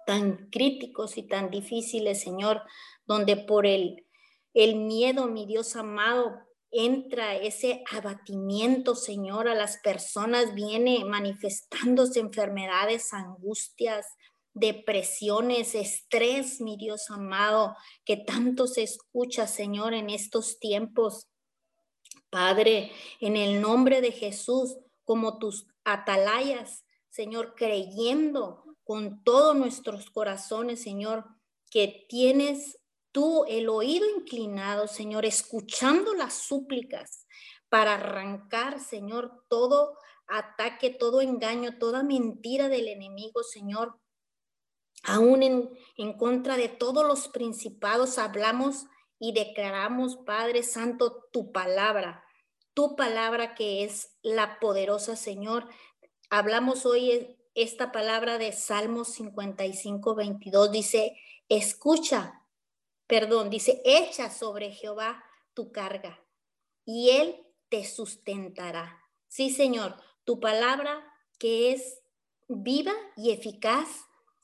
tan 0.07 0.49
críticos 0.51 1.17
y 1.17 1.23
tan 1.23 1.51
difíciles, 1.51 2.21
Señor, 2.21 2.63
donde 3.07 3.37
por 3.37 3.67
el, 3.67 4.07
el 4.55 4.77
miedo, 4.77 5.27
mi 5.27 5.47
Dios 5.47 5.77
amado, 5.77 6.39
entra 6.71 7.37
ese 7.37 7.83
abatimiento, 7.91 8.95
Señor, 8.95 9.49
a 9.49 9.55
las 9.55 9.79
personas, 9.79 10.55
viene 10.55 11.05
manifestándose 11.05 12.21
enfermedades, 12.21 13.13
angustias, 13.13 14.07
depresiones, 14.55 15.75
estrés, 15.75 16.61
mi 16.61 16.77
Dios 16.77 17.11
amado, 17.11 17.77
que 18.05 18.17
tanto 18.17 18.67
se 18.67 18.83
escucha, 18.83 19.47
Señor, 19.47 19.95
en 19.95 20.11
estos 20.11 20.59
tiempos. 20.59 21.29
Padre, 22.31 22.93
en 23.21 23.37
el 23.37 23.61
nombre 23.61 24.01
de 24.01 24.13
Jesús, 24.13 24.77
como 25.05 25.39
tus 25.39 25.67
atalayas, 25.85 26.85
Señor, 27.09 27.55
creyendo 27.57 28.65
con 28.91 29.23
todos 29.23 29.55
nuestros 29.55 30.11
corazones, 30.11 30.83
Señor, 30.83 31.25
que 31.71 32.07
tienes 32.09 32.77
tú 33.13 33.45
el 33.47 33.69
oído 33.69 34.05
inclinado, 34.19 34.89
Señor, 34.89 35.25
escuchando 35.25 36.13
las 36.13 36.35
súplicas 36.35 37.29
para 37.69 37.95
arrancar, 37.95 38.81
Señor, 38.81 39.45
todo 39.49 39.97
ataque, 40.27 40.91
todo 40.91 41.21
engaño, 41.21 41.79
toda 41.79 42.03
mentira 42.03 42.69
del 42.69 42.89
enemigo, 42.89 43.45
Señor. 43.45 43.97
Aún 45.05 45.45
en, 45.45 45.71
en 45.97 46.19
contra 46.19 46.57
de 46.57 46.69
todos 46.69 47.07
los 47.07 47.29
principados 47.29 48.19
hablamos 48.19 48.87
y 49.21 49.35
declaramos, 49.35 50.17
Padre 50.17 50.65
Santo, 50.65 51.29
tu 51.31 51.53
palabra, 51.53 52.25
tu 52.75 52.97
palabra 52.97 53.55
que 53.55 53.85
es 53.85 54.19
la 54.23 54.59
poderosa, 54.59 55.15
Señor. 55.15 55.69
Hablamos 56.29 56.87
hoy 56.87 57.37
esta 57.63 57.93
palabra 57.93 58.39
de 58.39 58.53
Salmos 58.53 59.09
55, 59.09 60.15
22, 60.15 60.73
dice, 60.73 61.17
escucha, 61.49 62.43
perdón, 63.07 63.51
dice, 63.51 63.83
echa 63.85 64.31
sobre 64.31 64.73
Jehová 64.73 65.23
tu 65.55 65.73
carga 65.73 66.23
y 66.85 67.11
él 67.11 67.37
te 67.69 67.85
sustentará. 67.85 68.99
Sí, 69.29 69.51
Señor, 69.51 69.97
tu 70.25 70.41
palabra 70.41 71.05
que 71.39 71.73
es 71.73 72.01
viva 72.49 72.95
y 73.17 73.31
eficaz, 73.31 73.89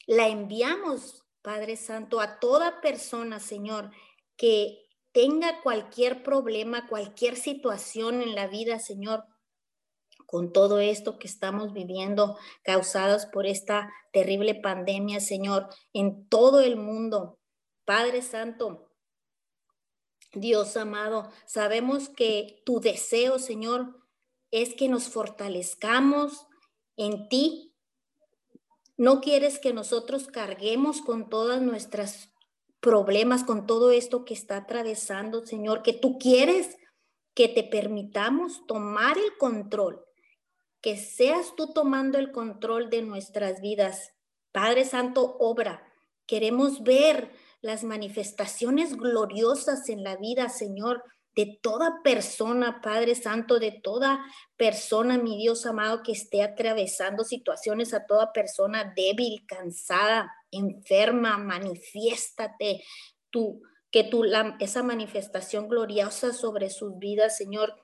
la 0.06 0.28
enviamos, 0.28 1.24
Padre 1.42 1.76
Santo, 1.76 2.20
a 2.20 2.38
toda 2.38 2.80
persona, 2.80 3.40
Señor, 3.40 3.90
que 4.36 4.86
tenga 5.12 5.62
cualquier 5.62 6.22
problema, 6.22 6.86
cualquier 6.88 7.36
situación 7.36 8.20
en 8.20 8.34
la 8.34 8.46
vida, 8.46 8.78
Señor, 8.78 9.24
con 10.26 10.52
todo 10.52 10.80
esto 10.80 11.18
que 11.18 11.28
estamos 11.28 11.72
viviendo, 11.72 12.36
causadas 12.62 13.26
por 13.26 13.46
esta 13.46 13.92
terrible 14.12 14.54
pandemia, 14.54 15.20
Señor, 15.20 15.68
en 15.92 16.28
todo 16.28 16.60
el 16.60 16.76
mundo. 16.76 17.38
Padre 17.84 18.22
Santo, 18.22 18.90
Dios 20.32 20.76
amado, 20.76 21.30
sabemos 21.46 22.08
que 22.08 22.62
tu 22.66 22.80
deseo, 22.80 23.38
Señor, 23.38 23.96
es 24.50 24.74
que 24.74 24.88
nos 24.88 25.08
fortalezcamos 25.08 26.46
en 26.96 27.28
ti. 27.28 27.74
No 28.96 29.20
quieres 29.20 29.58
que 29.58 29.72
nosotros 29.72 30.26
carguemos 30.26 31.00
con 31.00 31.28
todas 31.28 31.62
nuestras 31.62 32.30
problemas, 32.80 33.44
con 33.44 33.66
todo 33.66 33.90
esto 33.90 34.24
que 34.24 34.34
está 34.34 34.58
atravesando, 34.58 35.44
Señor, 35.44 35.82
que 35.82 35.92
tú 35.92 36.18
quieres 36.18 36.76
que 37.34 37.48
te 37.48 37.64
permitamos 37.64 38.66
tomar 38.66 39.18
el 39.18 39.36
control, 39.36 40.05
que 40.80 40.96
seas 40.96 41.54
tú 41.56 41.72
tomando 41.72 42.18
el 42.18 42.32
control 42.32 42.90
de 42.90 43.02
nuestras 43.02 43.60
vidas. 43.60 44.12
Padre 44.52 44.84
Santo, 44.84 45.36
obra. 45.38 45.82
Queremos 46.26 46.82
ver 46.82 47.30
las 47.60 47.84
manifestaciones 47.84 48.96
gloriosas 48.96 49.88
en 49.88 50.02
la 50.02 50.16
vida, 50.16 50.48
Señor, 50.48 51.02
de 51.36 51.58
toda 51.60 52.02
persona, 52.02 52.80
Padre 52.80 53.14
Santo, 53.14 53.58
de 53.58 53.70
toda 53.70 54.24
persona, 54.56 55.18
mi 55.18 55.36
Dios 55.36 55.66
amado, 55.66 56.02
que 56.02 56.12
esté 56.12 56.42
atravesando 56.42 57.24
situaciones, 57.24 57.92
a 57.92 58.06
toda 58.06 58.32
persona 58.32 58.92
débil, 58.96 59.44
cansada, 59.46 60.32
enferma, 60.50 61.36
manifiéstate 61.36 62.82
tú, 63.30 63.62
que 63.90 64.04
tú, 64.04 64.24
esa 64.60 64.82
manifestación 64.82 65.68
gloriosa 65.68 66.32
sobre 66.32 66.70
sus 66.70 66.98
vidas, 66.98 67.36
Señor. 67.36 67.74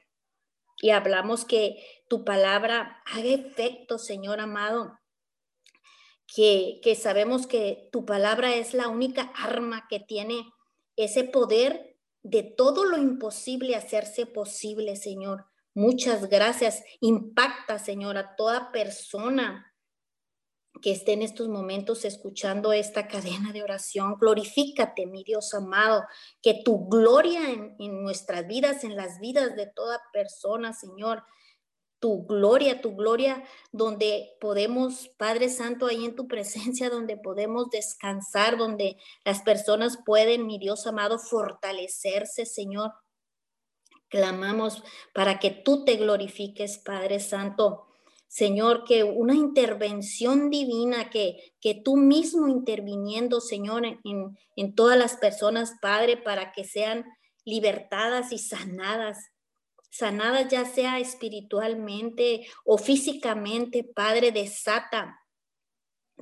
Y 0.82 0.90
hablamos 0.90 1.44
que 1.44 1.76
tu 2.08 2.24
palabra 2.24 3.00
haga 3.06 3.28
efecto, 3.28 3.98
Señor 3.98 4.40
amado, 4.40 4.98
que, 6.26 6.80
que 6.82 6.96
sabemos 6.96 7.46
que 7.46 7.88
tu 7.92 8.04
palabra 8.04 8.56
es 8.56 8.74
la 8.74 8.88
única 8.88 9.32
arma 9.36 9.86
que 9.88 10.00
tiene 10.00 10.44
ese 10.96 11.22
poder 11.22 11.96
de 12.24 12.42
todo 12.42 12.84
lo 12.84 12.98
imposible 12.98 13.76
hacerse 13.76 14.26
posible, 14.26 14.96
Señor. 14.96 15.46
Muchas 15.72 16.28
gracias. 16.28 16.82
Impacta, 17.00 17.78
Señor, 17.78 18.18
a 18.18 18.34
toda 18.34 18.72
persona 18.72 19.71
que 20.80 20.92
esté 20.92 21.12
en 21.12 21.22
estos 21.22 21.48
momentos 21.48 22.04
escuchando 22.04 22.72
esta 22.72 23.06
cadena 23.06 23.52
de 23.52 23.62
oración. 23.62 24.16
Glorifícate, 24.18 25.06
mi 25.06 25.22
Dios 25.22 25.52
amado, 25.54 26.04
que 26.40 26.62
tu 26.64 26.88
gloria 26.88 27.50
en, 27.50 27.76
en 27.78 28.02
nuestras 28.02 28.46
vidas, 28.46 28.84
en 28.84 28.96
las 28.96 29.20
vidas 29.20 29.54
de 29.54 29.66
toda 29.66 30.00
persona, 30.12 30.72
Señor, 30.72 31.22
tu 32.02 32.26
gloria, 32.26 32.80
tu 32.80 32.96
gloria, 32.96 33.44
donde 33.70 34.36
podemos, 34.40 35.08
Padre 35.18 35.48
Santo, 35.48 35.86
ahí 35.86 36.04
en 36.04 36.16
tu 36.16 36.26
presencia, 36.26 36.90
donde 36.90 37.16
podemos 37.16 37.70
descansar, 37.70 38.58
donde 38.58 38.96
las 39.24 39.42
personas 39.42 39.98
pueden, 40.04 40.48
mi 40.48 40.58
Dios 40.58 40.84
amado, 40.88 41.20
fortalecerse, 41.20 42.44
Señor. 42.44 42.92
Clamamos 44.08 44.82
para 45.14 45.38
que 45.38 45.52
tú 45.52 45.84
te 45.84 45.94
glorifiques, 45.94 46.78
Padre 46.78 47.20
Santo. 47.20 47.86
Señor, 48.32 48.84
que 48.84 49.04
una 49.04 49.34
intervención 49.34 50.48
divina, 50.48 51.10
que, 51.10 51.52
que 51.60 51.74
tú 51.74 51.98
mismo 51.98 52.48
interviniendo, 52.48 53.42
Señor, 53.42 53.84
en, 53.84 54.38
en 54.56 54.74
todas 54.74 54.96
las 54.96 55.18
personas, 55.18 55.74
Padre, 55.82 56.16
para 56.16 56.52
que 56.52 56.64
sean 56.64 57.04
libertadas 57.44 58.32
y 58.32 58.38
sanadas 58.38 59.18
sanadas 59.90 60.48
ya 60.48 60.64
sea 60.64 60.98
espiritualmente 60.98 62.46
o 62.64 62.78
físicamente, 62.78 63.84
Padre, 63.84 64.32
desata. 64.32 65.21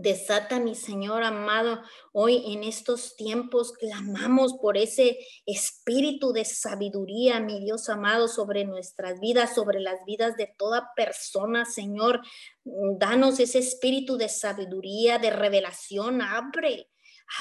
Desata, 0.03 0.59
mi 0.61 0.75
Señor 0.75 1.23
amado, 1.23 1.83
hoy 2.13 2.55
en 2.55 2.65
estos 2.65 3.17
tiempos 3.17 3.73
clamamos 3.73 4.55
por 4.55 4.79
ese 4.79 5.19
espíritu 5.45 6.33
de 6.33 6.47
sabiduría, 6.47 7.39
mi 7.39 7.61
Dios 7.61 7.91
amado, 7.91 8.27
sobre 8.27 8.65
nuestras 8.65 9.21
vidas, 9.21 9.55
sobre 9.55 9.79
las 9.79 10.03
vidas 10.07 10.39
de 10.39 10.55
toda 10.57 10.93
persona, 10.97 11.67
Señor. 11.67 12.23
Danos 12.65 13.41
ese 13.41 13.59
espíritu 13.59 14.17
de 14.17 14.31
sabiduría, 14.31 15.19
de 15.19 15.31
revelación. 15.31 16.23
Abre, 16.23 16.89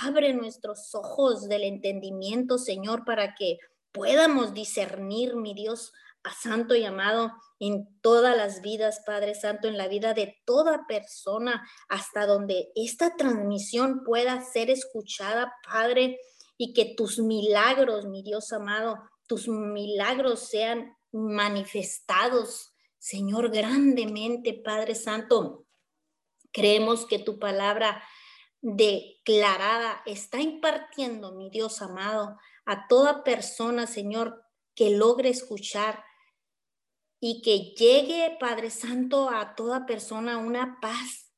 abre 0.03 0.33
nuestros 0.33 0.93
ojos 0.95 1.47
del 1.47 1.63
entendimiento, 1.63 2.57
Señor, 2.57 3.05
para 3.05 3.35
que 3.35 3.57
podamos 3.93 4.53
discernir, 4.53 5.37
mi 5.37 5.53
Dios 5.53 5.93
a 6.23 6.33
santo 6.33 6.75
y 6.75 6.85
amado 6.85 7.31
en 7.59 7.87
todas 8.01 8.35
las 8.35 8.61
vidas, 8.61 9.01
Padre 9.05 9.35
Santo, 9.35 9.67
en 9.67 9.77
la 9.77 9.87
vida 9.87 10.13
de 10.13 10.37
toda 10.45 10.85
persona, 10.87 11.67
hasta 11.87 12.25
donde 12.25 12.69
esta 12.75 13.15
transmisión 13.15 14.03
pueda 14.03 14.41
ser 14.43 14.69
escuchada, 14.69 15.53
Padre, 15.67 16.19
y 16.57 16.73
que 16.73 16.93
tus 16.95 17.19
milagros, 17.19 18.05
mi 18.05 18.23
Dios 18.23 18.51
amado, 18.51 18.97
tus 19.27 19.47
milagros 19.47 20.39
sean 20.49 20.95
manifestados, 21.11 22.73
Señor, 22.97 23.49
grandemente, 23.51 24.53
Padre 24.53 24.95
Santo. 24.95 25.65
Creemos 26.51 27.05
que 27.05 27.19
tu 27.19 27.39
palabra 27.39 28.03
declarada 28.61 30.01
está 30.05 30.41
impartiendo, 30.41 31.33
mi 31.33 31.49
Dios 31.49 31.81
amado, 31.81 32.37
a 32.65 32.87
toda 32.87 33.23
persona, 33.23 33.87
Señor, 33.87 34.43
que 34.75 34.91
logre 34.91 35.29
escuchar 35.29 36.03
y 37.19 37.41
que 37.41 37.73
llegue, 37.75 38.37
Padre 38.39 38.69
Santo, 38.69 39.29
a 39.29 39.55
toda 39.55 39.85
persona 39.85 40.37
una 40.37 40.79
paz, 40.81 41.31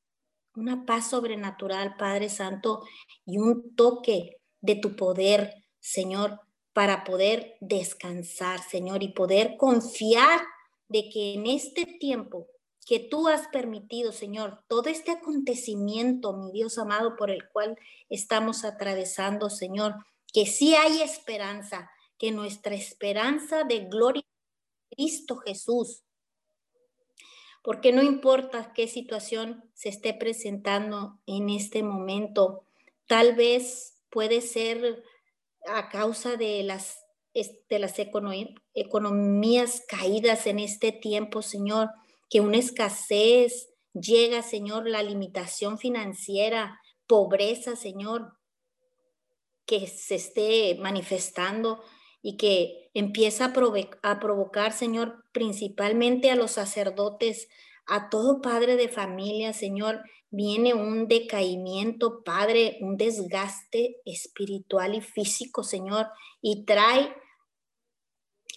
una 0.54 0.84
paz 0.86 1.10
sobrenatural, 1.10 1.96
Padre 1.96 2.28
Santo, 2.28 2.82
y 3.24 3.38
un 3.38 3.74
toque 3.74 4.40
de 4.60 4.76
tu 4.76 4.94
poder, 4.94 5.64
Señor, 5.80 6.40
para 6.72 7.04
poder 7.04 7.56
descansar, 7.60 8.60
Señor, 8.62 9.02
y 9.02 9.08
poder 9.08 9.56
confiar 9.56 10.40
de 10.88 11.08
que 11.10 11.34
en 11.34 11.46
este 11.46 11.84
tiempo 11.86 12.46
que 12.86 12.98
tú 12.98 13.28
has 13.28 13.48
permitido, 13.48 14.12
Señor, 14.12 14.64
todo 14.68 14.88
este 14.88 15.12
acontecimiento, 15.12 16.36
mi 16.36 16.52
Dios 16.52 16.78
amado, 16.78 17.16
por 17.16 17.30
el 17.30 17.48
cual 17.48 17.76
estamos 18.08 18.64
atravesando, 18.64 19.50
Señor, 19.50 19.94
que 20.32 20.46
sí 20.46 20.74
hay 20.74 21.00
esperanza, 21.02 21.90
que 22.18 22.30
nuestra 22.30 22.74
esperanza 22.74 23.64
de 23.64 23.86
gloria 23.86 24.24
Cristo 24.94 25.36
Jesús. 25.36 26.02
Porque 27.62 27.92
no 27.92 28.02
importa 28.02 28.72
qué 28.74 28.88
situación 28.88 29.70
se 29.74 29.88
esté 29.88 30.14
presentando 30.14 31.20
en 31.26 31.48
este 31.48 31.82
momento, 31.82 32.64
tal 33.06 33.34
vez 33.34 34.02
puede 34.10 34.40
ser 34.40 35.04
a 35.66 35.88
causa 35.88 36.36
de 36.36 36.62
las, 36.64 37.04
de 37.34 37.78
las 37.78 37.94
economías 38.74 39.82
caídas 39.86 40.46
en 40.46 40.58
este 40.58 40.90
tiempo, 40.90 41.40
Señor, 41.40 41.90
que 42.28 42.40
una 42.40 42.58
escasez 42.58 43.68
llega, 43.92 44.42
Señor, 44.42 44.88
la 44.88 45.02
limitación 45.02 45.78
financiera, 45.78 46.80
pobreza, 47.06 47.76
Señor, 47.76 48.36
que 49.66 49.86
se 49.86 50.16
esté 50.16 50.76
manifestando 50.80 51.82
y 52.22 52.36
que 52.36 52.90
empieza 52.94 53.46
a, 53.46 54.20
provocar, 54.20 54.72
Señor, 54.72 55.24
principalmente 55.32 56.30
a 56.30 56.36
los 56.36 56.52
sacerdotes, 56.52 57.48
a 57.86 58.08
todo 58.08 58.40
padre 58.40 58.76
de 58.76 58.88
familia, 58.88 59.52
Señor, 59.52 60.02
viene 60.30 60.72
un 60.72 61.08
decaimiento, 61.08 62.22
Padre, 62.24 62.78
un 62.80 62.96
desgaste 62.96 64.00
espiritual 64.06 64.94
y 64.94 65.00
físico, 65.00 65.62
Señor, 65.62 66.06
y 66.40 66.64
trae 66.64 67.14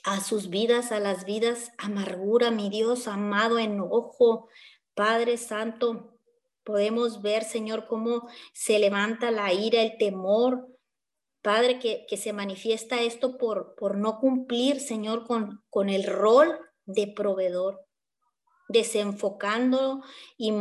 a 0.06 0.22
sus 0.22 0.50
vidas, 0.50 0.92
a 0.92 1.00
las 1.00 1.26
vidas, 1.26 1.72
amargura, 1.78 2.52
mi 2.52 2.70
Dios 2.70 3.08
amado, 3.08 3.58
enojo, 3.58 4.48
Padre 4.94 5.38
Santo. 5.38 6.14
Podemos 6.64 7.22
ver, 7.22 7.44
Señor, 7.44 7.88
cómo 7.88 8.30
se 8.54 8.80
levanta 8.80 9.32
la 9.32 9.52
ira, 9.52 9.82
el 9.82 9.98
temor, 9.98 10.75
Padre, 11.46 11.78
que, 11.78 12.18
se 12.18 12.34
manifiesta 12.34 13.04
esto 13.04 13.38
por, 13.38 13.76
por 13.76 13.98
no 13.98 14.20
cumplir, 14.20 14.80
Señor, 14.80 15.28
con, 15.28 15.64
con 15.70 15.90
el 15.90 16.04
rol 16.04 16.60
de 16.88 17.06
proveedor, 17.06 17.86
desenfocándolo 18.68 20.02
y, 20.38 20.52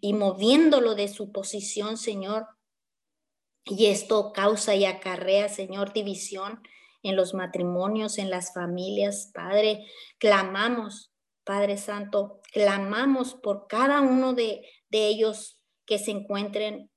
y 0.00 0.12
moviéndolo 0.14 0.96
de 0.96 1.06
su 1.06 1.30
posición, 1.30 1.96
Señor. 1.96 2.48
Y 3.66 3.86
esto 3.86 4.32
causa 4.32 4.74
y 4.74 4.84
acarrea, 4.84 5.48
Señor, 5.48 5.92
división 5.92 6.60
en 7.04 7.14
los 7.14 7.34
matrimonios, 7.34 8.18
en 8.18 8.28
las 8.28 8.52
familias. 8.52 9.30
Padre, 9.32 9.86
clamamos, 10.18 11.12
Padre 11.44 11.78
Santo, 11.78 12.40
clamamos 12.52 13.34
por 13.34 13.68
cada 13.68 14.00
uno 14.00 14.32
de, 14.32 14.66
de 14.88 15.06
ellos 15.06 15.60
que 15.86 16.00
se 16.00 16.10
encuentren 16.10 16.90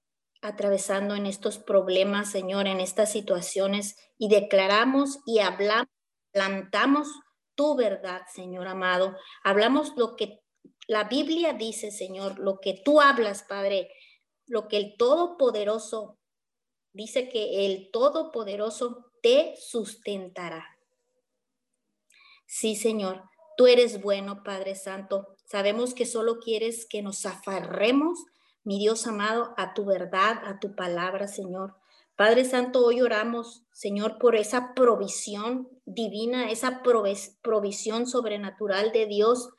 atravesando 0.45 1.15
en 1.15 1.25
estos 1.25 1.57
problemas, 1.57 2.31
Señor, 2.31 2.67
en 2.67 2.79
estas 2.79 3.11
situaciones 3.11 3.97
y 4.17 4.29
declaramos 4.29 5.19
y 5.25 5.39
hablamos, 5.39 5.87
plantamos 6.31 7.07
tu 7.55 7.75
verdad, 7.75 8.21
Señor 8.33 8.67
amado. 8.67 9.15
Hablamos 9.43 9.93
lo 9.95 10.15
que 10.15 10.41
la 10.87 11.05
Biblia 11.05 11.53
dice, 11.53 11.91
Señor, 11.91 12.37
lo 12.39 12.59
que 12.59 12.79
tú 12.85 13.01
hablas, 13.01 13.43
Padre, 13.43 13.89
lo 14.45 14.67
que 14.67 14.77
el 14.77 14.95
Todopoderoso 14.97 16.19
dice 16.93 17.27
que 17.29 17.65
el 17.65 17.89
Todopoderoso 17.91 19.11
te 19.21 19.55
sustentará. 19.57 20.77
Sí, 22.45 22.75
Señor, 22.75 23.23
tú 23.57 23.65
eres 23.65 24.01
bueno, 24.01 24.43
Padre 24.43 24.75
Santo. 24.75 25.35
Sabemos 25.45 25.93
que 25.93 26.05
solo 26.05 26.39
quieres 26.39 26.85
que 26.85 27.01
nos 27.01 27.25
afarremos 27.25 28.19
mi 28.65 28.79
Dios 28.79 29.05
amado, 29.07 29.53
a 29.57 29.73
tu 29.73 29.85
verdad, 29.85 30.41
a 30.43 30.59
tu 30.59 30.75
palabra, 30.75 31.27
Señor. 31.27 31.75
Padre 32.15 32.45
Santo, 32.45 32.83
hoy 32.83 33.01
oramos, 33.01 33.63
Señor, 33.71 34.17
por 34.17 34.35
esa 34.35 34.73
provisión 34.73 35.69
divina, 35.85 36.49
esa 36.49 36.81
provisión 37.41 38.07
sobrenatural 38.07 38.91
de 38.91 39.05
Dios 39.05 39.49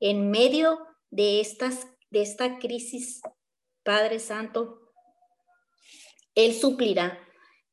en 0.00 0.30
medio 0.30 0.80
de, 1.10 1.40
estas, 1.40 1.86
de 2.10 2.22
esta 2.22 2.58
crisis, 2.58 3.20
Padre 3.84 4.18
Santo, 4.18 4.80
Él 6.34 6.52
suplirá. 6.54 7.18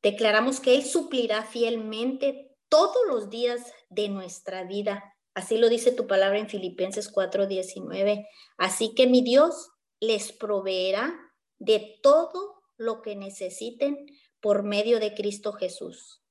Declaramos 0.03 0.59
que 0.59 0.75
Él 0.75 0.83
suplirá 0.83 1.43
fielmente 1.43 2.55
todos 2.69 3.07
los 3.07 3.29
días 3.31 3.73
de 3.89 4.09
nuestra 4.09 4.65
vida. 4.65 5.15
Así 5.33 5.57
lo 5.57 5.67
dice 5.67 5.91
tu 5.91 6.05
palabra 6.07 6.38
en 6.38 6.47
Filipenses 6.47 7.11
4:19. 7.11 8.27
Así 8.57 8.93
que 8.93 9.07
mi 9.07 9.21
Dios 9.21 9.71
les 10.00 10.32
proveerá 10.32 11.14
de 11.60 12.00
todo 12.02 12.62
lo 12.78 13.02
que 13.02 13.16
necesiten 13.16 14.06
por 14.39 14.64
medio 14.64 15.00
de 15.00 15.14
Cristo 15.14 15.54
Jesús. 15.54 16.22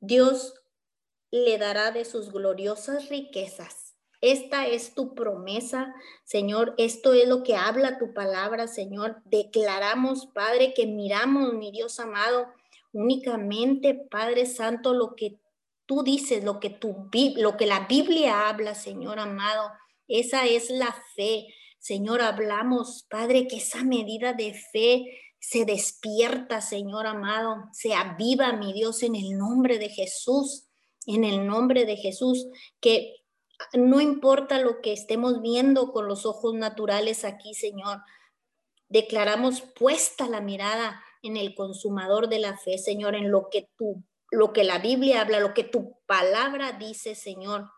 Dios 0.00 0.54
le 1.30 1.58
dará 1.58 1.90
de 1.90 2.04
sus 2.04 2.30
gloriosas 2.30 3.08
riquezas. 3.08 3.96
Esta 4.20 4.66
es 4.66 4.94
tu 4.94 5.14
promesa, 5.14 5.94
Señor. 6.24 6.74
Esto 6.78 7.12
es 7.12 7.28
lo 7.28 7.42
que 7.42 7.56
habla 7.56 7.98
tu 7.98 8.14
palabra, 8.14 8.68
Señor. 8.68 9.20
Declaramos, 9.26 10.26
Padre, 10.26 10.72
que 10.72 10.86
miramos, 10.86 11.52
mi 11.52 11.70
Dios 11.70 12.00
amado, 12.00 12.46
únicamente, 12.92 13.94
Padre 13.94 14.46
Santo, 14.46 14.94
lo 14.94 15.14
que 15.14 15.38
tú 15.86 16.02
dices, 16.02 16.44
lo 16.44 16.60
que, 16.60 16.70
tu, 16.70 17.10
lo 17.36 17.56
que 17.56 17.66
la 17.66 17.80
Biblia 17.80 18.48
habla, 18.48 18.74
Señor 18.74 19.18
amado. 19.18 19.70
Esa 20.08 20.46
es 20.46 20.70
la 20.70 20.96
fe. 21.14 21.48
Señor, 21.84 22.22
hablamos, 22.22 23.06
Padre, 23.10 23.46
que 23.46 23.56
esa 23.56 23.84
medida 23.84 24.32
de 24.32 24.54
fe 24.54 25.04
se 25.38 25.66
despierta, 25.66 26.62
Señor 26.62 27.06
amado, 27.06 27.56
se 27.72 27.94
aviva, 27.94 28.54
mi 28.54 28.72
Dios, 28.72 29.02
en 29.02 29.14
el 29.14 29.36
nombre 29.36 29.78
de 29.78 29.90
Jesús 29.90 30.68
en 31.06 31.24
el 31.24 31.46
nombre 31.46 31.84
de 31.84 31.96
Jesús, 31.96 32.46
que 32.80 33.16
no 33.72 34.00
importa 34.00 34.58
lo 34.58 34.80
que 34.80 34.92
estemos 34.92 35.40
viendo 35.40 35.92
con 35.92 36.08
los 36.08 36.26
ojos 36.26 36.54
naturales 36.54 37.24
aquí, 37.24 37.54
Señor, 37.54 38.00
declaramos 38.88 39.60
puesta 39.60 40.28
la 40.28 40.40
mirada 40.40 41.02
en 41.22 41.36
el 41.36 41.54
consumador 41.54 42.28
de 42.28 42.38
la 42.38 42.56
fe, 42.56 42.78
Señor, 42.78 43.14
en 43.14 43.30
lo 43.30 43.48
que 43.50 43.68
tú, 43.76 44.02
lo 44.30 44.52
que 44.52 44.64
la 44.64 44.78
Biblia 44.78 45.20
habla, 45.20 45.40
lo 45.40 45.54
que 45.54 45.64
tu 45.64 45.98
palabra 46.06 46.72
dice, 46.72 47.14
Señor. 47.14 47.70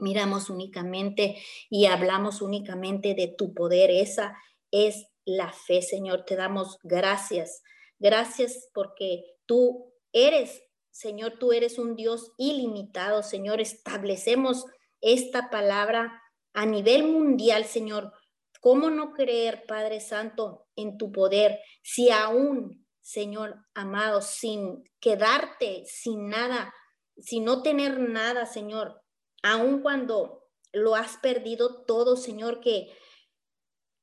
Miramos 0.00 0.50
únicamente 0.50 1.36
y 1.68 1.86
hablamos 1.86 2.42
únicamente 2.42 3.14
de 3.14 3.28
tu 3.28 3.54
poder. 3.54 3.90
Esa 3.90 4.36
es 4.70 5.06
la 5.24 5.52
fe, 5.52 5.82
Señor. 5.82 6.24
Te 6.24 6.36
damos 6.36 6.78
gracias. 6.82 7.62
Gracias 7.98 8.68
porque 8.72 9.24
tú 9.46 9.92
eres 10.12 10.62
Señor, 10.90 11.38
tú 11.38 11.52
eres 11.52 11.78
un 11.78 11.96
Dios 11.96 12.32
ilimitado, 12.36 13.22
Señor. 13.22 13.60
Establecemos 13.60 14.66
esta 15.00 15.48
palabra 15.48 16.20
a 16.52 16.66
nivel 16.66 17.04
mundial, 17.04 17.64
Señor. 17.64 18.12
¿Cómo 18.60 18.90
no 18.90 19.12
creer, 19.12 19.64
Padre 19.66 20.00
Santo, 20.00 20.66
en 20.76 20.98
tu 20.98 21.12
poder 21.12 21.60
si 21.82 22.10
aún, 22.10 22.86
Señor 23.00 23.56
amado, 23.72 24.20
sin 24.20 24.84
quedarte 25.00 25.84
sin 25.86 26.28
nada, 26.28 26.74
sin 27.16 27.44
no 27.44 27.62
tener 27.62 27.98
nada, 27.98 28.44
Señor, 28.44 29.00
aun 29.42 29.80
cuando 29.80 30.48
lo 30.72 30.94
has 30.94 31.16
perdido 31.16 31.82
todo, 31.84 32.16
Señor, 32.16 32.60
que 32.60 32.92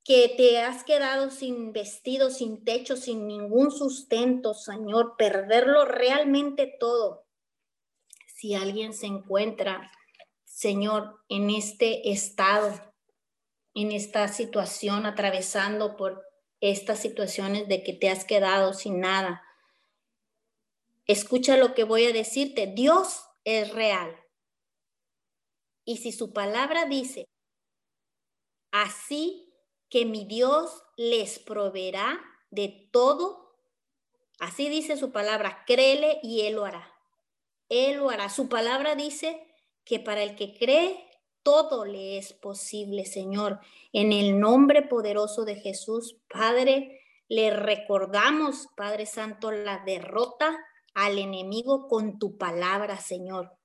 que 0.07 0.29
te 0.37 0.59
has 0.59 0.85
quedado 0.85 1.29
sin 1.29 1.73
vestido, 1.73 2.29
sin 2.29 2.63
techo, 2.63 2.95
sin 2.95 3.27
ningún 3.27 3.71
sustento, 3.71 4.53
Señor, 4.53 5.15
perderlo 5.17 5.83
realmente 5.83 6.73
todo. 6.79 7.27
Si 8.25 8.55
alguien 8.55 8.93
se 8.93 9.07
encuentra, 9.07 9.91
Señor, 10.45 11.19
en 11.27 11.49
este 11.49 12.09
estado, 12.09 12.71
en 13.73 13.91
esta 13.91 14.29
situación, 14.29 15.05
atravesando 15.05 15.97
por 15.97 16.23
estas 16.61 16.99
situaciones 17.01 17.67
de 17.67 17.83
que 17.83 17.91
te 17.91 18.09
has 18.09 18.23
quedado 18.23 18.73
sin 18.73 19.01
nada, 19.01 19.43
escucha 21.05 21.57
lo 21.57 21.73
que 21.73 21.83
voy 21.83 22.05
a 22.05 22.13
decirte. 22.13 22.65
Dios 22.73 23.25
es 23.43 23.73
real. 23.73 24.15
Y 25.87 25.95
si 25.95 26.11
su 26.11 26.33
palabra 26.33 26.83
dice, 26.83 27.29
así 28.71 29.53
que 29.89 30.05
mi 30.05 30.25
Dios 30.25 30.83
les 30.97 31.39
proveerá 31.39 32.19
de 32.51 32.89
todo. 32.91 33.55
Así 34.37 34.67
dice 34.67 34.97
su 34.97 35.13
palabra, 35.13 35.63
créele 35.65 36.19
y 36.21 36.41
Él 36.41 36.55
lo 36.55 36.65
hará. 36.65 36.93
Él 37.69 37.99
lo 37.99 38.09
hará. 38.09 38.27
Su 38.27 38.49
palabra 38.49 38.95
dice 38.95 39.41
que 39.85 40.01
para 40.01 40.23
el 40.23 40.35
que 40.35 40.57
cree, 40.57 41.09
todo 41.41 41.85
le 41.85 42.17
es 42.17 42.33
posible, 42.33 43.05
Señor. 43.05 43.61
En 43.93 44.11
el 44.11 44.41
nombre 44.41 44.81
poderoso 44.81 45.45
de 45.45 45.55
Jesús, 45.55 46.17
Padre, 46.27 46.99
le 47.29 47.49
recordamos, 47.49 48.67
Padre 48.75 49.05
Santo, 49.05 49.51
la 49.51 49.81
derrota 49.85 50.53
al 50.93 51.17
enemigo 51.17 51.87
con 51.87 52.19
tu 52.19 52.37
palabra, 52.37 52.99
Señor. 52.99 53.56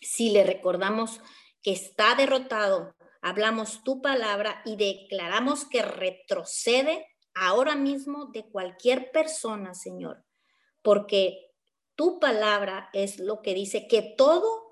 Si 0.00 0.30
le 0.30 0.44
recordamos 0.44 1.20
que 1.62 1.72
está 1.72 2.14
derrotado, 2.14 2.94
hablamos 3.20 3.82
tu 3.84 4.00
palabra 4.00 4.62
y 4.64 4.76
declaramos 4.76 5.64
que 5.64 5.82
retrocede 5.82 7.06
ahora 7.34 7.76
mismo 7.76 8.26
de 8.26 8.44
cualquier 8.44 9.10
persona, 9.12 9.74
Señor, 9.74 10.24
porque 10.82 11.50
tu 11.94 12.18
palabra 12.18 12.88
es 12.92 13.18
lo 13.18 13.42
que 13.42 13.54
dice 13.54 13.86
que 13.86 14.02
todo 14.02 14.70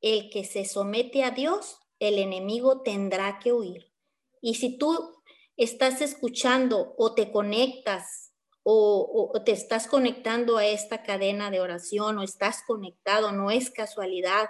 el 0.00 0.30
que 0.30 0.44
se 0.44 0.64
somete 0.64 1.24
a 1.24 1.30
Dios, 1.30 1.78
el 1.98 2.18
enemigo 2.18 2.80
tendrá 2.82 3.38
que 3.38 3.52
huir. 3.52 3.92
Y 4.40 4.54
si 4.54 4.78
tú 4.78 5.22
estás 5.56 6.00
escuchando 6.00 6.94
o 6.96 7.14
te 7.14 7.30
conectas 7.30 8.32
o, 8.62 9.32
te 9.44 9.52
estás 9.52 9.86
conectando 9.86 10.56
a 10.56 10.66
esta 10.66 11.02
cadena 11.02 11.50
de 11.50 11.60
oración 11.60 12.18
o 12.18 12.22
estás 12.22 12.62
conectado, 12.66 13.32
no 13.32 13.50
es 13.50 13.70
casualidad, 13.70 14.48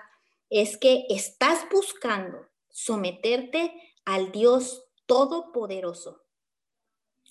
es 0.51 0.77
que 0.77 1.07
estás 1.09 1.67
buscando 1.71 2.47
someterte 2.69 3.73
al 4.05 4.33
Dios 4.33 4.85
Todopoderoso. 5.07 6.23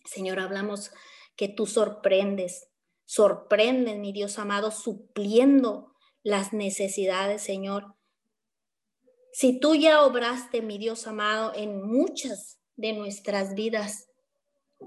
Señor, 0.05 0.39
hablamos 0.39 0.91
que 1.35 1.47
tú 1.47 1.65
sorprendes, 1.65 2.69
sorprendes, 3.05 3.97
mi 3.97 4.11
Dios 4.11 4.39
amado, 4.39 4.71
supliendo 4.71 5.93
las 6.23 6.51
necesidades, 6.51 7.41
Señor. 7.41 7.95
Si 9.31 9.59
tú 9.59 9.75
ya 9.75 10.03
obraste, 10.03 10.61
mi 10.61 10.77
Dios 10.77 11.07
amado, 11.07 11.53
en 11.55 11.81
muchas 11.81 12.59
de 12.75 12.93
nuestras 12.93 13.53
vidas, 13.53 14.09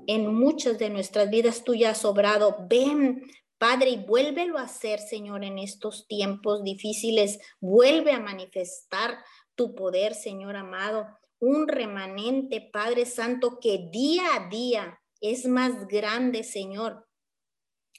en 0.06 0.34
muchas 0.34 0.78
de 0.78 0.90
nuestras 0.90 1.30
vidas 1.30 1.64
tú 1.64 1.74
ya 1.74 1.90
has 1.90 2.04
obrado, 2.04 2.56
ven, 2.68 3.22
Padre, 3.62 3.90
y 3.90 3.96
vuélvelo 3.96 4.58
a 4.58 4.62
hacer, 4.62 4.98
Señor, 4.98 5.44
en 5.44 5.56
estos 5.56 6.08
tiempos 6.08 6.64
difíciles. 6.64 7.38
Vuelve 7.60 8.10
a 8.10 8.18
manifestar 8.18 9.16
tu 9.54 9.76
poder, 9.76 10.16
Señor 10.16 10.56
amado, 10.56 11.06
un 11.38 11.68
remanente, 11.68 12.70
Padre 12.72 13.06
Santo, 13.06 13.60
que 13.60 13.88
día 13.92 14.24
a 14.34 14.48
día 14.48 15.00
es 15.20 15.46
más 15.46 15.86
grande, 15.86 16.42
Señor. 16.42 17.06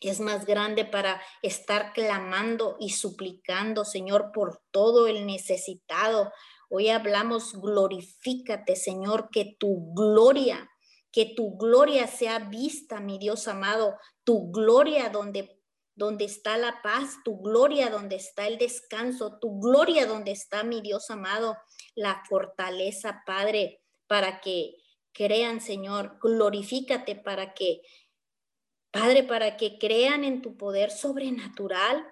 Es 0.01 0.19
más 0.19 0.45
grande 0.45 0.83
para 0.83 1.21
estar 1.41 1.93
clamando 1.93 2.75
y 2.81 2.89
suplicando, 2.89 3.85
Señor, 3.85 4.33
por 4.33 4.61
todo 4.69 5.07
el 5.07 5.25
necesitado. 5.25 6.33
Hoy 6.69 6.89
hablamos, 6.89 7.53
glorifícate, 7.53 8.75
Señor, 8.75 9.29
que 9.31 9.55
tu 9.57 9.93
gloria, 9.93 10.69
que 11.13 11.31
tu 11.37 11.55
gloria 11.55 12.07
sea 12.07 12.39
vista, 12.39 12.99
mi 12.99 13.19
Dios 13.19 13.47
amado, 13.47 13.95
tu 14.23 14.51
gloria 14.51 15.09
donde 15.09 15.52
donde 15.95 16.25
está 16.25 16.57
la 16.57 16.81
paz, 16.81 17.17
tu 17.23 17.41
gloria 17.41 17.89
donde 17.89 18.15
está 18.15 18.47
el 18.47 18.57
descanso, 18.57 19.37
tu 19.39 19.59
gloria 19.59 20.05
donde 20.05 20.31
está 20.31 20.63
mi 20.63 20.81
Dios 20.81 21.09
amado, 21.11 21.57
la 21.95 22.23
fortaleza, 22.27 23.23
Padre, 23.25 23.81
para 24.07 24.41
que 24.41 24.75
crean, 25.11 25.61
Señor, 25.61 26.17
glorifícate 26.21 27.15
para 27.15 27.53
que, 27.53 27.81
Padre, 28.91 29.23
para 29.23 29.57
que 29.57 29.77
crean 29.77 30.23
en 30.23 30.41
tu 30.41 30.57
poder 30.57 30.91
sobrenatural 30.91 32.05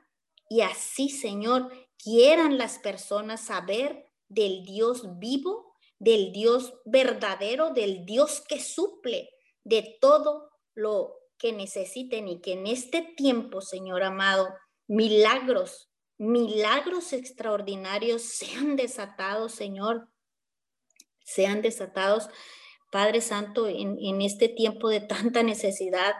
y 0.48 0.62
así, 0.62 1.10
Señor, 1.10 1.72
quieran 1.98 2.58
las 2.58 2.80
personas 2.80 3.46
saber 3.46 4.06
del 4.28 4.64
Dios 4.64 5.20
vivo, 5.20 5.76
del 5.98 6.32
Dios 6.32 6.74
verdadero, 6.86 7.72
del 7.72 8.06
Dios 8.06 8.42
que 8.48 8.60
suple 8.60 9.30
de 9.64 9.98
todo 10.02 10.50
lo 10.74 11.21
que 11.42 11.54
necesiten 11.54 12.28
y 12.28 12.40
que 12.40 12.54
en 12.54 12.68
este 12.68 13.02
tiempo, 13.02 13.62
Señor 13.62 14.04
amado, 14.04 14.54
milagros, 14.88 15.90
milagros 16.20 17.14
extraordinarios 17.14 18.22
sean 18.22 18.76
desatados, 18.76 19.52
Señor, 19.52 20.08
sean 21.24 21.64
desatados. 21.64 22.30
Padre 22.92 23.22
Santo, 23.22 23.68
en, 23.68 23.98
en 24.00 24.22
este 24.22 24.50
tiempo 24.50 24.90
de 24.90 25.00
tanta 25.00 25.42
necesidad, 25.42 26.14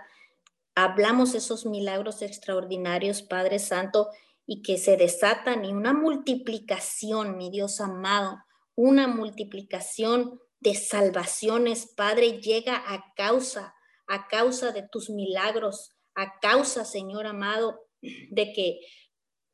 hablamos 0.74 1.36
esos 1.36 1.68
milagros 1.68 2.24
extraordinarios, 2.24 3.22
Padre 3.22 3.60
Santo, 3.60 4.10
y 4.48 4.64
que 4.64 4.80
se 4.80 4.98
desatan 4.98 5.66
y 5.66 5.72
una 5.72 5.94
multiplicación, 5.94 7.38
mi 7.38 7.52
Dios 7.52 7.80
amado, 7.80 8.40
una 8.74 9.08
multiplicación 9.08 10.40
de 10.62 10.74
salvaciones, 10.74 11.86
Padre, 11.96 12.42
llega 12.42 12.76
a 12.88 13.14
causa, 13.16 13.76
a 14.12 14.28
causa 14.28 14.74
de 14.74 14.84
tus 14.84 15.10
milagros, 15.10 15.92
a 16.16 16.38
causa, 16.42 16.84
Señor 16.84 17.28
amado, 17.28 17.88
de 18.02 18.52
que 18.52 18.82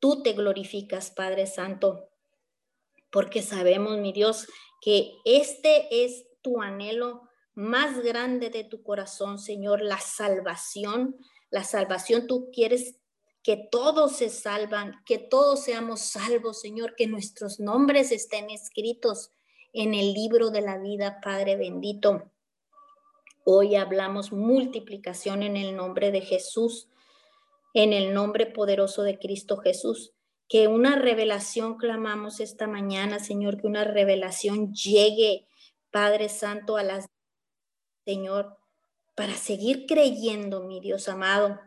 tú 0.00 0.20
te 0.24 0.32
glorificas, 0.32 1.12
Padre 1.12 1.46
Santo, 1.46 2.10
porque 3.12 3.40
sabemos, 3.40 3.98
mi 3.98 4.12
Dios, 4.12 4.48
que 4.80 5.12
este 5.24 6.04
es 6.04 6.26
tu 6.42 6.60
anhelo 6.60 7.22
más 7.54 8.02
grande 8.02 8.50
de 8.50 8.64
tu 8.64 8.82
corazón, 8.82 9.38
Señor, 9.38 9.80
la 9.80 10.00
salvación. 10.00 11.16
La 11.50 11.62
salvación 11.62 12.26
tú 12.26 12.50
quieres 12.52 12.96
que 13.44 13.68
todos 13.70 14.16
se 14.16 14.28
salvan, 14.28 14.92
que 15.06 15.18
todos 15.18 15.62
seamos 15.62 16.00
salvos, 16.00 16.60
Señor, 16.60 16.96
que 16.96 17.06
nuestros 17.06 17.60
nombres 17.60 18.10
estén 18.10 18.50
escritos 18.50 19.30
en 19.72 19.94
el 19.94 20.14
libro 20.14 20.50
de 20.50 20.62
la 20.62 20.78
vida, 20.78 21.20
Padre 21.22 21.54
bendito. 21.54 22.32
Hoy 23.50 23.76
hablamos 23.76 24.30
multiplicación 24.30 25.42
en 25.42 25.56
el 25.56 25.74
nombre 25.74 26.10
de 26.10 26.20
Jesús, 26.20 26.86
en 27.72 27.94
el 27.94 28.12
nombre 28.12 28.44
poderoso 28.44 29.02
de 29.04 29.18
Cristo 29.18 29.56
Jesús. 29.56 30.12
Que 30.50 30.68
una 30.68 30.96
revelación 30.96 31.78
clamamos 31.78 32.40
esta 32.40 32.66
mañana, 32.66 33.20
Señor, 33.20 33.58
que 33.58 33.66
una 33.66 33.84
revelación 33.84 34.74
llegue, 34.74 35.46
Padre 35.90 36.28
Santo, 36.28 36.76
a 36.76 36.82
las 36.82 37.06
Señor, 38.04 38.58
para 39.14 39.32
seguir 39.32 39.86
creyendo, 39.86 40.64
mi 40.64 40.78
Dios 40.80 41.08
amado, 41.08 41.58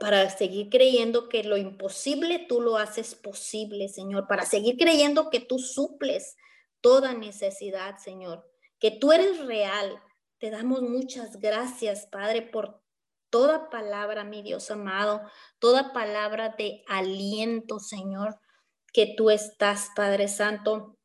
para 0.00 0.30
seguir 0.30 0.70
creyendo 0.70 1.28
que 1.28 1.44
lo 1.44 1.58
imposible 1.58 2.38
tú 2.38 2.62
lo 2.62 2.78
haces 2.78 3.14
posible, 3.14 3.90
Señor, 3.90 4.26
para 4.26 4.46
seguir 4.46 4.78
creyendo 4.78 5.28
que 5.28 5.40
tú 5.40 5.58
suples 5.58 6.34
toda 6.80 7.12
necesidad, 7.12 7.98
Señor, 7.98 8.50
que 8.80 8.90
tú 8.90 9.12
eres 9.12 9.44
real. 9.44 10.00
Te 10.38 10.50
damos 10.50 10.82
muchas 10.82 11.40
gracias, 11.40 12.06
Padre, 12.06 12.42
por 12.42 12.82
toda 13.30 13.70
palabra, 13.70 14.24
mi 14.24 14.42
Dios 14.42 14.70
amado, 14.70 15.22
toda 15.58 15.92
palabra 15.92 16.54
de 16.58 16.82
aliento, 16.88 17.78
Señor, 17.78 18.38
que 18.92 19.14
tú 19.16 19.30
estás, 19.30 19.90
Padre 19.96 20.28
Santo, 20.28 20.98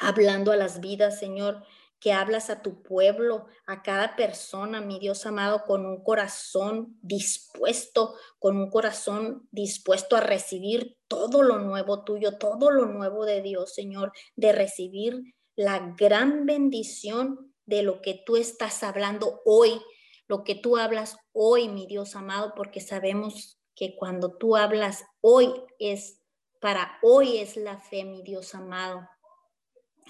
hablando 0.00 0.52
a 0.52 0.56
las 0.56 0.80
vidas, 0.80 1.18
Señor 1.18 1.64
que 2.04 2.12
hablas 2.12 2.50
a 2.50 2.60
tu 2.60 2.82
pueblo, 2.82 3.46
a 3.64 3.82
cada 3.82 4.14
persona, 4.14 4.82
mi 4.82 4.98
Dios 4.98 5.24
amado, 5.24 5.64
con 5.64 5.86
un 5.86 6.04
corazón 6.04 6.98
dispuesto, 7.00 8.14
con 8.38 8.58
un 8.58 8.68
corazón 8.68 9.48
dispuesto 9.50 10.14
a 10.14 10.20
recibir 10.20 10.98
todo 11.08 11.42
lo 11.42 11.60
nuevo 11.60 12.04
tuyo, 12.04 12.36
todo 12.36 12.70
lo 12.70 12.84
nuevo 12.84 13.24
de 13.24 13.40
Dios, 13.40 13.72
Señor, 13.72 14.12
de 14.36 14.52
recibir 14.52 15.34
la 15.56 15.94
gran 15.96 16.44
bendición 16.44 17.53
de 17.66 17.82
lo 17.82 18.00
que 18.02 18.22
tú 18.26 18.36
estás 18.36 18.82
hablando 18.82 19.40
hoy, 19.44 19.80
lo 20.26 20.44
que 20.44 20.54
tú 20.54 20.76
hablas 20.76 21.16
hoy, 21.32 21.68
mi 21.68 21.86
Dios 21.86 22.16
amado, 22.16 22.54
porque 22.56 22.80
sabemos 22.80 23.58
que 23.74 23.96
cuando 23.96 24.36
tú 24.36 24.56
hablas 24.56 25.04
hoy 25.20 25.52
es, 25.78 26.20
para 26.60 26.98
hoy 27.02 27.38
es 27.38 27.56
la 27.56 27.78
fe, 27.78 28.04
mi 28.04 28.22
Dios 28.22 28.54
amado. 28.54 29.08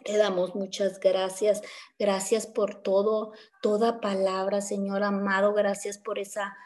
Te 0.05 0.19
damos 0.19 0.55
muchas 0.55 1.01
gracias. 1.01 1.63
Gracias 1.99 2.47
por 2.47 2.83
todo, 2.83 3.33
toda 3.63 4.01
palabra, 4.01 4.61
Señor 4.61 5.03
amado. 5.03 5.55
Gracias 5.55 5.99
por 5.99 6.19
esa 6.19 6.57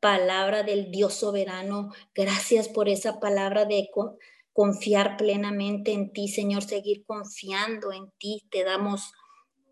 palabra 0.00 0.64
del 0.64 0.90
Dios 0.90 1.14
soberano. 1.14 1.92
Gracias 2.14 2.68
por 2.68 2.88
esa 2.88 3.20
palabra 3.20 3.66
de 3.66 3.88
confiar 4.52 5.16
plenamente 5.16 5.92
en 5.92 6.12
ti, 6.12 6.28
Señor. 6.28 6.64
Seguir 6.64 7.04
confiando 7.06 7.92
en 7.92 8.10
ti. 8.18 8.48
Te 8.50 8.64
damos 8.64 9.12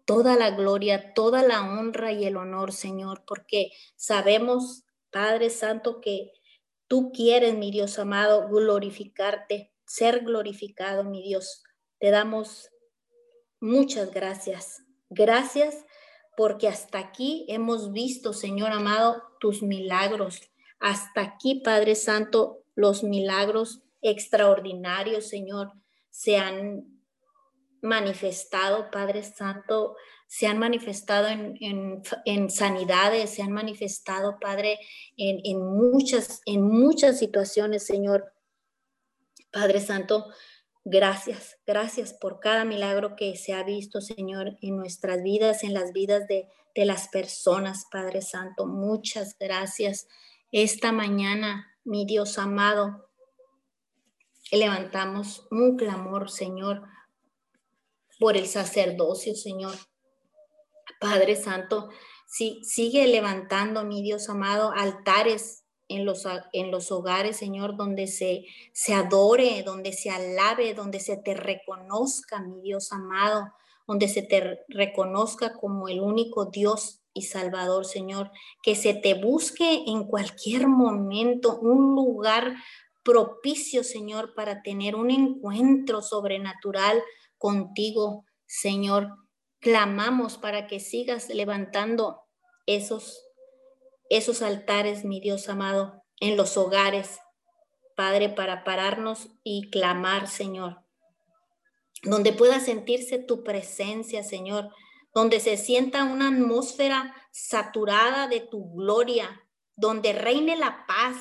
toda 0.06 0.36
la 0.36 0.52
gloria, 0.52 1.12
toda 1.12 1.42
la 1.42 1.62
honra 1.62 2.12
y 2.12 2.24
el 2.24 2.38
honor, 2.38 2.72
Señor, 2.72 3.24
porque 3.26 3.72
sabemos, 3.96 4.84
Padre 5.10 5.50
Santo, 5.50 6.00
que 6.00 6.32
tú 6.88 7.12
quieres, 7.12 7.54
mi 7.54 7.70
Dios 7.70 7.98
amado, 7.98 8.48
glorificarte, 8.48 9.74
ser 9.84 10.24
glorificado, 10.24 11.04
mi 11.04 11.22
Dios. 11.22 11.62
Te 11.98 12.10
damos 12.10 12.70
Muchas 13.60 14.12
gracias. 14.12 14.82
Gracias 15.08 15.84
porque 16.36 16.68
hasta 16.68 16.98
aquí 16.98 17.46
hemos 17.48 17.92
visto, 17.92 18.34
Señor 18.34 18.70
amado, 18.72 19.22
tus 19.40 19.62
milagros. 19.62 20.42
Hasta 20.78 21.22
aquí, 21.22 21.62
Padre 21.64 21.94
Santo, 21.94 22.62
los 22.74 23.02
milagros 23.02 23.82
extraordinarios, 24.02 25.26
Señor, 25.26 25.72
se 26.10 26.36
han 26.36 26.95
manifestado, 27.86 28.90
Padre 28.90 29.22
Santo, 29.22 29.96
se 30.26 30.46
han 30.46 30.58
manifestado 30.58 31.28
en, 31.28 32.50
sanidades, 32.50 33.30
se 33.30 33.42
han 33.42 33.52
manifestado, 33.52 34.38
Padre, 34.40 34.78
en, 35.16 35.40
en, 35.44 35.64
muchas, 35.64 36.42
en 36.44 36.62
muchas 36.62 37.18
situaciones, 37.18 37.86
Señor. 37.86 38.32
Padre 39.52 39.80
Santo, 39.80 40.26
Gracias, 40.88 41.58
gracias 41.66 42.12
por 42.12 42.38
cada 42.38 42.64
milagro 42.64 43.16
que 43.16 43.36
se 43.36 43.52
ha 43.52 43.64
visto, 43.64 44.00
Señor, 44.00 44.56
en 44.62 44.76
nuestras 44.76 45.20
vidas, 45.20 45.64
en 45.64 45.74
las 45.74 45.92
vidas 45.92 46.28
de, 46.28 46.48
las 46.76 47.08
personas, 47.08 47.86
Padre 47.90 48.22
Santo. 48.22 48.66
Muchas 48.68 49.36
gracias. 49.36 50.06
Esta 50.52 50.92
mañana, 50.92 51.66
mi 51.82 52.06
Dios 52.06 52.38
amado, 52.38 53.10
levantamos 54.52 55.48
un 55.50 55.76
clamor, 55.76 56.30
Señor, 56.30 56.84
por 58.18 58.36
el 58.36 58.46
sacerdocio, 58.46 59.34
Señor. 59.34 59.74
Padre 61.00 61.36
Santo, 61.36 61.88
si, 62.26 62.62
sigue 62.64 63.06
levantando, 63.06 63.84
mi 63.84 64.02
Dios 64.02 64.28
amado, 64.28 64.72
altares 64.74 65.64
en 65.88 66.04
los, 66.04 66.24
en 66.52 66.70
los 66.70 66.90
hogares, 66.90 67.36
Señor, 67.36 67.76
donde 67.76 68.06
se, 68.06 68.44
se 68.72 68.94
adore, 68.94 69.62
donde 69.62 69.92
se 69.92 70.10
alabe, 70.10 70.74
donde 70.74 71.00
se 71.00 71.16
te 71.16 71.34
reconozca, 71.34 72.40
mi 72.40 72.60
Dios 72.60 72.92
amado, 72.92 73.52
donde 73.86 74.08
se 74.08 74.22
te 74.22 74.64
reconozca 74.68 75.54
como 75.54 75.88
el 75.88 76.00
único 76.00 76.46
Dios 76.46 77.02
y 77.14 77.22
Salvador, 77.22 77.86
Señor, 77.86 78.30
que 78.62 78.74
se 78.74 78.94
te 78.94 79.14
busque 79.14 79.84
en 79.86 80.04
cualquier 80.04 80.66
momento 80.66 81.58
un 81.58 81.94
lugar 81.94 82.56
propicio, 83.04 83.84
Señor, 83.84 84.34
para 84.34 84.62
tener 84.62 84.96
un 84.96 85.10
encuentro 85.10 86.02
sobrenatural 86.02 87.00
contigo, 87.38 88.24
Señor. 88.46 89.10
Clamamos 89.60 90.38
para 90.38 90.66
que 90.66 90.80
sigas 90.80 91.28
levantando 91.28 92.22
esos 92.66 93.26
esos 94.08 94.42
altares, 94.42 95.04
mi 95.04 95.20
Dios 95.20 95.48
amado, 95.48 96.02
en 96.20 96.36
los 96.36 96.56
hogares, 96.56 97.18
Padre, 97.94 98.28
para 98.28 98.64
pararnos 98.64 99.28
y 99.42 99.70
clamar, 99.70 100.28
Señor, 100.28 100.82
donde 102.02 102.32
pueda 102.32 102.60
sentirse 102.60 103.18
tu 103.18 103.42
presencia, 103.42 104.22
Señor, 104.22 104.70
donde 105.14 105.40
se 105.40 105.56
sienta 105.56 106.04
una 106.04 106.28
atmósfera 106.28 107.14
saturada 107.32 108.28
de 108.28 108.40
tu 108.40 108.74
gloria, 108.74 109.42
donde 109.76 110.12
reine 110.12 110.56
la 110.56 110.84
paz, 110.86 111.16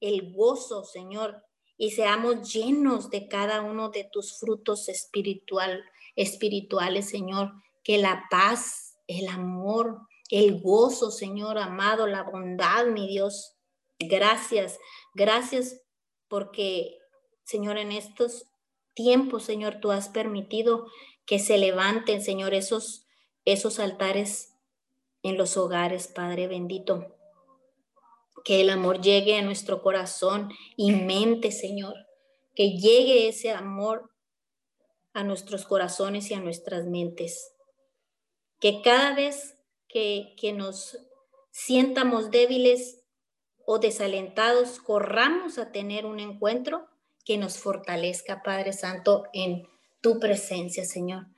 el 0.00 0.32
gozo, 0.34 0.84
Señor, 0.84 1.44
y 1.76 1.90
seamos 1.90 2.52
llenos 2.52 3.10
de 3.10 3.28
cada 3.28 3.62
uno 3.62 3.88
de 3.88 4.04
tus 4.04 4.38
frutos 4.38 4.88
espiritual, 4.88 5.84
espirituales, 6.16 7.08
Señor, 7.08 7.52
que 7.82 7.98
la 7.98 8.26
paz, 8.30 8.96
el 9.06 9.28
amor, 9.28 10.00
el 10.30 10.60
gozo, 10.60 11.10
Señor 11.10 11.58
amado, 11.58 12.06
la 12.06 12.22
bondad, 12.22 12.86
mi 12.86 13.08
Dios. 13.08 13.56
Gracias, 13.98 14.78
gracias 15.14 15.80
porque, 16.28 16.98
Señor, 17.44 17.78
en 17.78 17.92
estos 17.92 18.46
tiempos, 18.94 19.44
Señor, 19.44 19.80
tú 19.80 19.90
has 19.90 20.08
permitido 20.08 20.86
que 21.26 21.38
se 21.38 21.58
levanten, 21.58 22.22
Señor, 22.22 22.54
esos, 22.54 23.06
esos 23.44 23.78
altares 23.78 24.54
en 25.22 25.36
los 25.36 25.56
hogares, 25.56 26.06
Padre 26.08 26.46
bendito. 26.46 27.13
Que 28.44 28.60
el 28.60 28.70
amor 28.70 29.00
llegue 29.00 29.36
a 29.36 29.42
nuestro 29.42 29.82
corazón 29.82 30.52
y 30.76 30.92
mente, 30.92 31.50
Señor. 31.50 31.94
Que 32.54 32.76
llegue 32.76 33.26
ese 33.26 33.50
amor 33.50 34.10
a 35.12 35.24
nuestros 35.24 35.64
corazones 35.64 36.30
y 36.30 36.34
a 36.34 36.40
nuestras 36.40 36.84
mentes. 36.86 37.54
Que 38.60 38.82
cada 38.82 39.14
vez 39.14 39.54
que, 39.88 40.52
nos 40.54 40.98
sientamos 41.52 42.30
débiles 42.30 43.04
o 43.64 43.78
desalentados, 43.78 44.80
corramos 44.80 45.58
a 45.58 45.70
tener 45.70 46.04
un 46.04 46.18
encuentro 46.18 46.88
que 47.24 47.38
nos 47.38 47.58
fortalezca, 47.58 48.42
Padre 48.42 48.72
Santo, 48.72 49.24
en 49.32 49.66
tu 50.00 50.18
presencia, 50.18 50.84
Señor. 50.84 51.28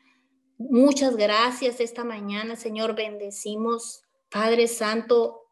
Muchas 0.58 1.16
gracias 1.16 1.80
esta 1.80 2.02
mañana, 2.02 2.56
Señor. 2.56 2.96
Bendecimos, 2.96 4.02
Padre 4.30 4.68
Santo, 4.68 5.45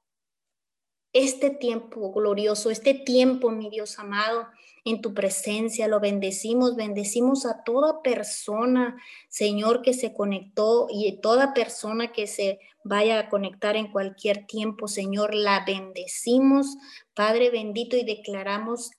este 1.14 1.48
tiempo 1.50 2.12
glorioso, 2.12 2.70
este 2.70 2.92
tiempo, 2.92 3.50
mi 3.50 3.70
Dios 3.70 3.98
amado, 3.98 4.48
en 4.84 5.00
tu 5.00 5.14
presencia, 5.14 5.88
lo 5.88 5.98
bendecimos, 5.98 6.76
bendecimos 6.76 7.46
a 7.46 7.64
toda 7.64 8.02
persona, 8.02 9.00
Señor, 9.28 9.80
que 9.80 9.94
se 9.94 10.12
conectó 10.12 10.88
y 10.90 11.20
toda 11.22 11.54
persona 11.54 12.12
que 12.12 12.26
se 12.26 12.58
vaya 12.82 13.18
a 13.18 13.28
conectar 13.30 13.76
en 13.76 13.90
cualquier 13.90 14.46
tiempo, 14.46 14.88
Señor, 14.88 15.34
la 15.34 15.64
bendecimos, 15.64 16.76
Padre 17.14 17.50
bendito, 17.50 17.96
y 17.96 18.04
declaramos 18.04 18.90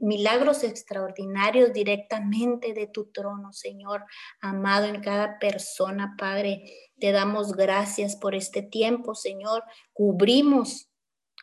milagros 0.00 0.64
extraordinarios 0.64 1.72
directamente 1.74 2.72
de 2.72 2.86
tu 2.86 3.12
trono, 3.12 3.52
Señor, 3.52 4.04
amado 4.40 4.86
en 4.86 5.02
cada 5.02 5.38
persona, 5.38 6.14
Padre. 6.18 6.64
Te 6.98 7.12
damos 7.12 7.52
gracias 7.52 8.16
por 8.16 8.34
este 8.34 8.62
tiempo, 8.62 9.14
Señor. 9.14 9.64
Cubrimos 9.92 10.90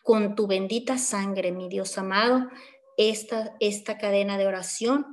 con 0.04 0.34
tu 0.34 0.48
bendita 0.48 0.98
sangre, 0.98 1.52
mi 1.52 1.70
Dios 1.70 1.98
amado, 2.00 2.50
esta, 2.98 3.56
esta 3.60 4.00
cadena 4.00 4.40
de 4.40 4.48
oración. 4.48 5.06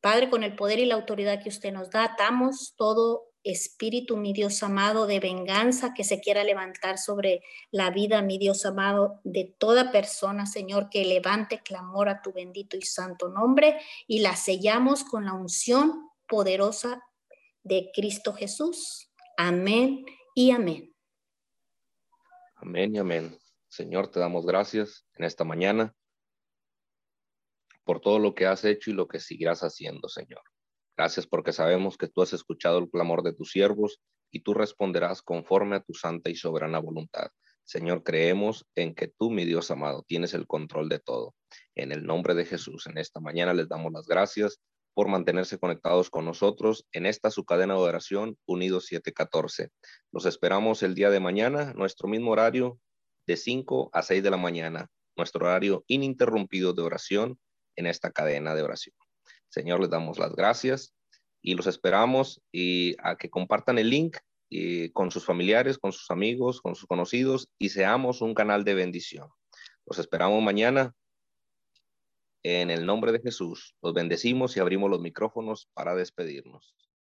Padre, 0.00 0.30
con 0.30 0.42
el 0.42 0.56
poder 0.56 0.80
y 0.80 0.86
la 0.86 0.96
autoridad 0.96 1.42
que 1.42 1.48
usted 1.48 1.72
nos 1.72 1.90
da, 1.90 2.04
atamos 2.04 2.74
todo 2.76 3.33
espíritu, 3.44 4.16
mi 4.16 4.32
Dios 4.32 4.62
amado, 4.62 5.06
de 5.06 5.20
venganza 5.20 5.94
que 5.94 6.02
se 6.02 6.20
quiera 6.20 6.42
levantar 6.42 6.98
sobre 6.98 7.42
la 7.70 7.90
vida, 7.90 8.22
mi 8.22 8.38
Dios 8.38 8.64
amado, 8.64 9.20
de 9.22 9.54
toda 9.58 9.92
persona, 9.92 10.46
Señor, 10.46 10.88
que 10.88 11.04
levante 11.04 11.60
clamor 11.62 12.08
a 12.08 12.22
tu 12.22 12.32
bendito 12.32 12.76
y 12.76 12.82
santo 12.82 13.28
nombre 13.28 13.78
y 14.06 14.20
la 14.20 14.34
sellamos 14.34 15.04
con 15.04 15.26
la 15.26 15.34
unción 15.34 16.10
poderosa 16.26 17.02
de 17.62 17.90
Cristo 17.94 18.32
Jesús. 18.32 19.12
Amén 19.36 20.04
y 20.34 20.50
amén. 20.50 20.94
Amén 22.56 22.94
y 22.94 22.98
amén. 22.98 23.38
Señor, 23.68 24.08
te 24.08 24.20
damos 24.20 24.46
gracias 24.46 25.06
en 25.14 25.24
esta 25.24 25.44
mañana 25.44 25.94
por 27.84 28.00
todo 28.00 28.18
lo 28.18 28.34
que 28.34 28.46
has 28.46 28.64
hecho 28.64 28.90
y 28.90 28.94
lo 28.94 29.06
que 29.06 29.20
seguirás 29.20 29.60
haciendo, 29.60 30.08
Señor. 30.08 30.42
Gracias 30.96 31.26
porque 31.26 31.52
sabemos 31.52 31.96
que 31.96 32.08
tú 32.08 32.22
has 32.22 32.32
escuchado 32.32 32.78
el 32.78 32.88
clamor 32.88 33.22
de 33.22 33.32
tus 33.32 33.50
siervos 33.50 34.00
y 34.30 34.40
tú 34.40 34.54
responderás 34.54 35.22
conforme 35.22 35.76
a 35.76 35.80
tu 35.80 35.94
santa 35.94 36.30
y 36.30 36.36
soberana 36.36 36.78
voluntad. 36.78 37.28
Señor, 37.64 38.04
creemos 38.04 38.66
en 38.74 38.94
que 38.94 39.08
tú, 39.08 39.30
mi 39.30 39.44
Dios 39.44 39.70
amado, 39.70 40.04
tienes 40.06 40.34
el 40.34 40.46
control 40.46 40.88
de 40.88 40.98
todo. 40.98 41.34
En 41.74 41.92
el 41.92 42.04
nombre 42.04 42.34
de 42.34 42.44
Jesús, 42.44 42.86
en 42.86 42.98
esta 42.98 43.20
mañana 43.20 43.54
les 43.54 43.68
damos 43.68 43.92
las 43.92 44.06
gracias 44.06 44.60
por 44.92 45.08
mantenerse 45.08 45.58
conectados 45.58 46.10
con 46.10 46.24
nosotros 46.24 46.86
en 46.92 47.06
esta 47.06 47.30
su 47.30 47.44
cadena 47.44 47.74
de 47.74 47.80
oración 47.80 48.38
Unidos 48.46 48.86
714. 48.86 49.70
Los 50.12 50.26
esperamos 50.26 50.82
el 50.82 50.94
día 50.94 51.10
de 51.10 51.20
mañana, 51.20 51.72
nuestro 51.74 52.06
mismo 52.06 52.30
horario, 52.30 52.78
de 53.26 53.36
5 53.36 53.90
a 53.92 54.02
6 54.02 54.22
de 54.22 54.30
la 54.30 54.36
mañana, 54.36 54.88
nuestro 55.16 55.46
horario 55.46 55.84
ininterrumpido 55.88 56.72
de 56.72 56.82
oración 56.82 57.38
en 57.76 57.86
esta 57.86 58.12
cadena 58.12 58.54
de 58.54 58.62
oración. 58.62 58.94
Señor, 59.54 59.78
les 59.78 59.88
damos 59.88 60.18
las 60.18 60.34
gracias 60.34 60.96
y 61.40 61.54
los 61.54 61.68
esperamos 61.68 62.42
y 62.50 62.96
a 62.98 63.14
que 63.14 63.30
compartan 63.30 63.78
el 63.78 63.88
link 63.88 64.16
y 64.48 64.90
con 64.90 65.12
sus 65.12 65.24
familiares, 65.24 65.78
con 65.78 65.92
sus 65.92 66.10
amigos, 66.10 66.60
con 66.60 66.74
sus 66.74 66.88
conocidos 66.88 67.48
y 67.56 67.68
seamos 67.68 68.20
un 68.20 68.34
canal 68.34 68.64
de 68.64 68.74
bendición. 68.74 69.28
Los 69.86 70.00
esperamos 70.00 70.42
mañana. 70.42 70.92
En 72.42 72.68
el 72.72 72.84
nombre 72.84 73.12
de 73.12 73.20
Jesús, 73.20 73.76
los 73.80 73.94
bendecimos 73.94 74.56
y 74.56 74.60
abrimos 74.60 74.90
los 74.90 75.00
micrófonos 75.00 75.68
para 75.72 75.94
despedirnos. 75.94 76.74